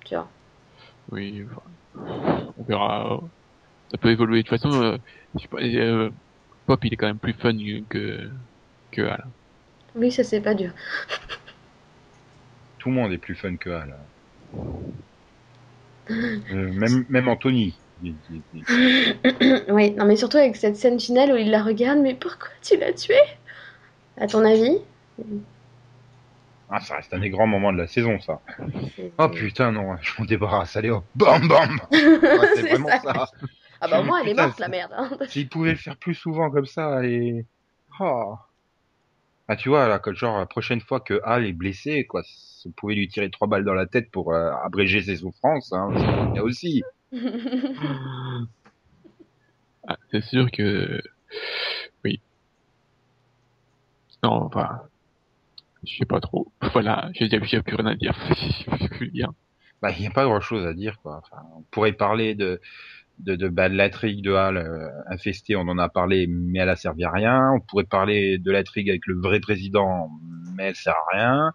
Tu 0.06 0.14
vois. 0.14 0.26
Oui, 1.12 1.44
on 1.94 2.62
verra. 2.66 3.20
Ça 3.90 3.98
peut 3.98 4.10
évoluer. 4.10 4.42
De 4.42 4.48
toute 4.48 4.58
façon, 4.58 4.82
euh, 4.82 4.96
je 5.34 5.40
sais 5.40 5.48
pas, 5.48 5.58
euh, 5.60 6.08
Pop, 6.64 6.82
il 6.82 6.94
est 6.94 6.96
quand 6.96 7.08
même 7.08 7.18
plus 7.18 7.34
fun 7.34 7.52
que 7.90 8.30
que 8.92 9.02
Al. 9.02 9.26
Oui, 9.94 10.10
ça 10.10 10.24
c'est 10.24 10.40
pas 10.40 10.54
dur. 10.54 10.70
Tout 12.78 12.88
le 12.88 12.94
monde 12.94 13.12
est 13.12 13.18
plus 13.18 13.34
fun 13.34 13.56
que 13.56 13.68
Al. 13.68 13.94
Euh, 16.10 16.72
même, 16.72 17.04
même 17.10 17.28
Anthony. 17.28 17.76
Oui, 19.68 19.90
non 19.92 20.04
mais 20.04 20.16
surtout 20.16 20.36
avec 20.38 20.56
cette 20.56 20.76
scène 20.76 21.00
finale 21.00 21.32
où 21.32 21.36
il 21.36 21.50
la 21.50 21.62
regarde, 21.62 21.98
mais 22.00 22.14
pourquoi 22.14 22.48
tu 22.62 22.76
l'as 22.76 22.92
tué? 22.92 23.16
À 24.16 24.26
ton 24.26 24.44
avis? 24.44 24.78
Ah, 26.68 26.80
ça 26.80 26.96
reste 26.96 27.12
un 27.12 27.18
des 27.18 27.30
grands 27.30 27.46
moments 27.48 27.72
de 27.72 27.78
la 27.78 27.86
saison, 27.88 28.18
ça. 28.20 28.40
Oh 29.18 29.28
putain, 29.28 29.72
non, 29.72 29.96
je 30.00 30.12
m'en 30.18 30.24
débarrasse, 30.24 30.76
allez 30.76 30.90
hop, 30.90 31.04
bam 31.14 31.48
bam 31.48 31.78
Ouais, 31.92 32.46
C'est 32.54 32.62
vraiment 32.62 32.90
ça. 33.02 33.12
ça. 33.12 33.26
Ah 33.80 33.88
bah 33.88 34.00
au 34.00 34.04
moins 34.04 34.20
elle 34.22 34.28
est 34.28 34.34
morte 34.34 34.58
la 34.60 34.68
merde. 34.68 34.92
hein. 34.94 35.10
S'il 35.26 35.48
pouvait 35.48 35.70
le 35.72 35.76
faire 35.78 35.96
plus 35.96 36.14
souvent 36.14 36.50
comme 36.50 36.66
ça, 36.66 37.04
et... 37.04 37.46
Oh. 37.98 38.36
Ah, 39.48 39.56
tu 39.56 39.68
vois, 39.68 39.88
là, 39.88 39.98
que 39.98 40.14
genre, 40.14 40.38
la 40.38 40.46
prochaine 40.46 40.80
fois 40.80 41.00
que 41.00 41.20
Hal 41.24 41.44
est 41.44 41.52
blessé, 41.52 42.06
quoi, 42.06 42.22
si 42.24 42.68
vous 42.68 42.74
pouvez 42.74 42.94
lui 42.94 43.08
tirer 43.08 43.30
trois 43.30 43.48
balles 43.48 43.64
dans 43.64 43.74
la 43.74 43.86
tête 43.86 44.10
pour 44.12 44.32
euh, 44.32 44.52
abréger 44.64 45.02
ses 45.02 45.16
souffrances, 45.16 45.72
hein, 45.72 45.90
bien 46.32 46.42
aussi. 46.42 46.82
Ah, 49.88 49.96
c'est 50.10 50.22
sûr 50.22 50.50
que 50.50 51.00
oui. 52.04 52.20
Non, 54.22 54.44
enfin, 54.44 54.82
je 55.84 55.96
sais 55.96 56.04
pas 56.04 56.20
trop. 56.20 56.52
Voilà, 56.72 57.08
j'ai 57.14 57.28
déjà 57.28 57.62
plus 57.62 57.74
rien 57.74 57.86
à 57.86 57.94
dire. 57.94 58.14
Plus. 58.90 59.10
Bah, 59.82 59.90
il 59.92 60.00
n'y 60.00 60.06
a 60.06 60.10
pas 60.10 60.24
grand 60.24 60.40
chose 60.40 60.66
à 60.66 60.74
dire, 60.74 61.00
quoi. 61.02 61.22
Enfin, 61.24 61.42
on 61.56 61.62
pourrait 61.70 61.92
parler 61.92 62.34
de, 62.34 62.60
de, 63.18 63.34
de, 63.34 63.48
bah, 63.48 63.68
de 63.68 63.74
l'intrigue 63.74 64.22
de 64.22 64.32
Hal 64.34 64.58
euh, 64.58 64.88
infestée, 65.08 65.56
on 65.56 65.62
en 65.62 65.78
a 65.78 65.88
parlé, 65.88 66.26
mais 66.28 66.58
elle 66.58 66.68
a 66.68 66.76
servi 66.76 67.04
à 67.04 67.10
rien. 67.10 67.50
On 67.52 67.60
pourrait 67.60 67.84
parler 67.84 68.38
de 68.38 68.52
l'intrigue 68.52 68.90
avec 68.90 69.06
le 69.06 69.18
vrai 69.18 69.40
président, 69.40 70.10
mais 70.54 70.64
elle 70.64 70.76
sert 70.76 70.94
à 70.94 71.16
rien. 71.16 71.52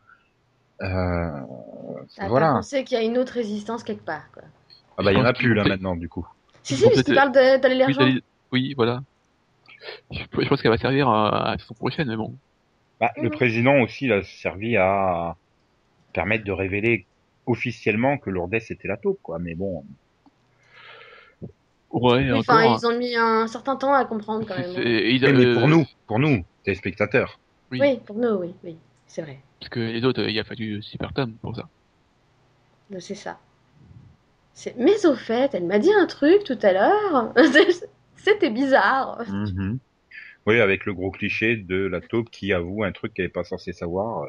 Euh, 0.81 1.41
voilà. 2.27 2.47
pas 2.47 2.53
pensé 2.55 2.83
qu'il 2.83 2.97
y 2.97 3.01
a 3.01 3.03
une 3.03 3.17
autre 3.17 3.33
résistance 3.33 3.83
quelque 3.83 4.03
part, 4.03 4.29
quoi. 4.33 4.43
Ah 4.97 5.03
bah, 5.03 5.11
il 5.11 5.17
y 5.17 5.21
en 5.21 5.25
a 5.25 5.33
plus, 5.33 5.53
là, 5.53 5.63
maintenant, 5.65 5.95
du 5.95 6.07
coup. 6.09 6.25
Si, 6.63 6.75
si, 6.75 6.81
vont 6.83 6.89
parce 6.89 7.03
qu'il 7.03 7.13
peut-être- 7.13 7.31
parle 7.31 7.31
de- 7.31 7.61
d'aller 7.61 7.75
les 7.75 7.85
Oui, 7.85 7.93
rejoindre. 7.93 8.19
oui, 8.51 8.73
voilà. 8.75 9.01
Je, 10.11 10.47
pense 10.47 10.61
qu'elle 10.61 10.71
va 10.71 10.77
servir 10.77 11.09
à, 11.09 11.55
saison 11.59 11.73
prochaine, 11.75 12.07
mais 12.07 12.15
bon. 12.15 12.35
Bah, 12.99 13.11
Le 13.17 13.29
Mhm. 13.29 13.31
président 13.31 13.79
aussi, 13.81 14.11
a 14.11 14.23
servi 14.23 14.77
à 14.77 15.35
permettre 16.13 16.45
de 16.45 16.51
révéler 16.51 17.05
officiellement 17.45 18.17
que 18.17 18.29
Lourdes 18.29 18.53
était 18.55 18.87
la 18.87 18.97
taupe, 18.97 19.19
quoi. 19.21 19.37
Mais 19.39 19.53
bon, 19.55 19.83
Ouais, 21.91 22.29
Oui, 22.29 22.31
enfin, 22.33 22.75
ils 22.75 22.85
ont 22.85 22.97
mis 22.97 23.15
un 23.15 23.47
certain 23.47 23.77
temps 23.77 23.93
à 23.93 24.03
comprendre 24.03 24.45
quand 24.45 24.57
même. 24.57 24.69
ils- 24.75 25.23
Oui, 25.23 25.31
mais 25.31 25.45
euh, 25.45 25.53
pour 25.59 25.67
nous, 25.69 25.85
pour 26.07 26.19
nous, 26.19 26.43
téléspectateurs. 26.63 27.39
oui. 27.71 27.79
Oui, 27.79 27.99
pour 28.05 28.17
nous, 28.17 28.31
oui, 28.31 28.53
oui, 28.65 28.75
c'est 29.07 29.21
vrai. 29.21 29.39
Parce 29.59 29.69
que 29.69 29.79
les 29.79 30.03
autres, 30.03 30.27
il 30.27 30.37
a 30.37 30.43
fallu 30.43 30.81
super 30.83 31.13
Tom 31.13 31.33
pour 31.35 31.55
ça. 31.55 31.69
C'est 32.99 33.15
ça. 33.15 33.39
C'est- 34.55 34.75
Mais 34.77 35.05
au 35.05 35.13
fait, 35.15 35.53
elle 35.53 35.65
m'a 35.65 35.77
dit 35.79 35.91
un 35.93 36.07
truc 36.07 36.43
tout 36.45 36.57
à 36.63 36.73
l'heure. 36.73 37.33
C'était 38.15 38.49
bizarre. 38.49 39.21
Mhm. 39.29 39.77
Oui, 40.47 40.59
avec 40.59 40.85
le 40.85 40.93
gros 40.93 41.11
cliché 41.11 41.55
de 41.57 41.85
la 41.85 42.01
taupe 42.01 42.29
qui 42.31 42.53
avoue 42.53 42.83
un 42.83 42.91
truc 42.91 43.13
qu'elle 43.13 43.25
est 43.25 43.29
pas 43.29 43.43
censée 43.43 43.73
savoir. 43.73 44.25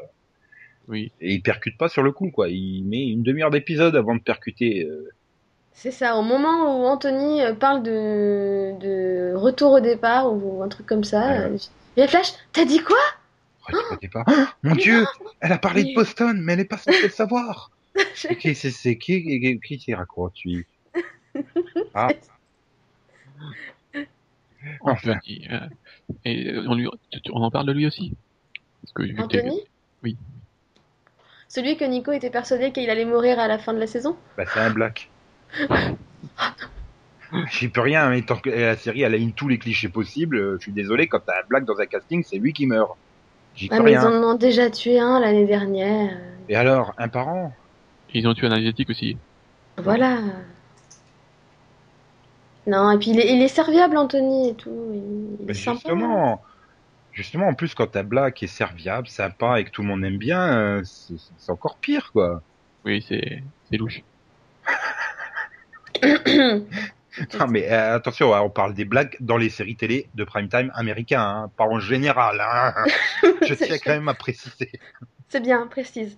Oui. 0.87 1.11
Et 1.21 1.33
il 1.33 1.41
percute 1.41 1.77
pas 1.77 1.89
sur 1.89 2.03
le 2.03 2.11
coup, 2.11 2.29
quoi. 2.31 2.49
Il 2.49 2.83
met 2.85 3.07
une 3.07 3.23
demi-heure 3.23 3.49
d'épisode 3.51 3.95
avant 3.95 4.15
de 4.15 4.21
percuter. 4.21 4.83
euh, 4.85 5.09
C'est 5.73 5.91
ça, 5.91 6.15
au 6.17 6.21
moment 6.23 6.79
où 6.81 6.85
Anthony 6.85 7.41
euh, 7.41 7.53
parle 7.53 7.83
de, 7.83 8.77
de 8.79 9.33
retour 9.35 9.73
au 9.73 9.79
départ 9.79 10.31
ou 10.33 10.61
un 10.63 10.67
truc 10.69 10.85
comme 10.85 11.03
ça. 11.03 11.41
Euh, 11.41 11.57
Il 11.95 11.99
y 12.01 12.03
a 12.03 12.07
Flash, 12.07 12.33
t'as 12.53 12.65
dit 12.65 12.79
quoi? 12.79 12.97
Oh, 13.73 13.77
croyais 13.85 14.09
pas 14.11 14.23
Ah, 14.27 14.53
Mon 14.63 14.75
Dieu, 14.75 15.05
elle 15.41 15.51
a 15.51 15.57
parlé 15.57 15.83
de 15.83 15.93
Boston, 15.93 16.39
mais 16.41 16.53
elle 16.53 16.61
est 16.61 16.65
pas 16.65 16.77
censée 16.77 17.03
le 17.03 17.09
savoir. 17.09 17.69
Ok, 18.31 18.49
c'est 18.53 18.97
qui 18.97 19.23
qui 19.23 19.59
qui 19.59 19.77
qui 19.77 19.93
raconte 19.93 20.33
lui? 20.45 20.65
Ah, 21.93 22.09
Enfin. 24.81 25.11
Anthony, 25.13 25.47
euh, 25.51 25.59
et 26.25 26.49
euh, 26.51 26.65
on, 26.67 26.75
lui, 26.75 26.87
on 27.31 27.41
en 27.41 27.51
parle 27.51 27.67
de 27.67 27.73
lui 27.73 27.85
aussi? 27.85 28.13
Parce 28.81 28.93
que 28.93 29.21
Anthony? 29.21 29.61
Oui. 30.03 30.17
Celui 31.47 31.77
que 31.77 31.85
Nico 31.85 32.11
était 32.11 32.29
persuadé 32.29 32.71
qu'il 32.71 32.89
allait 32.89 33.05
mourir 33.05 33.39
à 33.39 33.47
la 33.47 33.57
fin 33.57 33.73
de 33.73 33.79
la 33.79 33.87
saison? 33.87 34.17
Bah 34.37 34.45
c'est 34.45 34.59
un 34.59 34.69
black. 34.71 35.09
J'y 37.51 37.67
peux 37.69 37.81
rien, 37.81 38.09
mais 38.09 38.21
tant 38.21 38.37
que 38.37 38.49
la 38.49 38.75
série 38.77 39.01
elle 39.01 39.13
aligne 39.13 39.33
tous 39.33 39.47
les 39.47 39.57
clichés 39.57 39.89
possibles, 39.89 40.37
euh, 40.37 40.57
je 40.59 40.63
suis 40.63 40.73
désolé, 40.73 41.07
quand 41.07 41.19
t'as 41.25 41.33
un 41.33 41.47
black 41.47 41.65
dans 41.65 41.77
un 41.79 41.85
casting, 41.85 42.23
c'est 42.23 42.37
lui 42.37 42.53
qui 42.53 42.65
meurt. 42.65 42.91
J'y 43.55 43.69
Ah, 43.71 43.77
peux 43.77 43.83
mais 43.83 43.93
ils 43.93 43.99
en 43.99 44.23
ont 44.23 44.35
déjà 44.35 44.69
tué 44.69 44.99
un 44.99 45.19
l'année 45.19 45.45
dernière. 45.45 46.17
Et 46.49 46.55
alors, 46.55 46.93
un 46.97 47.09
parent? 47.09 47.51
Ils 48.13 48.27
ont 48.27 48.33
tué 48.33 48.47
un 48.47 48.51
asiatique 48.51 48.89
aussi. 48.89 49.17
Voilà. 49.77 50.19
Non, 52.65 52.91
et 52.91 52.97
puis 52.97 53.11
il 53.11 53.19
est, 53.19 53.33
il 53.33 53.41
est 53.41 53.47
serviable, 53.47 53.97
Anthony, 53.97 54.49
et 54.49 54.55
tout. 54.55 54.91
Il, 54.93 55.37
il 55.39 55.45
Mais 55.45 55.51
est 55.51 55.55
sympa. 55.55 55.79
justement, 55.79 56.41
justement, 57.13 57.47
en 57.47 57.53
plus, 57.53 57.73
quand 57.75 57.87
t'as 57.87 58.03
Black 58.03 58.43
est 58.43 58.47
serviable, 58.47 59.07
sympa 59.07 59.59
et 59.59 59.63
que 59.65 59.69
tout 59.69 59.81
le 59.81 59.87
monde 59.87 60.03
aime 60.03 60.17
bien, 60.17 60.57
euh, 60.57 60.81
c'est 60.83 61.51
encore 61.51 61.77
pire, 61.77 62.11
quoi. 62.11 62.41
Oui, 62.85 63.05
c'est 63.07 63.43
c'est 63.69 63.77
louche. 63.77 64.01
Non, 67.39 67.47
mais 67.47 67.71
euh, 67.71 67.95
attention, 67.95 68.35
hein, 68.35 68.41
on 68.41 68.49
parle 68.51 68.75
des 68.75 68.85
blagues 68.85 69.17
dans 69.19 69.37
les 69.37 69.49
séries 69.49 69.75
télé 69.75 70.07
de 70.13 70.23
prime 70.23 70.49
time 70.49 70.71
américains, 70.75 71.21
hein, 71.23 71.51
pas 71.57 71.63
en 71.63 71.79
général. 71.79 72.39
Hein. 72.39 72.75
Je 73.41 73.55
tiens 73.55 73.77
quand 73.83 73.89
même 73.93 74.07
à 74.07 74.13
préciser. 74.13 74.69
C'est 75.27 75.39
bien, 75.39 75.65
précise. 75.65 76.15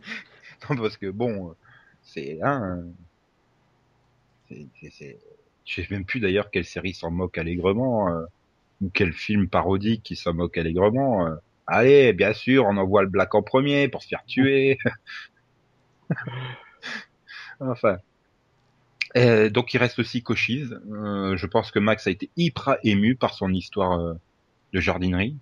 Non, 0.69 0.75
parce 0.75 0.97
que 0.97 1.09
bon, 1.09 1.51
euh, 1.51 1.53
c'est 2.13 2.39
hein, 2.41 2.83
Je 4.49 5.81
sais 5.81 5.87
même 5.91 6.05
plus 6.05 6.19
d'ailleurs 6.19 6.51
quelle 6.51 6.65
série 6.65 6.93
s'en 6.93 7.11
moque 7.11 7.37
allègrement, 7.37 8.09
euh, 8.09 8.25
ou 8.81 8.89
quel 8.93 9.13
film 9.13 9.47
parodique 9.47 10.03
qui 10.03 10.15
s'en 10.15 10.33
moque 10.33 10.57
allègrement. 10.57 11.27
euh. 11.27 11.35
Allez, 11.67 12.13
bien 12.13 12.33
sûr, 12.33 12.65
on 12.65 12.77
envoie 12.77 13.03
le 13.03 13.09
Black 13.09 13.35
en 13.35 13.43
premier 13.43 13.87
pour 13.89 14.01
se 14.01 14.07
faire 14.07 14.25
tuer. 14.25 14.79
enfin. 17.59 17.97
Euh, 19.17 19.49
donc 19.49 19.73
il 19.73 19.77
reste 19.77 19.99
aussi 19.99 20.23
Cochise. 20.23 20.79
Je 20.85 21.45
pense 21.47 21.71
que 21.71 21.79
Max 21.79 22.07
a 22.07 22.11
été 22.11 22.29
hyper 22.37 22.77
ému 22.83 23.15
par 23.15 23.33
son 23.33 23.53
histoire 23.53 24.15
de 24.73 24.79
jardinerie. 24.79 25.35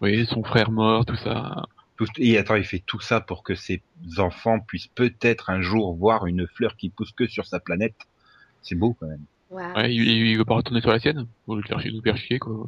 Oui, 0.00 0.26
son 0.26 0.42
frère 0.42 0.70
mort, 0.70 1.04
tout 1.04 1.16
ça. 1.16 1.66
Tout, 1.96 2.06
et 2.18 2.36
attends, 2.38 2.56
il 2.56 2.64
fait 2.64 2.82
tout 2.84 3.00
ça 3.00 3.20
pour 3.20 3.42
que 3.44 3.54
ses 3.54 3.82
enfants 4.18 4.58
puissent 4.60 4.88
peut-être 4.88 5.50
un 5.50 5.60
jour 5.62 5.94
voir 5.94 6.26
une 6.26 6.46
fleur 6.48 6.76
qui 6.76 6.88
pousse 6.88 7.12
que 7.12 7.26
sur 7.28 7.46
sa 7.46 7.60
planète. 7.60 7.94
C'est 8.62 8.74
beau 8.74 8.96
quand 8.98 9.06
même. 9.06 9.24
Ouais, 9.50 9.94
il, 9.94 10.02
il 10.08 10.36
veut 10.36 10.44
pas 10.44 10.54
retourner 10.56 10.80
sur 10.80 10.90
la 10.90 10.98
sienne 10.98 11.26
Pour 11.46 11.54
le 11.54 11.62
faire 11.62 11.80
chier, 11.80 11.92
nous 11.92 12.02
faire 12.02 12.16
chier, 12.16 12.38
quoi. 12.40 12.66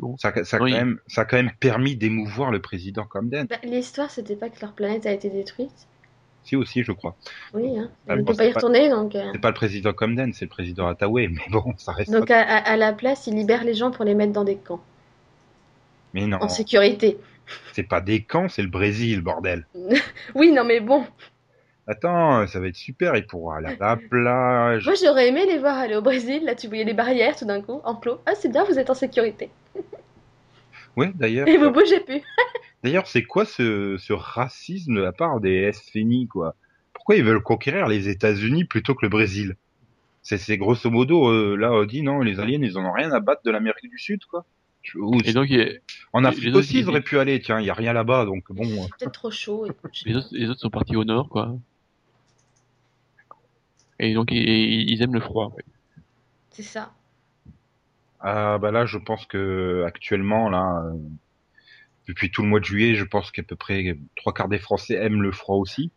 Bon. 0.00 0.16
Ça, 0.18 0.32
ça, 0.44 0.56
a 0.56 0.60
Oui. 0.62 0.72
quand 0.72 0.78
même, 0.78 0.98
ça 1.06 1.20
a 1.22 1.24
quand 1.24 1.36
même 1.36 1.52
permis 1.60 1.96
d'émouvoir 1.96 2.50
le 2.50 2.60
président 2.60 3.04
Camden. 3.04 3.46
Bah, 3.48 3.56
L'histoire, 3.62 4.10
c'était 4.10 4.34
pas 4.36 4.48
que 4.50 4.60
leur 4.60 4.72
planète 4.72 5.06
a 5.06 5.12
été 5.12 5.30
détruite. 5.30 5.86
Si 6.42 6.54
aussi, 6.56 6.82
je 6.82 6.92
crois. 6.92 7.16
Oui, 7.54 7.78
hein. 7.78 7.88
Ah, 8.08 8.12
Elle 8.14 8.20
ne 8.20 8.24
peut 8.24 8.34
pas 8.34 8.44
y 8.44 8.46
c'est 8.48 8.52
pas- 8.52 8.58
retourner, 8.60 8.88
donc. 8.90 9.14
euh, 9.14 9.30
C'est 9.32 9.40
pas 9.40 9.48
le 9.48 9.54
président 9.54 9.92
Camden, 9.92 10.32
c'est 10.32 10.44
le 10.44 10.48
président 10.50 10.86
Hathaway, 10.88 11.28
mais 11.30 11.42
bon, 11.50 11.74
ça 11.78 11.92
reste. 11.92 12.10
Donc 12.10 12.30
à, 12.30 12.40
à- 12.42 12.58
à 12.72 12.76
la 12.76 12.92
place, 12.92 13.26
ils 13.28 13.34
libèrent 13.34 13.64
les 13.64 13.74
gens 13.74 13.90
pour 13.90 14.04
les 14.04 14.14
mettre 14.14 14.32
dans 14.32 14.44
des 14.44 14.56
camps, 14.56 14.82
Mais 16.14 16.26
non, 16.26 16.38
en 16.42 16.48
sécurité. 16.48 17.18
C'est 17.72 17.88
pas 17.88 18.00
des 18.00 18.22
camps, 18.22 18.48
c'est 18.48 18.62
le 18.62 18.68
Brésil, 18.68 19.20
bordel. 19.20 19.66
Oui, 20.34 20.52
non 20.52 20.64
mais 20.64 20.80
bon, 20.80 21.04
Attends, 21.88 22.48
ça 22.48 22.58
va 22.58 22.66
être 22.66 22.76
super, 22.76 23.14
il 23.14 23.26
pourra 23.26 23.58
aller 23.58 23.76
à 23.78 23.90
la 23.90 23.96
plage. 23.96 24.86
moi 24.86 24.94
j'aurais 25.00 25.28
aimé 25.28 25.46
les 25.46 25.58
voir 25.58 25.76
aller 25.76 25.94
au 25.94 26.02
Brésil, 26.02 26.42
là 26.44 26.56
tu 26.56 26.66
voyais 26.66 26.82
les 26.82 26.94
barrières 26.94 27.36
tout 27.36 27.44
d'un 27.44 27.62
coup, 27.62 27.80
enclos. 27.84 28.20
Ah 28.26 28.32
c'est 28.34 28.48
bien, 28.48 28.64
vous 28.64 28.78
êtes 28.78 28.90
en 28.90 28.94
sécurité. 28.94 29.50
Ouais, 30.96 31.12
d'ailleurs. 31.14 31.46
Et 31.46 31.58
vous 31.58 31.70
bougez 31.70 32.00
plus. 32.00 32.22
D'ailleurs, 32.82 33.06
c'est 33.06 33.22
quoi 33.22 33.44
ce, 33.44 33.96
ce 33.98 34.14
racisme 34.14 34.94
de 34.94 35.02
la 35.02 35.12
part 35.12 35.40
des 35.40 35.70
SFNI, 35.70 36.26
quoi? 36.26 36.54
Pourquoi 36.94 37.16
ils 37.16 37.22
veulent 37.22 37.42
conquérir 37.42 37.86
les 37.86 38.08
États-Unis 38.08 38.64
plutôt 38.64 38.94
que 38.94 39.04
le 39.04 39.10
Brésil? 39.10 39.56
C'est 40.22 40.38
c'est 40.38 40.56
grosso 40.56 40.90
modo, 40.90 41.28
euh, 41.28 41.54
là, 41.54 41.70
on 41.70 41.84
dit 41.84 42.02
non, 42.02 42.20
les 42.20 42.40
aliens, 42.40 42.60
ils 42.62 42.78
en 42.78 42.84
ont 42.86 42.92
rien 42.92 43.12
à 43.12 43.20
battre 43.20 43.42
de 43.44 43.50
l'Amérique 43.50 43.90
du 43.90 43.98
Sud, 43.98 44.24
quoi. 44.24 44.46
Et 45.24 45.32
donc, 45.32 45.48
en 46.12 46.24
Afrique 46.24 46.48
autres, 46.50 46.58
aussi, 46.60 46.80
ils 46.80 46.88
auraient 46.88 47.00
pu 47.00 47.18
aller, 47.18 47.40
tiens, 47.40 47.60
il 47.60 47.66
y 47.66 47.70
a 47.70 47.74
rien 47.74 47.92
là-bas, 47.92 48.24
donc 48.24 48.44
bon. 48.52 48.64
C'est 48.64 48.90
peut-être 48.98 49.12
trop 49.12 49.30
chaud. 49.30 49.66
et- 49.66 49.72
les 50.04 50.16
autres, 50.16 50.28
les 50.32 50.48
autres 50.48 50.60
sont 50.60 50.70
partis 50.70 50.96
au 50.96 51.04
nord, 51.04 51.28
quoi. 51.28 51.56
Et 53.98 54.14
donc, 54.14 54.28
ils, 54.30 54.90
ils 54.90 55.02
aiment 55.02 55.14
le 55.14 55.20
froid. 55.20 55.54
C'est 56.50 56.62
ça. 56.62 56.92
Ah 58.20 58.58
bah 58.58 58.70
là, 58.70 58.86
je 58.86 58.98
pense 58.98 59.26
que 59.26 59.84
actuellement, 59.86 60.48
là, 60.48 60.82
euh, 60.86 60.96
depuis 62.08 62.30
tout 62.30 62.42
le 62.42 62.48
mois 62.48 62.60
de 62.60 62.64
juillet, 62.64 62.94
je 62.94 63.04
pense 63.04 63.30
qu'à 63.30 63.42
peu 63.42 63.56
près 63.56 63.98
trois 64.16 64.32
quarts 64.32 64.48
des 64.48 64.58
Français 64.58 64.94
aiment 64.94 65.22
le 65.22 65.32
froid 65.32 65.56
aussi. 65.56 65.90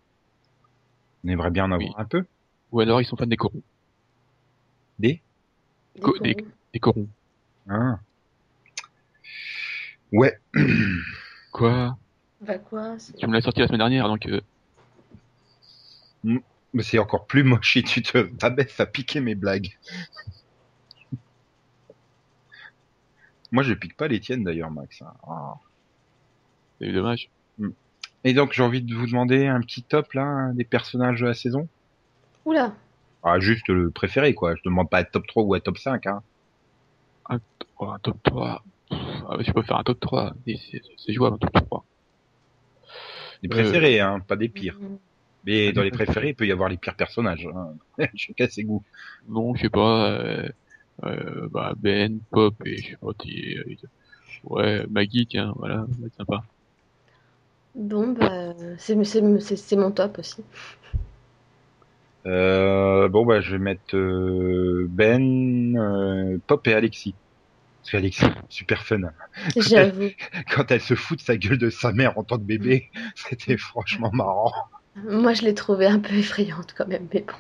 On 1.24 1.30
aimerait 1.30 1.52
bien 1.52 1.66
en 1.66 1.72
avoir 1.72 1.90
Oui. 1.90 1.96
un 1.98 2.06
peu. 2.06 2.26
Ou 2.72 2.80
alors, 2.82 3.02
ils 3.02 3.06
sont 3.06 3.16
fans 3.16 3.26
des 3.26 3.38
corons. 3.38 3.62
Des? 5.00 5.22
Des 5.96 6.02
Co- 6.02 6.18
des- 6.20 6.38
Des 6.74 6.80
corons. 6.80 7.08
hein. 7.68 8.00
Ouais. 10.12 10.38
Quoi? 11.52 11.98
Bah 12.42 12.58
quoi 12.58 12.96
Tu 13.18 13.28
me 13.28 13.34
l'as 13.34 13.42
sorti 13.42 13.60
la 13.60 13.68
semaine 13.68 13.80
dernière, 13.80 14.08
donc... 14.08 14.26
euh, 14.28 14.42
Mais 16.24 16.84
c'est 16.84 17.00
encore 17.00 17.26
plus 17.26 17.44
moche 17.44 17.74
si 17.74 17.84
tu 17.84 18.02
te 18.02 18.18
t'abaisses 18.36 18.80
à 18.80 18.86
piquer 18.86 19.20
mes 19.20 19.36
blagues. 19.36 19.78
Moi, 23.52 23.64
je 23.64 23.74
pique 23.74 23.98
pas 23.98 24.08
les 24.08 24.20
tiennes 24.20 24.44
d'ailleurs, 24.44 24.70
Max. 24.72 25.02
hein. 25.02 25.14
Ah. 25.28 25.56
c'est 26.80 26.92
dommage. 26.92 27.30
Et 28.24 28.34
donc, 28.34 28.54
j'ai 28.54 28.64
envie 28.64 28.82
de 28.82 28.94
vous 28.94 29.08
demander 29.08 29.48
un 29.48 29.62
petit 29.62 29.82
top 29.82 30.14
là 30.14 30.52
des 30.54 30.66
personnages 30.66 31.22
de 31.22 31.26
la 31.26 31.34
saison. 31.34 31.68
Oula. 32.46 32.74
Ah, 33.24 33.40
juste 33.40 33.68
le 33.70 33.90
préféré, 33.92 34.34
quoi. 34.34 34.56
Je 34.56 34.62
demande 34.66 34.90
pas 34.90 35.00
un 35.00 35.04
top 35.04 35.26
3 35.28 35.44
ou 35.44 35.54
un 35.56 35.60
top 35.60 35.78
5, 35.78 36.06
hein. 36.08 36.22
Oh, 37.80 37.90
un 37.92 38.00
top 38.00 38.18
3. 38.24 38.64
Ah, 39.30 39.38
je 39.40 39.52
peux 39.52 39.62
faire 39.62 39.78
un 39.78 39.84
top 39.84 40.00
3. 40.00 40.34
C'est- 40.48 41.14
jouable, 41.14 41.36
un 41.36 41.38
top 41.38 41.66
3. 41.66 41.86
Les 43.44 43.50
Euh, 43.50 43.52
préférés, 43.52 44.00
hein, 44.00 44.20
pas 44.28 44.36
des 44.36 44.50
pires. 44.50 44.78
Mm. 44.80 44.96
Mais 45.46 45.72
dans 45.72 45.84
les 45.84 45.92
préférés, 45.92 46.30
il 46.30 46.36
peut 46.36 46.48
y 46.48 46.52
avoir 46.52 46.68
les 46.70 46.78
pires 46.78 46.96
personnages. 46.96 47.48
Hein. 47.48 47.74
Chacun 48.16 48.48
ses 48.48 48.64
goûts. 48.64 48.84
Non, 49.28 49.56
je 49.56 49.62
sais 49.64 49.70
pas. 49.70 50.12
Euh, 50.12 50.50
euh, 51.06 51.48
bah, 51.52 51.74
Ben, 51.78 52.20
Pop 52.32 52.56
et 52.66 52.78
je 52.78 52.88
sais 52.90 52.98
pas. 52.98 53.08
euh, 53.08 53.76
ouais, 54.44 54.86
Maggie, 54.90 55.28
tiens, 55.28 55.54
voilà, 55.56 55.86
ça 55.92 55.98
va 56.02 56.08
être 56.08 56.16
sympa. 56.16 56.44
Bon 57.76 58.14
bah 58.14 58.54
c'est 58.78 59.02
c'est- 59.06 59.40
c'est- 59.40 59.56
c'est 59.56 59.76
mon 59.76 59.92
top 59.92 60.20
aussi. 60.20 60.44
Euh, 62.26 63.08
bon, 63.10 63.26
bah, 63.26 63.42
je 63.42 63.52
vais 63.54 63.60
mettre 63.60 63.96
euh, 63.96 64.88
Ben, 64.90 65.76
euh, 65.78 66.38
Pop 66.48 66.68
et 66.68 66.74
Alexis. 66.74 67.16
Parce 67.90 68.04
qu'Alexis, 68.04 68.26
super 68.50 68.84
fun. 68.86 69.02
J'avoue. 69.58 70.10
Quand 70.54 70.70
elle 70.70 70.82
se 70.82 70.94
fout 70.94 71.18
de 71.18 71.24
sa 71.24 71.38
gueule 71.38 71.58
de 71.58 71.72
sa 71.72 71.92
mère 71.92 72.18
en 72.20 72.24
tant 72.24 72.38
que 72.38 72.44
bébé, 72.44 72.92
c'était 73.16 73.58
franchement 73.58 74.12
marrant. 74.14 74.54
Moi 74.96 75.34
je 75.34 75.42
l'ai 75.42 75.56
trouvée 75.56 75.88
un 75.88 75.98
peu 76.00 76.14
effrayante 76.14 76.76
quand 76.78 76.88
même, 76.88 77.08
mais 77.12 77.22
bon. 77.28 77.34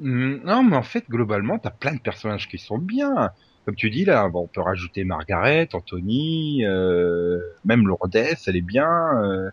Hum, 0.00 0.40
Non, 0.44 0.62
mais 0.62 0.76
en 0.76 0.82
fait, 0.82 1.04
globalement, 1.10 1.58
t'as 1.58 1.70
plein 1.70 1.94
de 1.94 2.00
personnages 2.00 2.48
qui 2.48 2.56
sont 2.58 2.78
bien. 2.78 3.30
Comme 3.66 3.74
tu 3.76 3.90
dis 3.90 4.04
là, 4.06 4.26
bon, 4.28 4.44
on 4.44 4.46
peut 4.46 4.62
rajouter 4.62 5.04
Margaret, 5.04 5.68
Anthony, 5.74 6.64
euh, 6.64 7.40
même 7.64 7.86
Lourdes, 7.86 8.14
elle 8.16 8.56
est 8.56 8.60
bien. 8.62 8.88
euh, 9.22 9.50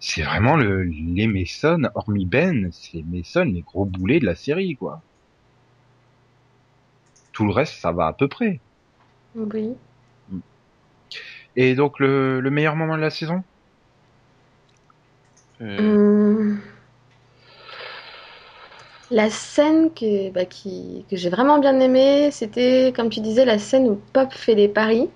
c'est 0.00 0.22
vraiment 0.22 0.56
le, 0.56 0.82
les 0.82 1.28
Mason, 1.28 1.82
hormis 1.94 2.26
Ben, 2.26 2.70
c'est 2.72 2.94
les 2.94 3.04
Mason, 3.04 3.44
les 3.44 3.62
gros 3.62 3.84
boulets 3.84 4.18
de 4.18 4.26
la 4.26 4.34
série, 4.34 4.74
quoi. 4.74 5.00
Tout 7.32 7.44
le 7.46 7.52
reste, 7.52 7.74
ça 7.74 7.92
va 7.92 8.06
à 8.06 8.12
peu 8.12 8.28
près. 8.28 8.60
Oui. 9.34 9.76
Et 11.56 11.74
donc, 11.74 11.98
le, 11.98 12.40
le 12.40 12.50
meilleur 12.50 12.76
moment 12.76 12.96
de 12.96 13.02
la 13.02 13.10
saison? 13.10 13.42
Euh, 15.60 15.78
Hum. 15.78 16.60
La 19.12 19.30
scène 19.30 19.92
que, 19.94 20.30
bah, 20.30 20.44
qui, 20.44 21.04
que 21.08 21.16
j'ai 21.16 21.30
vraiment 21.30 21.58
bien 21.60 21.78
aimée, 21.80 22.30
c'était, 22.32 22.92
comme 22.96 23.10
tu 23.10 23.20
disais, 23.20 23.44
la 23.44 23.58
scène 23.58 23.88
où 23.88 24.00
Pop 24.12 24.32
fait 24.32 24.54
les 24.54 24.68
paris 24.68 25.08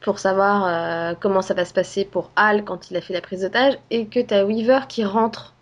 pour 0.00 0.18
savoir 0.18 0.64
euh, 0.66 1.14
comment 1.20 1.42
ça 1.42 1.54
va 1.54 1.64
se 1.64 1.72
passer 1.72 2.04
pour 2.04 2.30
Hal 2.36 2.64
quand 2.64 2.90
il 2.90 2.96
a 2.96 3.00
fait 3.00 3.14
la 3.14 3.20
prise 3.20 3.42
d'otage, 3.42 3.78
et 3.90 4.06
que 4.06 4.20
t'as 4.20 4.44
Weaver 4.44 4.80
qui 4.88 5.04
rentre, 5.04 5.54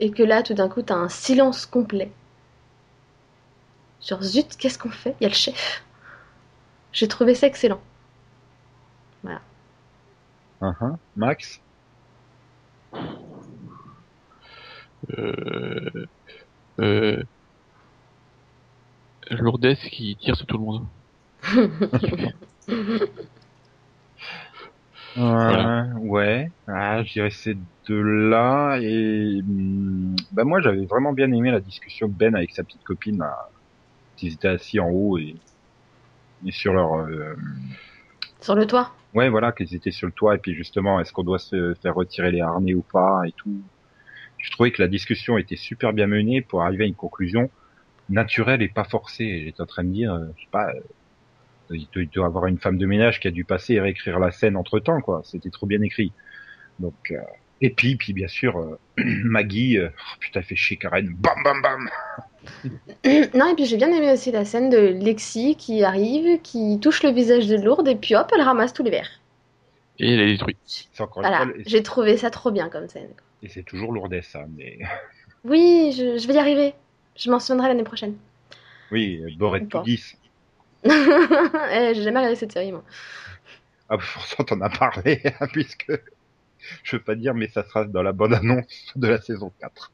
et 0.00 0.10
que 0.10 0.22
là, 0.22 0.42
tout 0.42 0.54
d'un 0.54 0.68
coup, 0.68 0.82
t'as 0.82 0.96
un 0.96 1.08
silence 1.08 1.66
complet. 1.66 2.10
Genre, 4.00 4.22
zut, 4.22 4.56
qu'est-ce 4.56 4.78
qu'on 4.78 4.90
fait? 4.90 5.14
Il 5.20 5.24
y 5.24 5.26
a 5.26 5.28
le 5.28 5.34
chef. 5.34 5.84
J'ai 6.96 7.08
trouvé 7.08 7.34
ça 7.34 7.46
excellent. 7.46 7.80
Uhum. 10.62 10.96
Max? 11.14 11.60
Euh, 15.10 16.06
euh, 16.80 17.22
Lourdes 19.30 19.74
qui 19.74 20.16
tire 20.16 20.36
sur 20.36 20.46
tout 20.46 20.56
le 20.56 20.64
monde. 20.64 20.86
Voilà. 25.18 25.84
Euh, 25.84 25.92
ouais, 26.00 26.50
ah, 26.66 27.02
je 27.02 27.12
dirais 27.12 27.30
ces 27.30 27.56
deux-là. 27.88 28.78
Et 28.82 29.40
bah 30.32 30.44
moi, 30.44 30.60
j'avais 30.60 30.84
vraiment 30.84 31.14
bien 31.14 31.32
aimé 31.32 31.50
la 31.50 31.60
discussion 31.60 32.08
de 32.08 32.12
Ben 32.12 32.34
avec 32.34 32.52
sa 32.52 32.64
petite 32.64 32.84
copine. 32.84 33.18
Là. 33.18 33.48
Ils 34.20 34.34
étaient 34.34 34.48
assis 34.48 34.78
en 34.78 34.90
haut 34.90 35.16
et, 35.16 35.36
et 36.44 36.52
sur 36.52 36.72
leur... 36.72 36.94
euh, 36.94 37.34
Sur 38.40 38.54
le 38.54 38.66
toit. 38.66 38.92
Ouais, 39.14 39.28
voilà, 39.28 39.52
qu'ils 39.52 39.74
étaient 39.74 39.90
sur 39.90 40.06
le 40.06 40.12
toit. 40.12 40.34
Et 40.34 40.38
puis 40.38 40.54
justement, 40.54 41.00
est-ce 41.00 41.12
qu'on 41.12 41.22
doit 41.24 41.38
se 41.38 41.74
faire 41.82 41.94
retirer 41.94 42.30
les 42.32 42.40
harnais 42.40 42.74
ou 42.74 42.82
pas 42.82 43.22
et 43.26 43.32
tout. 43.32 43.60
Je 44.38 44.50
trouvais 44.50 44.70
que 44.70 44.82
la 44.82 44.88
discussion 44.88 45.38
était 45.38 45.56
super 45.56 45.92
bien 45.92 46.06
menée 46.06 46.42
pour 46.42 46.62
arriver 46.62 46.84
à 46.84 46.86
une 46.86 46.94
conclusion 46.94 47.50
naturelle 48.10 48.62
et 48.62 48.68
pas 48.68 48.84
forcée. 48.84 49.42
J'étais 49.44 49.60
en 49.62 49.66
train 49.66 49.84
de 49.84 49.90
dire, 49.92 50.12
euh, 50.14 50.26
je 50.36 50.42
sais 50.42 50.48
pas... 50.50 50.68
euh, 50.70 50.80
il 51.70 51.88
doit, 51.92 52.04
doit 52.12 52.26
avoir 52.26 52.46
une 52.46 52.58
femme 52.58 52.78
de 52.78 52.86
ménage 52.86 53.18
qui 53.18 53.26
a 53.26 53.30
dû 53.32 53.44
passer 53.44 53.74
et 53.74 53.80
réécrire 53.80 54.18
la 54.20 54.30
scène 54.30 54.56
entre 54.56 54.78
temps, 54.78 55.00
quoi. 55.00 55.22
C'était 55.24 55.50
trop 55.50 55.66
bien 55.66 55.80
écrit. 55.82 56.12
Donc, 56.78 56.94
euh, 57.10 57.16
et 57.60 57.70
puis, 57.70 57.96
puis 57.96 58.12
bien 58.12 58.28
sûr, 58.28 58.58
euh, 58.58 58.78
Maggie, 59.24 59.78
euh, 59.78 59.88
oh, 59.90 60.16
putain, 60.20 60.40
elle 60.40 60.46
fait 60.46 60.54
chier 60.56 60.76
Karen, 60.76 61.08
bam, 61.18 61.42
bam, 61.42 61.62
bam. 61.62 61.88
Non, 63.34 63.46
et 63.50 63.54
puis 63.54 63.66
j'ai 63.66 63.76
bien 63.76 63.90
aimé 63.92 64.12
aussi 64.12 64.30
la 64.32 64.44
scène 64.44 64.70
de 64.70 64.78
Lexi 64.78 65.56
qui 65.56 65.82
arrive, 65.84 66.40
qui 66.42 66.78
touche 66.80 67.02
le 67.02 67.10
visage 67.10 67.46
de 67.46 67.56
Lourdes, 67.56 67.88
et 67.88 67.96
puis 67.96 68.14
hop, 68.16 68.30
elle 68.34 68.42
ramasse 68.42 68.72
tous 68.72 68.82
les 68.82 68.90
verres. 68.90 69.20
Et 69.98 70.12
elle 70.12 70.20
est 70.20 70.26
détruite. 70.32 70.58
C'est 70.66 71.02
encore 71.02 71.22
une 71.22 71.28
Voilà, 71.28 71.44
fois, 71.44 71.54
j'ai 71.66 71.82
trouvé 71.82 72.16
ça 72.16 72.30
trop 72.30 72.50
bien 72.50 72.68
comme 72.68 72.88
scène. 72.88 73.08
et 73.42 73.48
c'est 73.48 73.62
toujours 73.62 73.92
lourdesse, 73.92 74.28
ça, 74.28 74.44
mais 74.56 74.78
Oui, 75.44 75.94
je, 75.96 76.18
je 76.18 76.26
vais 76.26 76.34
y 76.34 76.38
arriver. 76.38 76.74
Je 77.16 77.30
m'en 77.30 77.38
souviendrai 77.40 77.68
l'année 77.68 77.84
prochaine. 77.84 78.14
Oui, 78.90 79.22
Boré 79.36 79.60
Ou 79.60 79.66
pas. 79.68 79.82
10. 79.82 80.16
Eh, 80.84 80.88
J'ai 81.94 82.02
jamais 82.02 82.18
regardé 82.18 82.36
cette 82.36 82.52
série, 82.52 82.72
moi. 82.72 82.84
Ah, 83.88 83.96
pourtant, 83.98 84.44
t'en 84.44 84.60
as 84.60 84.70
parlé, 84.70 85.22
hein, 85.40 85.46
puisque 85.52 85.92
je 86.82 86.96
veux 86.96 87.02
pas 87.02 87.14
dire, 87.14 87.34
mais 87.34 87.48
ça 87.48 87.64
sera 87.64 87.84
dans 87.84 88.02
la 88.02 88.12
bonne 88.12 88.34
annonce 88.34 88.92
de 88.96 89.08
la 89.08 89.20
saison 89.20 89.52
4. 89.60 89.92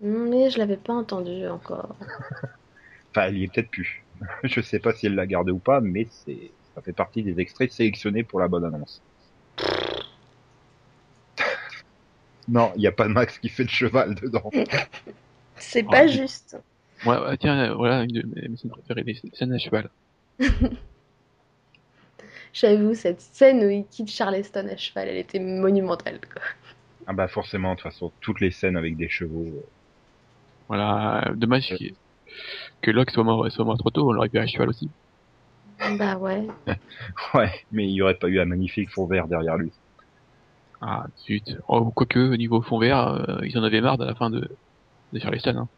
Mais 0.00 0.50
je 0.50 0.58
l'avais 0.58 0.76
pas 0.76 0.94
entendu 0.94 1.46
encore. 1.48 1.94
Enfin, 3.12 3.26
elle 3.26 3.38
y 3.38 3.42
est 3.44 3.52
peut-être 3.52 3.70
plus. 3.70 4.04
Je 4.44 4.60
sais 4.60 4.78
pas 4.78 4.92
si 4.92 5.06
elle 5.06 5.16
l'a 5.16 5.26
gardé 5.26 5.50
ou 5.50 5.58
pas, 5.58 5.80
mais 5.80 6.06
c'est, 6.10 6.52
ça 6.76 6.80
fait 6.80 6.92
partie 6.92 7.24
des 7.24 7.40
extraits 7.40 7.72
sélectionnés 7.72 8.22
pour 8.22 8.38
la 8.38 8.46
bonne 8.46 8.64
annonce. 8.64 9.02
non, 12.48 12.70
il 12.76 12.80
n'y 12.82 12.86
a 12.86 12.92
pas 12.92 13.08
Max 13.08 13.38
qui 13.40 13.48
fait 13.48 13.64
le 13.64 13.68
cheval 13.68 14.14
dedans. 14.14 14.48
C'est 15.56 15.84
Oh, 15.86 15.90
pas 15.90 16.06
juste. 16.06 16.56
Ah, 17.04 17.34
tiens, 17.38 17.70
euh, 17.70 17.74
voilà 17.74 18.02
une 18.04 18.12
de 18.12 18.22
mes 18.22 18.48
mes 18.48 18.56
scènes 18.56 18.70
préférées, 18.70 19.02
les 19.02 19.20
scènes 19.32 19.52
à 19.52 19.58
cheval. 19.58 19.90
J'avoue, 22.52 22.94
cette 22.94 23.20
scène 23.20 23.64
où 23.64 23.70
il 23.70 23.86
quitte 23.86 24.10
Charleston 24.10 24.68
à 24.68 24.76
cheval, 24.76 25.08
elle 25.08 25.16
était 25.16 25.40
monumentale. 25.40 26.20
Quoi. 26.32 26.42
Ah 27.06 27.12
bah 27.12 27.28
forcément, 27.28 27.70
de 27.74 27.80
toute 27.80 27.90
façon, 27.90 28.12
toutes 28.20 28.40
les 28.40 28.50
scènes 28.50 28.76
avec 28.76 28.96
des 28.96 29.08
chevaux. 29.08 29.46
Voilà, 30.70 31.32
dommage 31.34 31.66
qu'il- 31.76 31.96
que 32.80 32.92
Locke 32.92 33.10
soit 33.10 33.24
mort, 33.24 33.50
soit 33.50 33.64
mort 33.64 33.76
trop 33.76 33.90
tôt, 33.90 34.08
on 34.08 34.12
l'aurait 34.12 34.28
pu 34.28 34.38
à 34.38 34.46
cheval 34.46 34.68
aussi. 34.68 34.88
Bah 35.98 36.16
ouais. 36.16 36.46
Ouais, 37.34 37.50
mais 37.72 37.88
il 37.88 37.92
n'y 37.92 38.02
aurait 38.02 38.14
pas 38.14 38.28
eu 38.28 38.38
un 38.38 38.44
magnifique 38.44 38.88
fond 38.90 39.06
vert 39.08 39.26
derrière 39.26 39.56
lui. 39.56 39.72
Ah, 40.80 41.06
zut. 41.26 41.56
Oh, 41.66 41.90
quoique, 41.90 42.20
au 42.20 42.36
niveau 42.36 42.62
fond 42.62 42.78
vert, 42.78 43.08
euh, 43.08 43.40
ils 43.44 43.58
en 43.58 43.64
avaient 43.64 43.80
marre 43.80 44.00
à 44.00 44.04
la 44.04 44.14
fin 44.14 44.30
de, 44.30 44.48
de 45.12 45.18
Charleston. 45.18 45.56
Hein. 45.58 45.68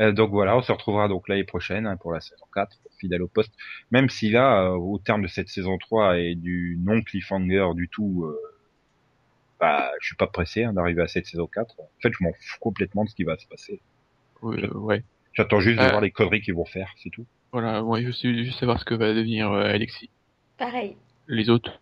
Euh, 0.00 0.12
donc 0.12 0.30
voilà, 0.32 0.54
on 0.54 0.60
se 0.60 0.70
retrouvera 0.70 1.08
donc 1.08 1.26
l'année 1.26 1.44
prochaine 1.44 1.86
hein, 1.86 1.96
pour 1.96 2.12
la 2.12 2.20
saison 2.20 2.44
4, 2.52 2.76
fidèle 2.98 3.22
au 3.22 3.28
poste. 3.28 3.54
Même 3.90 4.10
si 4.10 4.28
là, 4.28 4.64
euh, 4.66 4.76
au 4.76 4.98
terme 4.98 5.22
de 5.22 5.28
cette 5.28 5.48
saison 5.48 5.78
3 5.78 6.18
et 6.18 6.34
du 6.34 6.78
non 6.84 7.00
cliffhanger 7.00 7.68
du 7.74 7.88
tout, 7.88 8.24
euh, 8.24 8.36
bah, 9.60 9.90
je 10.00 10.06
suis 10.06 10.16
pas 10.16 10.26
pressé 10.26 10.64
hein, 10.64 10.72
d'arriver 10.72 11.02
à 11.02 11.08
cette 11.08 11.26
saison 11.26 11.46
4. 11.46 11.74
En 11.80 11.88
fait, 12.02 12.12
je 12.12 12.22
m'en 12.24 12.32
fous 12.32 12.58
complètement 12.60 13.04
de 13.04 13.08
ce 13.10 13.14
qui 13.14 13.24
va 13.24 13.36
se 13.38 13.46
passer. 13.46 13.80
Euh, 14.44 14.68
ouais. 14.74 15.02
J'attends 15.32 15.60
juste 15.60 15.78
de 15.78 15.84
Euh. 15.84 15.88
voir 15.88 16.00
les 16.00 16.10
conneries 16.10 16.40
qu'ils 16.40 16.54
vont 16.54 16.64
faire, 16.64 16.90
c'est 17.02 17.10
tout. 17.10 17.26
Voilà, 17.52 17.82
moi, 17.82 18.00
je 18.00 18.06
veux 18.06 18.12
juste 18.44 18.58
savoir 18.58 18.78
ce 18.80 18.84
que 18.84 18.94
va 18.94 19.12
devenir 19.14 19.50
euh, 19.52 19.62
Alexis. 19.64 20.10
Pareil. 20.58 20.96
Les 21.28 21.48
autres, 21.50 21.80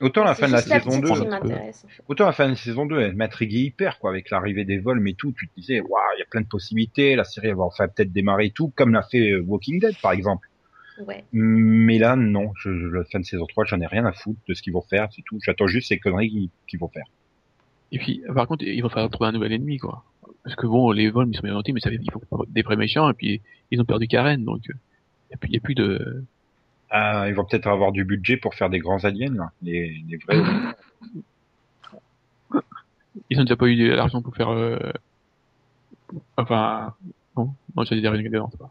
Autant 0.00 0.24
la 0.24 0.34
fin 0.34 0.48
de 0.48 0.52
la 0.52 0.60
saison 0.60 1.00
petite 1.00 1.04
2, 1.14 1.20
qui 1.20 1.26
m'intéresse. 1.28 1.84
en 1.84 1.88
fait. 1.88 2.02
autant 2.08 2.26
la 2.26 2.32
fin 2.32 2.48
de 2.48 2.54
saison 2.56 2.84
2, 2.84 2.98
elle 3.00 3.14
m'intriguait 3.14 3.60
hyper, 3.60 4.00
quoi, 4.00 4.10
avec 4.10 4.28
l'arrivée 4.30 4.64
des 4.64 4.78
vols, 4.78 4.98
mais 4.98 5.14
tout, 5.14 5.32
tu 5.32 5.46
te 5.48 5.54
disais, 5.54 5.80
waouh, 5.80 6.02
il 6.16 6.18
y 6.18 6.22
a 6.22 6.26
plein 6.28 6.40
de 6.40 6.48
possibilités, 6.48 7.14
la 7.14 7.22
série 7.22 7.46
elle 7.48 7.54
va 7.54 7.62
enfin 7.62 7.86
peut-être 7.86 8.12
démarrer 8.12 8.46
et 8.46 8.50
tout, 8.50 8.72
comme 8.74 8.92
l'a 8.92 9.02
fait 9.04 9.36
Walking 9.36 9.78
Dead, 9.80 9.94
par 10.02 10.10
exemple. 10.12 10.48
Ouais. 11.06 11.24
Mais 11.32 11.98
là, 11.98 12.16
non, 12.16 12.52
je, 12.56 12.72
je- 12.72 12.86
la 12.86 13.04
fin 13.04 13.18
de 13.20 13.24
saison 13.24 13.46
3, 13.46 13.64
j'en 13.64 13.80
ai 13.80 13.86
rien 13.86 14.04
à 14.06 14.12
foutre 14.12 14.38
de 14.48 14.54
ce 14.54 14.62
qu'ils 14.62 14.72
vont 14.72 14.82
faire, 14.82 15.08
c'est 15.12 15.22
tout. 15.22 15.38
J'attends 15.42 15.66
juste 15.66 15.88
ces 15.88 15.98
conneries 15.98 16.30
qu'ils 16.30 16.50
qu'ils 16.68 16.78
vont 16.78 16.88
faire. 16.88 17.06
Et 17.92 17.98
puis, 17.98 18.22
par 18.34 18.46
contre, 18.46 18.64
il 18.64 18.82
va 18.82 18.88
falloir 18.88 19.10
trouver 19.10 19.28
un 19.28 19.32
nouvel 19.32 19.52
ennemi, 19.52 19.78
quoi. 19.78 20.04
Parce 20.44 20.56
que 20.56 20.66
bon, 20.66 20.90
les 20.92 21.10
vols, 21.10 21.28
ils 21.30 21.36
sont 21.36 21.42
bien 21.42 21.54
montés, 21.54 21.72
mais 21.72 21.80
ça 21.80 21.90
fait, 21.90 21.98
il 22.00 22.10
faut 22.10 22.44
des 22.48 22.62
vrais 22.62 22.76
méchants, 22.76 23.08
et 23.10 23.14
puis, 23.14 23.40
ils 23.70 23.80
ont 23.80 23.84
perdu 23.84 24.06
Karen, 24.08 24.44
donc, 24.44 24.60
il 24.66 24.74
n'y 25.30 25.34
a, 25.34 25.36
plus- 25.38 25.50
y 25.50 25.56
a 25.56 25.60
plus 25.60 25.74
de... 25.74 26.24
Ah, 26.90 27.26
ils 27.28 27.34
vont 27.34 27.44
peut-être 27.44 27.66
avoir 27.66 27.92
du 27.92 28.04
budget 28.04 28.36
pour 28.36 28.54
faire 28.54 28.70
des 28.70 28.78
grands 28.78 29.04
aliens, 29.04 29.32
là. 29.34 29.52
Les, 29.62 30.02
les 30.08 30.16
vrais. 30.18 30.42
Ils 33.30 33.38
ont 33.40 33.44
déjà 33.44 33.56
pas 33.56 33.66
eu 33.66 33.76
l'argent 33.94 34.22
pour 34.22 34.34
faire, 34.34 34.50
euh... 34.50 34.78
enfin, 36.36 36.94
non, 37.36 37.54
non, 37.76 37.84
j'ai 37.84 37.96
déjà 37.96 38.10
rien 38.10 38.48
pas. 38.58 38.70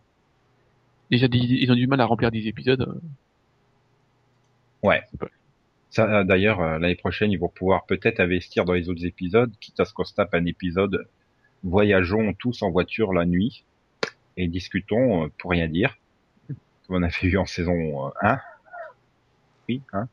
Déjà, 1.11 1.27
des- 1.27 1.37
ils 1.37 1.71
ont 1.71 1.75
du 1.75 1.87
mal 1.87 2.01
à 2.01 2.05
remplir 2.05 2.31
des 2.31 2.47
épisodes. 2.47 2.81
euh. 2.81 2.99
Ouais. 4.81 5.01
Ça, 5.89 6.19
euh, 6.19 6.23
d'ailleurs, 6.23 6.59
euh, 6.61 6.79
l'année 6.79 6.95
prochaine, 6.95 7.31
ils 7.31 7.37
vont 7.39 7.49
pouvoir 7.49 7.85
peut-être 7.85 8.19
investir 8.19 8.65
dans 8.65 8.73
les 8.73 8.89
autres 8.89 9.05
épisodes, 9.05 9.51
quitte 9.59 9.79
à 9.79 9.85
ce 9.85 9.93
qu'on 9.93 10.03
se 10.03 10.13
tape 10.13 10.33
un 10.33 10.45
épisode 10.45 11.07
voyageons 11.65 12.33
tous 12.33 12.61
en 12.61 12.71
voiture 12.71 13.13
la 13.13 13.25
nuit 13.25 13.63
et 14.35 14.49
discutons 14.49 15.29
pour 15.37 15.51
rien 15.51 15.69
dire, 15.69 15.97
comme 16.87 16.97
on 16.97 17.03
a 17.03 17.09
fait 17.09 17.27
eu 17.27 17.37
en 17.37 17.45
saison 17.45 18.07
euh, 18.07 18.11
1. 18.21 18.37
Oui, 19.69 19.81
hein. 19.93 20.09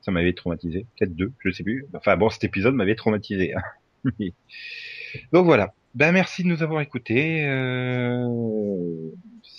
Ça 0.00 0.12
m'avait 0.12 0.32
traumatisé. 0.32 0.86
Peut-être 0.98 1.14
deux, 1.14 1.30
je 1.40 1.50
sais 1.50 1.62
plus. 1.62 1.84
Enfin 1.92 2.16
bon, 2.16 2.30
cet 2.30 2.44
épisode 2.44 2.74
m'avait 2.74 2.94
traumatisé. 2.94 3.54
hein. 3.54 3.62
Donc 5.32 5.44
voilà. 5.44 5.74
Ben 5.94 6.10
merci 6.12 6.42
de 6.42 6.48
nous 6.48 6.62
avoir 6.62 6.80
écoutés. 6.80 7.46
Euh, 7.46 9.10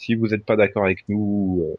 si 0.06 0.14
vous 0.14 0.28
n'êtes 0.28 0.45
pas 0.45 0.56
d'accord 0.56 0.86
avec 0.86 1.10
nous, 1.10 1.64
euh, 1.64 1.76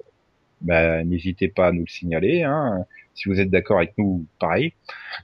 ben, 0.61 1.09
n'hésitez 1.09 1.47
pas 1.47 1.69
à 1.69 1.73
nous 1.73 1.83
le 1.83 1.87
signaler. 1.87 2.43
Hein. 2.43 2.85
Si 3.15 3.29
vous 3.29 3.39
êtes 3.41 3.51
d'accord 3.51 3.77
avec 3.79 3.97
nous, 3.99 4.27
pareil, 4.41 4.73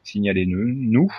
signalez-nous. 0.05 0.69
Nous. 0.69 1.13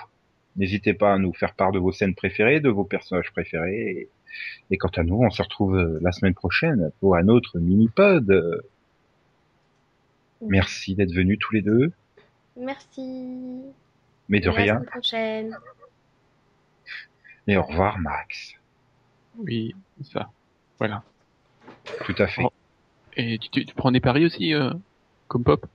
N'hésitez 0.55 0.93
pas 0.93 1.13
à 1.13 1.17
nous 1.17 1.33
faire 1.33 1.55
part 1.55 1.73
de 1.73 1.79
vos 1.79 1.91
scènes 1.91 2.15
préférées, 2.15 2.61
de 2.61 2.69
vos 2.69 2.85
personnages 2.85 3.31
préférés. 3.33 4.07
Et, 4.71 4.77
quant 4.77 4.91
à 4.95 5.03
nous, 5.03 5.19
on 5.21 5.29
se 5.29 5.41
retrouve 5.41 5.75
euh, 5.75 5.99
la 6.01 6.13
semaine 6.13 6.33
prochaine 6.33 6.91
pour 7.01 7.17
un 7.17 7.27
autre 7.27 7.59
mini-pod. 7.59 8.63
Merci 10.41 10.95
d'être 10.95 11.11
venus 11.13 11.37
tous 11.39 11.53
les 11.53 11.61
deux. 11.61 11.91
Merci. 12.55 13.61
Mais 14.29 14.39
de 14.39 14.49
À 14.49 14.53
la 14.53 14.57
rien. 14.61 14.73
semaine 14.75 14.89
prochaine. 14.89 15.57
Et 17.47 17.57
au 17.57 17.63
revoir, 17.63 17.99
Max. 17.99 18.53
Oui, 19.37 19.75
ça. 20.01 20.29
Voilà. 20.79 21.03
Tout 22.05 22.15
à 22.17 22.27
fait. 22.27 22.43
Oh. 22.43 22.49
Et 23.15 23.37
tu, 23.39 23.49
tu, 23.49 23.65
tu 23.65 23.75
prends 23.75 23.91
des 23.91 23.99
paris 23.99 24.25
aussi, 24.25 24.53
euh, 24.53 24.71
comme 25.27 25.43
Pop? 25.43 25.65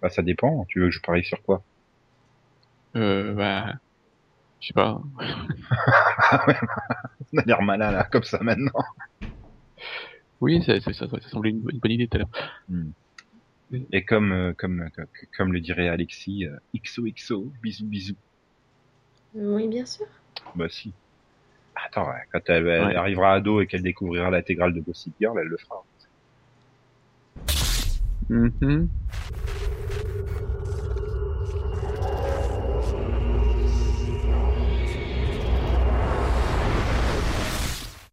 Bah, 0.00 0.08
ça 0.08 0.22
dépend. 0.22 0.64
Tu 0.68 0.80
veux 0.80 0.86
que 0.86 0.92
je 0.92 1.00
parie 1.00 1.24
sur 1.24 1.42
quoi? 1.42 1.64
Euh, 2.96 3.32
bah, 3.34 3.72
je 4.60 4.68
sais 4.68 4.74
pas. 4.74 5.00
On 7.32 7.38
a 7.38 7.44
l'air 7.44 7.62
malin 7.62 7.90
là, 7.90 8.04
comme 8.04 8.22
ça 8.22 8.38
maintenant. 8.42 8.72
Oui, 10.40 10.62
ça, 10.64 10.80
ça, 10.80 10.92
ça, 10.92 11.06
ça 11.08 11.28
semblait 11.28 11.50
une, 11.50 11.60
bonne- 11.60 11.74
une 11.74 11.80
bonne 11.80 11.92
idée 11.92 12.08
tout 12.08 12.18
à 12.18 12.20
l'heure. 12.20 12.30
Et 13.92 14.04
comme 14.04 14.32
euh, 14.32 14.52
comme 14.56 14.88
comme, 14.94 15.06
comme 15.36 15.52
le 15.52 15.60
dirait 15.60 15.88
Alexis, 15.88 16.44
euh, 16.44 16.56
XOXO, 16.76 17.52
bisous 17.62 17.86
bisous. 17.86 18.16
Oui, 19.34 19.68
bien 19.68 19.86
sûr. 19.86 20.06
Bah 20.54 20.68
si. 20.68 20.94
Attends, 21.86 22.08
quand 22.32 22.40
elle, 22.46 22.66
elle 22.66 22.86
Ouais. 22.86 22.96
arrivera 22.96 23.34
ado 23.34 23.60
et 23.60 23.66
qu'elle 23.66 23.82
découvrira 23.82 24.30
l'intégrale 24.30 24.72
de 24.72 24.80
Gossip 24.80 25.14
Girl, 25.20 25.38
elle 25.38 25.48
le 25.48 25.56
fera. 25.58 25.82
Mhm. 28.30 28.88